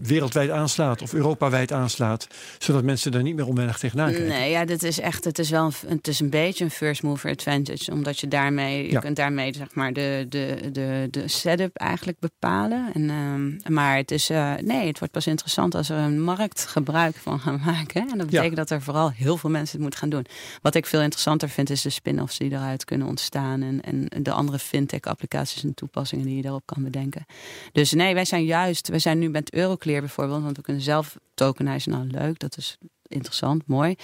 wereldwijd 0.00 0.50
aanslaat 0.50 1.02
of 1.02 1.12
Europawijd 1.12 1.72
aanslaat, 1.72 2.26
zodat 2.58 2.84
mensen 2.84 3.12
daar 3.12 3.22
niet 3.22 3.36
meer 3.36 3.46
onwennig 3.46 3.78
tegenaan 3.78 4.10
kijken. 4.10 4.28
Nee, 4.28 4.50
ja, 4.50 4.64
dit 4.64 4.82
is 4.82 5.00
echt, 5.00 5.24
het 5.24 5.38
is 5.38 5.50
wel 5.50 5.64
een, 5.64 5.96
het 5.96 6.08
is 6.08 6.20
een 6.20 6.30
beetje 6.30 6.64
een 6.64 6.70
first 6.70 7.02
mover 7.02 7.30
advantage, 7.30 7.92
omdat 7.92 8.18
je 8.18 8.28
daarmee, 8.28 8.84
ja. 8.84 8.90
je 8.90 8.98
kunt 8.98 9.16
daarmee 9.16 9.54
zeg 9.54 9.74
maar 9.74 9.92
de, 9.92 10.26
de, 10.28 10.68
de, 10.72 11.08
de 11.10 11.28
setup 11.28 11.76
eigenlijk 11.76 12.18
bepalen. 12.18 12.90
En, 12.94 13.10
um, 13.10 13.56
maar 13.68 13.96
het 13.96 14.10
is, 14.10 14.28
nee, 14.60 14.86
het 14.86 14.98
wordt 14.98 15.12
pas 15.12 15.26
interessant 15.26 15.74
als 15.74 15.90
er 15.90 15.98
een 15.98 16.20
markt 16.20 16.66
gebruik 16.66 17.16
van 17.16 17.40
gaan 17.40 17.60
maken. 17.64 18.08
En 18.10 18.18
dat 18.18 18.26
betekent 18.26 18.50
ja. 18.50 18.56
dat 18.56 18.70
er 18.70 18.82
vooral 18.82 19.10
heel 19.10 19.36
veel 19.36 19.50
mensen 19.50 19.72
het 19.72 19.80
moeten 19.80 19.98
gaan 19.98 20.10
doen. 20.10 20.26
Wat 20.62 20.74
ik 20.74 20.86
veel 20.86 21.00
interessanter 21.00 21.48
vind, 21.48 21.70
is 21.70 21.82
de 21.82 21.90
spin-offs 21.90 22.38
die 22.38 22.52
eruit 22.52 22.84
kunnen 22.84 23.08
ontstaan. 23.10 23.62
En, 23.62 23.80
en 23.82 24.22
de 24.22 24.32
andere 24.32 24.58
fintech-applicaties 24.58 25.62
en 25.62 25.74
toepassingen 25.74 26.26
die 26.26 26.36
je 26.36 26.42
daarop 26.42 26.66
kan 26.66 26.82
bedenken. 26.82 27.24
Dus 27.72 27.92
nee, 27.92 28.14
wij 28.14 28.24
zijn 28.24 28.44
juist, 28.44 28.88
wij 28.88 28.98
zijn 28.98 29.18
nu 29.18 29.28
met 29.28 29.52
Euroclear 29.52 30.00
bijvoorbeeld, 30.00 30.42
want 30.42 30.56
we 30.56 30.62
kunnen 30.62 30.82
zelf 30.82 31.16
tokenizen. 31.34 31.92
Nou, 31.92 32.06
leuk, 32.06 32.38
dat 32.38 32.56
is 32.56 32.78
interessant, 33.06 33.66
mooi. 33.66 33.94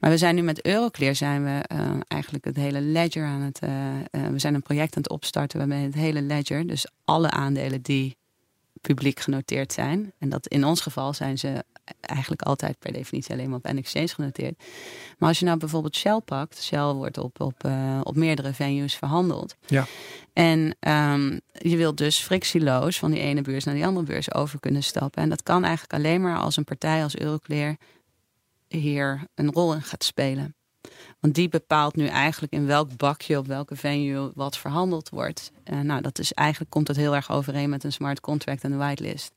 Maar 0.00 0.10
we 0.10 0.18
zijn 0.18 0.34
nu 0.34 0.42
met 0.42 0.66
Euroclear 0.66 1.14
zijn 1.14 1.44
we 1.44 1.64
uh, 1.74 1.90
eigenlijk 2.08 2.44
het 2.44 2.56
hele 2.56 2.80
ledger 2.80 3.24
aan 3.24 3.40
het. 3.40 3.60
Uh, 3.64 3.70
uh, 3.70 4.28
we 4.28 4.38
zijn 4.38 4.54
een 4.54 4.62
project 4.62 4.96
aan 4.96 5.02
het 5.02 5.10
opstarten 5.10 5.58
waarbij 5.58 5.80
het 5.80 5.94
hele 5.94 6.22
ledger, 6.22 6.66
dus 6.66 6.86
alle 7.04 7.30
aandelen 7.30 7.82
die 7.82 8.16
publiek 8.80 9.20
genoteerd 9.20 9.72
zijn. 9.72 10.12
En 10.18 10.28
dat 10.28 10.46
in 10.46 10.64
ons 10.64 10.80
geval 10.80 11.14
zijn 11.14 11.38
ze 11.38 11.64
eigenlijk 12.00 12.42
altijd 12.42 12.78
per 12.78 12.92
definitie 12.92 13.32
alleen 13.32 13.48
maar 13.48 13.58
op 13.58 13.72
N-Exchange 13.72 14.08
genoteerd. 14.08 14.62
Maar 15.18 15.28
als 15.28 15.38
je 15.38 15.44
nou 15.44 15.58
bijvoorbeeld 15.58 15.96
Shell 15.96 16.20
pakt, 16.24 16.62
Shell 16.62 16.92
wordt 16.92 17.18
op, 17.18 17.40
op, 17.40 17.64
uh, 17.66 18.00
op 18.02 18.16
meerdere 18.16 18.52
venues 18.52 18.94
verhandeld. 18.94 19.56
Ja. 19.66 19.86
En 20.32 20.76
um, 20.88 21.40
je 21.52 21.76
wilt 21.76 21.96
dus 21.96 22.18
frictieloos 22.18 22.98
van 22.98 23.10
die 23.10 23.20
ene 23.20 23.42
beurs 23.42 23.64
naar 23.64 23.74
die 23.74 23.86
andere 23.86 24.06
beurs 24.06 24.34
over 24.34 24.60
kunnen 24.60 24.82
stappen. 24.82 25.22
En 25.22 25.28
dat 25.28 25.42
kan 25.42 25.64
eigenlijk 25.64 25.92
alleen 25.92 26.20
maar 26.20 26.38
als 26.38 26.56
een 26.56 26.64
partij 26.64 27.02
als 27.02 27.18
Euroclear 27.18 27.76
hier 28.68 29.26
een 29.34 29.52
rol 29.52 29.74
in 29.74 29.82
gaat 29.82 30.04
spelen. 30.04 30.54
Want 31.20 31.34
die 31.34 31.48
bepaalt 31.48 31.96
nu 31.96 32.06
eigenlijk 32.06 32.52
in 32.52 32.66
welk 32.66 32.96
bakje 32.96 33.38
op 33.38 33.46
welke 33.46 33.76
venue 33.76 34.30
wat 34.34 34.58
verhandeld 34.58 35.08
wordt. 35.08 35.52
Uh, 35.64 35.80
nou, 35.80 36.00
dat 36.00 36.18
is 36.18 36.32
eigenlijk 36.32 36.70
komt 36.70 36.86
dat 36.86 36.96
heel 36.96 37.14
erg 37.14 37.30
overeen 37.30 37.70
met 37.70 37.84
een 37.84 37.92
smart 37.92 38.20
contract 38.20 38.64
en 38.64 38.72
een 38.72 38.78
whitelist. 38.78 39.32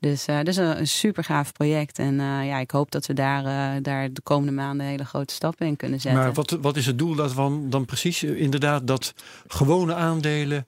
Dus 0.00 0.28
uh, 0.28 0.36
dat 0.36 0.46
is 0.46 0.56
een, 0.56 0.78
een 0.78 0.88
super 0.88 1.24
gaaf 1.24 1.52
project. 1.52 1.98
En 1.98 2.14
uh, 2.14 2.46
ja, 2.46 2.58
ik 2.58 2.70
hoop 2.70 2.90
dat 2.90 3.06
we 3.06 3.14
daar, 3.14 3.44
uh, 3.44 3.82
daar 3.82 4.12
de 4.12 4.20
komende 4.20 4.52
maanden 4.52 4.86
hele 4.86 5.04
grote 5.04 5.34
stappen 5.34 5.66
in 5.66 5.76
kunnen 5.76 6.00
zetten. 6.00 6.22
Maar 6.22 6.32
wat, 6.32 6.50
wat 6.50 6.76
is 6.76 6.86
het 6.86 6.98
doel 6.98 7.14
daarvan 7.14 7.70
dan 7.70 7.84
precies? 7.84 8.22
Inderdaad, 8.22 8.86
dat 8.86 9.14
gewone 9.46 9.94
aandelen 9.94 10.66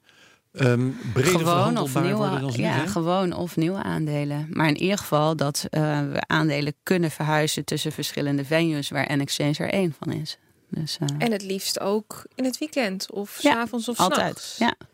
um, 0.51 0.97
breder 1.13 1.39
gewoon 1.39 1.77
of 1.77 2.01
nieuwe, 2.01 2.51
Ja, 2.51 2.85
gewoon 2.85 3.33
of 3.33 3.55
nieuwe 3.55 3.83
aandelen. 3.83 4.47
Maar 4.51 4.67
in 4.67 4.77
ieder 4.77 4.97
geval 4.97 5.35
dat 5.35 5.67
we 5.69 6.23
aandelen 6.27 6.73
kunnen 6.83 7.11
verhuizen 7.11 7.65
tussen 7.65 7.91
verschillende 7.91 8.45
venues 8.45 8.89
waar 8.89 9.17
N-Exchange 9.17 9.55
er 9.57 9.69
één 9.69 9.95
van 9.99 10.13
is. 10.13 10.37
Dus, 10.69 10.97
en 11.17 11.31
het 11.31 11.43
liefst 11.43 11.79
ook 11.79 12.25
in 12.35 12.43
het 12.43 12.57
weekend 12.57 13.11
of 13.11 13.35
s 13.39 13.41
ja, 13.41 13.55
avonds 13.55 13.89
of 13.89 13.99
altijd. 13.99 14.39
s'nachts. 14.39 14.57
Ja. 14.57 14.87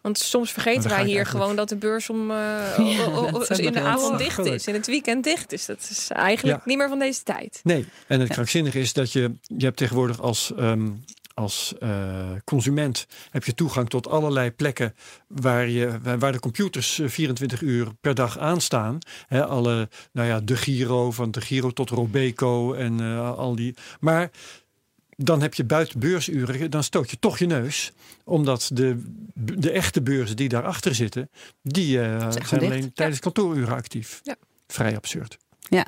Want 0.00 0.18
soms 0.18 0.52
vergeten 0.52 0.90
wij 0.90 1.04
hier 1.04 1.26
gewoon 1.26 1.56
dat 1.56 1.68
de 1.68 1.76
beurs 1.76 2.10
om 2.10 2.30
uh, 2.30 2.36
ja, 2.78 3.56
in 3.56 3.72
de 3.72 3.80
avond 3.80 4.18
dicht 4.18 4.38
is. 4.38 4.66
In 4.66 4.74
het 4.74 4.86
weekend 4.86 5.24
dicht 5.24 5.52
is. 5.52 5.66
Dat 5.66 5.88
is 5.90 6.08
eigenlijk 6.10 6.58
ja. 6.58 6.62
niet 6.64 6.76
meer 6.76 6.88
van 6.88 6.98
deze 6.98 7.22
tijd. 7.22 7.60
Nee, 7.62 7.86
en 8.06 8.20
het 8.20 8.28
krankzinnige 8.28 8.78
is 8.78 8.92
dat 8.92 9.12
je, 9.12 9.34
je 9.42 9.64
hebt 9.64 9.76
tegenwoordig 9.76 10.20
als, 10.20 10.52
um, 10.58 11.04
als 11.34 11.74
uh, 11.80 12.30
consument 12.44 13.06
heb 13.30 13.44
je 13.44 13.54
toegang 13.54 13.88
tot 13.88 14.08
allerlei 14.08 14.50
plekken 14.50 14.94
waar, 15.26 15.68
je, 15.68 15.98
waar 16.18 16.32
de 16.32 16.40
computers 16.40 17.00
24 17.04 17.60
uur 17.60 17.88
per 18.00 18.14
dag 18.14 18.38
aanstaan. 18.38 18.98
He, 19.26 19.44
alle, 19.44 19.88
nou 20.12 20.28
ja, 20.28 20.40
de 20.40 20.56
Giro, 20.56 21.10
van 21.10 21.30
de 21.30 21.40
Giro 21.40 21.70
tot 21.70 21.90
Robeco 21.90 22.72
en 22.72 23.00
uh, 23.00 23.38
al 23.38 23.54
die. 23.54 23.74
Maar 24.00 24.30
dan 25.24 25.42
heb 25.42 25.54
je 25.54 25.64
buiten 25.64 26.00
beursuren, 26.00 26.70
dan 26.70 26.84
stoot 26.84 27.10
je 27.10 27.18
toch 27.18 27.38
je 27.38 27.46
neus. 27.46 27.92
Omdat 28.24 28.70
de, 28.72 29.02
de 29.34 29.70
echte 29.70 30.02
beurzen 30.02 30.36
die 30.36 30.48
daarachter 30.48 30.94
zitten, 30.94 31.30
die 31.62 31.96
uh, 31.96 32.30
zijn 32.30 32.60
alleen 32.60 32.92
tijdens 32.92 33.20
kantooruren 33.20 33.74
actief. 33.74 34.20
Ja. 34.22 34.36
Vrij 34.66 34.96
absurd. 34.96 35.38
Ja, 35.68 35.86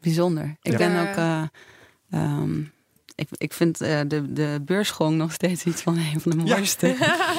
bijzonder. 0.00 0.56
Ik 0.62 0.72
ja. 0.72 0.78
ben 0.78 1.08
ook. 1.08 1.16
Uh, 1.16 1.42
um, 2.10 2.72
ik, 3.14 3.28
ik 3.36 3.52
vind 3.52 3.82
uh, 3.82 4.00
de, 4.06 4.32
de 4.32 4.60
beursgong 4.64 5.16
nog 5.16 5.32
steeds 5.32 5.64
iets 5.64 5.82
van 5.82 5.96
een 5.96 6.20
van 6.20 6.30
de 6.30 6.36
mooiste, 6.36 6.86
ja. 6.86 7.34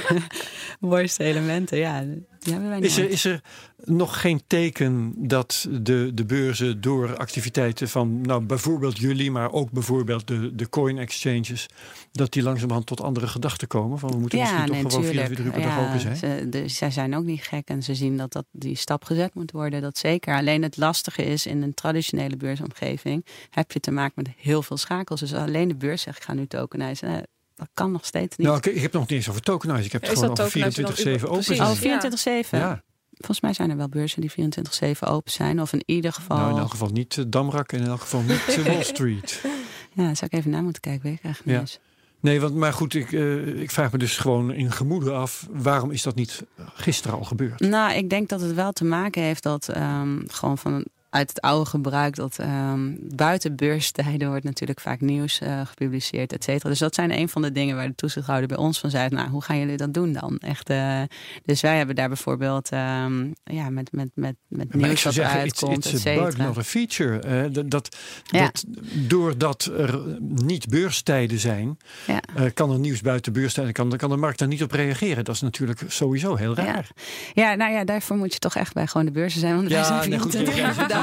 mooiste 0.80 1.24
elementen. 1.24 1.78
Ja, 1.78 2.04
die 2.42 2.52
hebben 2.52 2.70
wij 2.70 2.80
is, 2.80 2.98
er, 2.98 3.10
is 3.10 3.24
er 3.24 3.40
nog 3.84 4.20
geen 4.20 4.42
teken 4.46 5.14
dat 5.16 5.68
de, 5.70 6.10
de 6.14 6.24
beurzen 6.24 6.80
door 6.80 7.16
activiteiten 7.16 7.88
van 7.88 8.20
nou, 8.20 8.42
bijvoorbeeld 8.44 8.98
jullie, 8.98 9.30
maar 9.30 9.52
ook 9.52 9.70
bijvoorbeeld 9.70 10.26
de, 10.26 10.54
de 10.54 10.68
coin 10.68 10.98
exchanges, 10.98 11.68
dat 12.12 12.32
die 12.32 12.42
langzamerhand 12.42 12.86
tot 12.86 13.00
andere 13.00 13.26
gedachten 13.26 13.68
komen? 13.68 13.98
Van 13.98 14.10
we 14.10 14.18
moeten 14.18 14.38
ja, 14.38 14.44
misschien 14.44 14.72
nee, 14.72 14.82
toch 14.82 14.92
gewoon 14.92 15.06
24 15.06 15.44
uur 15.44 15.52
per 15.52 15.62
dag 15.62 15.86
open 15.86 16.00
zijn? 16.00 16.16
Ze, 16.16 16.46
de, 16.48 16.68
zij 16.68 16.90
zijn 16.90 17.16
ook 17.16 17.24
niet 17.24 17.42
gek 17.42 17.68
en 17.68 17.82
ze 17.82 17.94
zien 17.94 18.16
dat, 18.16 18.32
dat 18.32 18.44
die 18.50 18.76
stap 18.76 19.04
gezet 19.04 19.34
moet 19.34 19.50
worden. 19.50 19.80
Dat 19.80 19.98
zeker. 19.98 20.36
Alleen 20.36 20.62
het 20.62 20.76
lastige 20.76 21.24
is 21.24 21.46
in 21.46 21.62
een 21.62 21.74
traditionele 21.74 22.36
beursomgeving 22.36 23.26
heb 23.50 23.72
je 23.72 23.80
te 23.80 23.90
maken 23.90 24.12
met 24.16 24.28
heel 24.36 24.62
veel 24.62 24.76
schakels. 24.76 25.20
Dus 25.20 25.34
alleen 25.34 25.68
de 25.68 25.76
beurs 25.76 26.02
zegt 26.02 26.16
ik 26.16 26.22
ga 26.22 26.32
nu 26.32 26.46
tokenizen. 26.46 27.26
Dat 27.62 27.70
kan 27.74 27.92
nog 27.92 28.04
steeds 28.04 28.36
niet. 28.36 28.46
Nou, 28.46 28.58
ik, 28.58 28.66
ik 28.66 28.82
heb 28.82 28.92
nog 28.92 29.02
niet 29.02 29.10
eens 29.10 29.28
over 29.28 29.42
tokenizen. 29.42 29.84
Ik 29.84 29.92
heb 29.92 30.02
het 30.02 30.12
is 30.12 30.18
gewoon 30.18 30.38
over 30.38 31.20
24-7 31.20 31.24
open. 31.24 31.60
Oh, 31.60 32.44
24-7? 32.46 32.48
Ja. 32.50 32.82
Volgens 33.12 33.40
mij 33.40 33.52
zijn 33.52 33.70
er 33.70 33.76
wel 33.76 33.88
beurzen 33.88 34.20
die 34.20 34.30
24-7 34.30 34.98
open 35.00 35.32
zijn. 35.32 35.60
Of 35.60 35.72
in 35.72 35.82
ieder 35.86 36.12
geval... 36.12 36.36
Nou, 36.36 36.50
in 36.50 36.58
elk 36.58 36.70
geval 36.70 36.88
niet 36.88 37.16
uh, 37.16 37.24
Damrak 37.28 37.72
en 37.72 37.80
in 37.80 37.86
elk 37.86 38.00
geval 38.00 38.20
niet 38.20 38.56
uh, 38.58 38.66
Wall 38.66 38.82
Street. 38.82 39.44
ja, 39.94 40.14
zou 40.14 40.30
ik 40.30 40.32
even 40.32 40.50
na 40.50 40.60
moeten 40.60 40.82
kijken. 40.82 41.02
Weet 41.02 41.18
ik 41.18 41.24
eigenlijk 41.24 41.68
ja. 41.68 41.78
Nee, 42.20 42.40
want, 42.40 42.54
maar 42.54 42.72
goed, 42.72 42.94
ik, 42.94 43.12
uh, 43.12 43.60
ik 43.60 43.70
vraag 43.70 43.92
me 43.92 43.98
dus 43.98 44.16
gewoon 44.16 44.52
in 44.52 44.72
gemoede 44.72 45.12
af... 45.12 45.48
waarom 45.50 45.90
is 45.90 46.02
dat 46.02 46.14
niet 46.14 46.44
gisteren 46.56 47.18
al 47.18 47.24
gebeurd? 47.24 47.60
Nou, 47.60 47.94
ik 47.94 48.10
denk 48.10 48.28
dat 48.28 48.40
het 48.40 48.54
wel 48.54 48.72
te 48.72 48.84
maken 48.84 49.22
heeft 49.22 49.42
dat 49.42 49.76
um, 49.76 50.24
gewoon 50.26 50.58
van 50.58 50.84
uit 51.12 51.28
het 51.28 51.40
oude 51.40 51.70
gebruik 51.70 52.16
dat 52.16 52.38
um, 52.40 52.98
buiten 53.14 53.56
beurstijden 53.56 54.28
wordt 54.28 54.44
natuurlijk 54.44 54.80
vaak 54.80 55.00
nieuws 55.00 55.40
uh, 55.40 55.60
gepubliceerd, 55.66 56.32
et 56.32 56.44
cetera. 56.44 56.68
Dus 56.68 56.78
dat 56.78 56.94
zijn 56.94 57.18
een 57.18 57.28
van 57.28 57.42
de 57.42 57.52
dingen 57.52 57.76
waar 57.76 57.86
de 57.86 57.94
toezichthouder 57.94 58.48
bij 58.48 58.56
ons 58.56 58.80
van 58.80 58.90
zei: 58.90 59.08
Nou, 59.08 59.28
hoe 59.28 59.42
gaan 59.42 59.58
jullie 59.58 59.76
dat 59.76 59.94
doen 59.94 60.12
dan? 60.12 60.38
Echt, 60.38 60.70
uh, 60.70 61.02
dus 61.44 61.60
wij 61.60 61.76
hebben 61.76 61.94
daar 61.94 62.08
bijvoorbeeld 62.08 62.72
um, 62.72 63.34
ja, 63.44 63.70
met, 63.70 63.92
met, 63.92 64.10
met, 64.14 64.34
met 64.48 64.68
ja, 64.70 64.76
nieuws 64.76 65.02
wat 65.02 65.14
zeggen, 65.14 65.34
eruit 65.34 65.58
komt, 65.58 65.86
et 65.86 66.00
cetera. 66.00 66.44
Not 66.44 66.58
a 66.58 66.62
feature. 66.62 67.46
Uh, 67.46 67.54
dat, 67.54 67.70
dat, 67.70 67.96
ja. 68.24 68.44
dat, 68.44 68.64
doordat 69.08 69.64
er 69.64 70.00
niet 70.20 70.68
beurstijden 70.68 71.38
zijn, 71.38 71.76
ja. 72.06 72.48
kan 72.54 72.70
er 72.70 72.78
nieuws 72.78 73.00
buiten 73.00 73.32
beurstijden, 73.32 73.72
kan, 73.72 73.96
kan 73.96 74.10
de 74.10 74.16
markt 74.16 74.38
daar 74.38 74.48
niet 74.48 74.62
op 74.62 74.72
reageren. 74.72 75.24
Dat 75.24 75.34
is 75.34 75.40
natuurlijk 75.40 75.82
sowieso 75.88 76.34
heel 76.34 76.54
raar. 76.54 76.90
Ja, 77.34 77.42
ja 77.42 77.54
nou 77.54 77.72
ja, 77.72 77.84
daarvoor 77.84 78.16
moet 78.16 78.32
je 78.32 78.38
toch 78.38 78.54
echt 78.54 78.74
bij 78.74 78.86
gewoon 78.86 79.06
de 79.06 79.12
beurzen 79.12 79.40
zijn. 79.40 79.56
Want 79.56 79.68
wij 79.68 79.84
zijn 79.84 80.10
nee, 80.10 80.18
goed, 80.18 80.32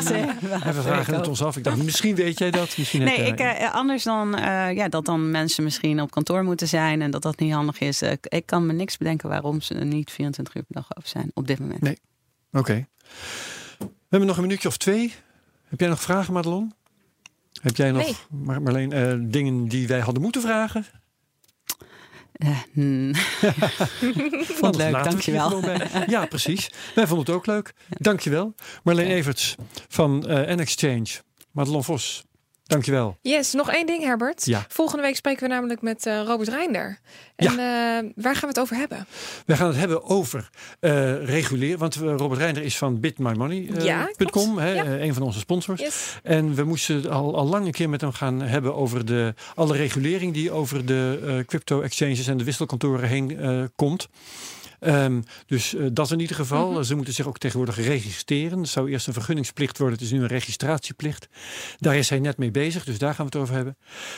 en 0.05 0.73
we 0.73 0.81
vragen 0.81 1.13
het 1.13 1.27
ons 1.27 1.43
af. 1.43 1.57
Ik 1.57 1.63
dacht, 1.63 1.83
misschien 1.83 2.15
weet 2.15 2.39
jij 2.39 2.51
dat. 2.51 2.77
Misschien 2.77 3.03
nee, 3.03 3.17
ik, 3.17 3.41
uh, 3.41 3.73
anders 3.73 4.03
dan 4.03 4.39
uh, 4.39 4.71
ja, 4.75 4.87
dat 4.89 5.05
dan 5.05 5.31
mensen 5.31 5.63
misschien 5.63 6.01
op 6.01 6.11
kantoor 6.11 6.43
moeten 6.43 6.67
zijn 6.67 7.01
en 7.01 7.11
dat 7.11 7.21
dat 7.21 7.39
niet 7.39 7.53
handig 7.53 7.79
is. 7.79 8.03
Uh, 8.03 8.11
ik 8.21 8.45
kan 8.45 8.65
me 8.65 8.73
niks 8.73 8.97
bedenken 8.97 9.29
waarom 9.29 9.61
ze 9.61 9.73
niet 9.73 10.11
24 10.11 10.55
uur 10.55 10.63
per 10.63 10.75
dag 10.75 10.97
open 10.97 11.09
zijn 11.09 11.31
op 11.33 11.47
dit 11.47 11.59
moment. 11.59 11.81
Nee, 11.81 11.97
oké. 12.51 12.59
Okay. 12.59 12.87
We 13.77 14.15
hebben 14.15 14.27
nog 14.27 14.37
een 14.37 14.43
minuutje 14.43 14.67
of 14.67 14.77
twee. 14.77 15.13
Heb 15.67 15.79
jij 15.79 15.89
nog 15.89 16.01
vragen, 16.01 16.33
Madelon? 16.33 16.73
Heb 17.61 17.75
jij 17.75 17.91
nog, 17.91 18.03
nee. 18.29 18.59
Marleen, 18.59 19.31
dingen 19.31 19.67
die 19.67 19.87
wij 19.87 19.99
hadden 19.99 20.21
moeten 20.21 20.41
vragen? 20.41 20.85
Uh, 22.39 22.57
hmm. 22.73 23.15
Vond 24.59 24.75
het 24.75 24.75
leuk, 24.75 25.03
dankjewel. 25.03 25.61
Ja, 26.07 26.25
precies. 26.25 26.69
Wij 26.95 27.07
vonden 27.07 27.25
het 27.25 27.35
ook 27.35 27.45
leuk. 27.45 27.73
Dankjewel. 27.89 28.55
Marleen 28.83 29.07
Everts 29.07 29.55
van 29.87 30.25
uh, 30.27 30.55
N-Exchange. 30.55 31.07
Madelon 31.51 31.83
Vos, 31.83 32.23
Dankjewel. 32.69 33.17
Yes, 33.21 33.53
nog 33.53 33.71
één 33.71 33.85
ding 33.85 34.03
Herbert. 34.03 34.45
Ja. 34.45 34.65
Volgende 34.67 35.03
week 35.03 35.15
spreken 35.15 35.43
we 35.43 35.53
namelijk 35.53 35.81
met 35.81 36.05
uh, 36.05 36.21
Robert 36.21 36.49
Reinder. 36.49 36.99
En 37.35 37.55
ja. 37.55 38.01
uh, 38.01 38.09
waar 38.15 38.33
gaan 38.33 38.41
we 38.41 38.47
het 38.47 38.59
over 38.59 38.75
hebben? 38.75 39.05
We 39.45 39.55
gaan 39.55 39.67
het 39.67 39.75
hebben 39.75 40.03
over 40.03 40.49
uh, 40.81 41.25
reguleren. 41.25 41.79
Want 41.79 41.95
Robert 41.95 42.39
Reinder 42.39 42.63
is 42.63 42.77
van 42.77 42.99
bitmymoney.com, 42.99 44.59
uh, 44.59 44.75
ja, 44.75 44.85
een 44.85 45.13
van 45.13 45.23
onze 45.23 45.39
sponsors. 45.39 45.81
Yes. 45.81 46.19
En 46.23 46.55
we 46.55 46.63
moesten 46.63 47.09
al, 47.09 47.35
al 47.35 47.45
lang 47.45 47.65
een 47.65 47.71
keer 47.71 47.89
met 47.89 48.01
hem 48.01 48.11
gaan 48.11 48.41
hebben 48.41 48.75
over 48.75 49.05
de, 49.05 49.33
alle 49.55 49.75
regulering 49.75 50.33
die 50.33 50.51
over 50.51 50.85
de 50.85 51.43
crypto 51.47 51.81
exchanges 51.81 52.27
en 52.27 52.37
de 52.37 52.43
wisselkantoren 52.43 53.07
heen 53.07 53.71
komt. 53.75 54.09
Um, 54.79 55.23
dus 55.45 55.73
uh, 55.73 55.87
dat 55.91 56.11
in 56.11 56.19
ieder 56.19 56.35
geval. 56.35 56.69
Mm 56.69 56.73
-hmm. 56.73 56.83
Ze 56.83 56.95
moeten 56.95 57.13
zich 57.13 57.27
ook 57.27 57.37
tegenwoordig 57.37 57.75
registreren. 57.75 58.59
Het 58.59 58.69
zou 58.69 58.89
eerst 58.89 59.07
een 59.07 59.13
vergunningsplicht 59.13 59.77
worden. 59.77 59.97
Het 59.97 60.05
is 60.05 60.11
nu 60.11 60.19
een 60.19 60.27
registratieplicht. 60.27 61.27
Daar 61.77 61.95
is 61.95 62.09
hij 62.09 62.19
net 62.19 62.37
mee 62.37 62.51
bezig. 62.51 62.83
Dus 62.83 62.97
daar 62.97 63.13
gaan 63.13 63.25
we 63.25 63.31
het 63.31 63.41
over 63.41 63.55
hebben. 63.55 63.77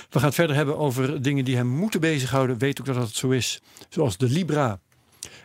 We 0.09 0.17
gaan 0.17 0.27
het 0.27 0.35
verder 0.35 0.55
hebben 0.55 0.77
over 0.77 1.21
dingen 1.21 1.45
die 1.45 1.55
hem 1.55 1.67
moeten 1.67 1.99
bezighouden. 1.99 2.57
Weet 2.57 2.79
ook 2.79 2.85
dat 2.85 2.95
dat 2.95 3.13
zo 3.13 3.29
is. 3.29 3.61
Zoals 3.89 4.17
de 4.17 4.29
Libra 4.29 4.79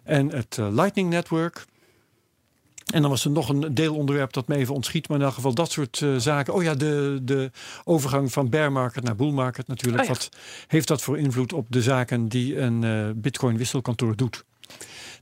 en 0.04 0.30
het 0.30 0.56
uh, 0.60 0.68
Lightning 0.70 1.10
Network. 1.10 1.64
En 2.86 3.00
dan 3.00 3.10
was 3.10 3.24
er 3.24 3.30
nog 3.30 3.48
een 3.48 3.74
deelonderwerp 3.74 4.32
dat 4.32 4.48
me 4.48 4.56
even 4.56 4.74
ontschiet. 4.74 5.08
Maar 5.08 5.18
in 5.18 5.24
elk 5.24 5.34
geval 5.34 5.54
dat 5.54 5.70
soort 5.70 6.00
uh, 6.00 6.16
zaken. 6.16 6.54
Oh 6.54 6.62
ja, 6.62 6.74
de, 6.74 7.18
de 7.22 7.50
overgang 7.84 8.32
van 8.32 8.48
bear 8.48 8.72
market 8.72 9.02
naar 9.02 9.16
bull 9.16 9.30
market 9.30 9.66
natuurlijk. 9.66 10.02
Oh 10.02 10.08
ja. 10.08 10.12
Wat 10.12 10.28
heeft 10.66 10.88
dat 10.88 11.02
voor 11.02 11.18
invloed 11.18 11.52
op 11.52 11.66
de 11.68 11.82
zaken 11.82 12.28
die 12.28 12.58
een 12.58 12.82
uh, 12.82 13.10
bitcoin 13.14 13.56
wisselkantoor 13.56 14.16
doet? 14.16 14.44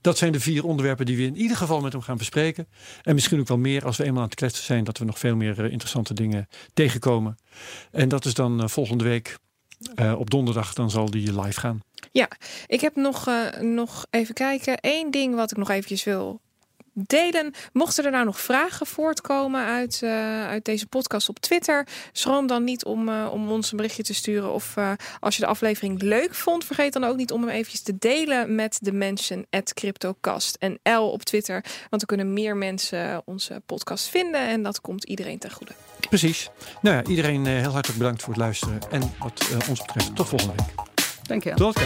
Dat 0.05 0.19
zijn 0.19 0.33
de 0.33 0.41
vier 0.41 0.65
onderwerpen 0.65 1.07
die 1.07 1.17
we 1.17 1.23
in 1.23 1.37
ieder 1.37 1.57
geval 1.57 1.81
met 1.81 1.93
hem 1.93 2.03
gaan 2.03 2.17
bespreken. 2.17 2.69
En 3.03 3.15
misschien 3.15 3.41
ook 3.41 3.49
wel 3.49 3.59
meer 3.59 3.85
als 3.85 3.97
we 3.97 4.05
eenmaal 4.05 4.23
aan 4.23 4.29
het 4.29 4.39
kletsen 4.39 4.65
zijn. 4.65 4.85
Dat 4.85 4.99
we 4.99 5.05
nog 5.05 5.19
veel 5.19 5.37
meer 5.37 5.59
uh, 5.59 5.71
interessante 5.71 6.15
dingen 6.15 6.49
tegenkomen. 6.75 7.39
En 7.91 8.09
dat 8.09 8.25
is 8.25 8.35
dan 8.35 8.61
uh, 8.61 8.69
volgende 8.69 9.05
week 9.05 9.39
uh, 10.01 10.19
op 10.19 10.31
donderdag. 10.31 10.75
Dan 10.75 10.91
zal 10.91 11.11
die 11.11 11.41
live 11.41 11.61
gaan. 11.61 11.81
Ja, 12.13 12.29
ik 12.67 12.81
heb 12.81 12.97
nog, 12.97 13.31
nog 13.61 14.07
even 14.11 14.35
kijken. 14.35 14.79
Eén 14.81 15.11
ding 15.11 15.35
wat 15.35 15.51
ik 15.51 15.57
nog 15.57 15.71
eventjes 15.71 16.05
wil 16.05 16.41
delen. 16.95 17.55
Mochten 17.73 18.05
er 18.05 18.11
nou 18.11 18.25
nog 18.25 18.41
vragen 18.41 18.87
voortkomen 18.87 19.65
uit, 19.65 20.01
uh, 20.05 20.47
uit 20.47 20.65
deze 20.65 20.87
podcast 20.87 21.29
op 21.29 21.39
Twitter, 21.39 21.87
schroom 22.13 22.47
dan 22.47 22.65
niet 22.65 22.85
om, 22.85 23.09
uh, 23.09 23.29
om 23.33 23.51
ons 23.51 23.71
een 23.71 23.77
berichtje 23.77 24.03
te 24.03 24.15
sturen. 24.15 24.53
Of 24.53 24.77
uh, 24.77 24.93
als 25.21 25.37
je 25.37 25.41
de 25.41 25.49
aflevering 25.49 26.03
leuk 26.03 26.35
vond, 26.35 26.65
vergeet 26.65 26.93
dan 26.93 27.05
ook 27.05 27.17
niet 27.17 27.33
om 27.33 27.41
hem 27.41 27.51
eventjes 27.51 27.83
te 27.83 27.99
delen 27.99 28.55
met 28.55 28.79
de 28.81 28.93
mensen 28.93 29.47
at 29.51 29.75
CryptoCast 29.75 30.57
en 30.59 30.79
L 30.83 31.11
op 31.11 31.23
Twitter. 31.23 31.61
Want 31.63 31.89
dan 31.91 32.07
kunnen 32.07 32.33
meer 32.33 32.57
mensen 32.57 33.23
onze 33.25 33.63
podcast 33.67 34.09
vinden 34.09 34.41
en 34.41 34.63
dat 34.63 34.81
komt 34.81 35.05
iedereen 35.05 35.39
ten 35.39 35.51
goede. 35.51 35.73
Precies. 36.09 36.51
Nou 36.83 36.97
ja, 36.97 37.05
iedereen 37.05 37.47
heel 37.47 37.73
hartelijk 37.73 37.99
bedankt 37.99 38.23
voor 38.23 38.33
het 38.33 38.43
luisteren. 38.43 38.79
En 38.91 39.15
wat 39.19 39.69
ons 39.69 39.81
betreft, 39.81 40.17
tot 40.17 40.29
volgende 40.29 40.55
week. 40.57 40.75
Dank 41.27 41.43
je 41.43 41.55
wel. 41.55 41.73
Tot 41.73 41.83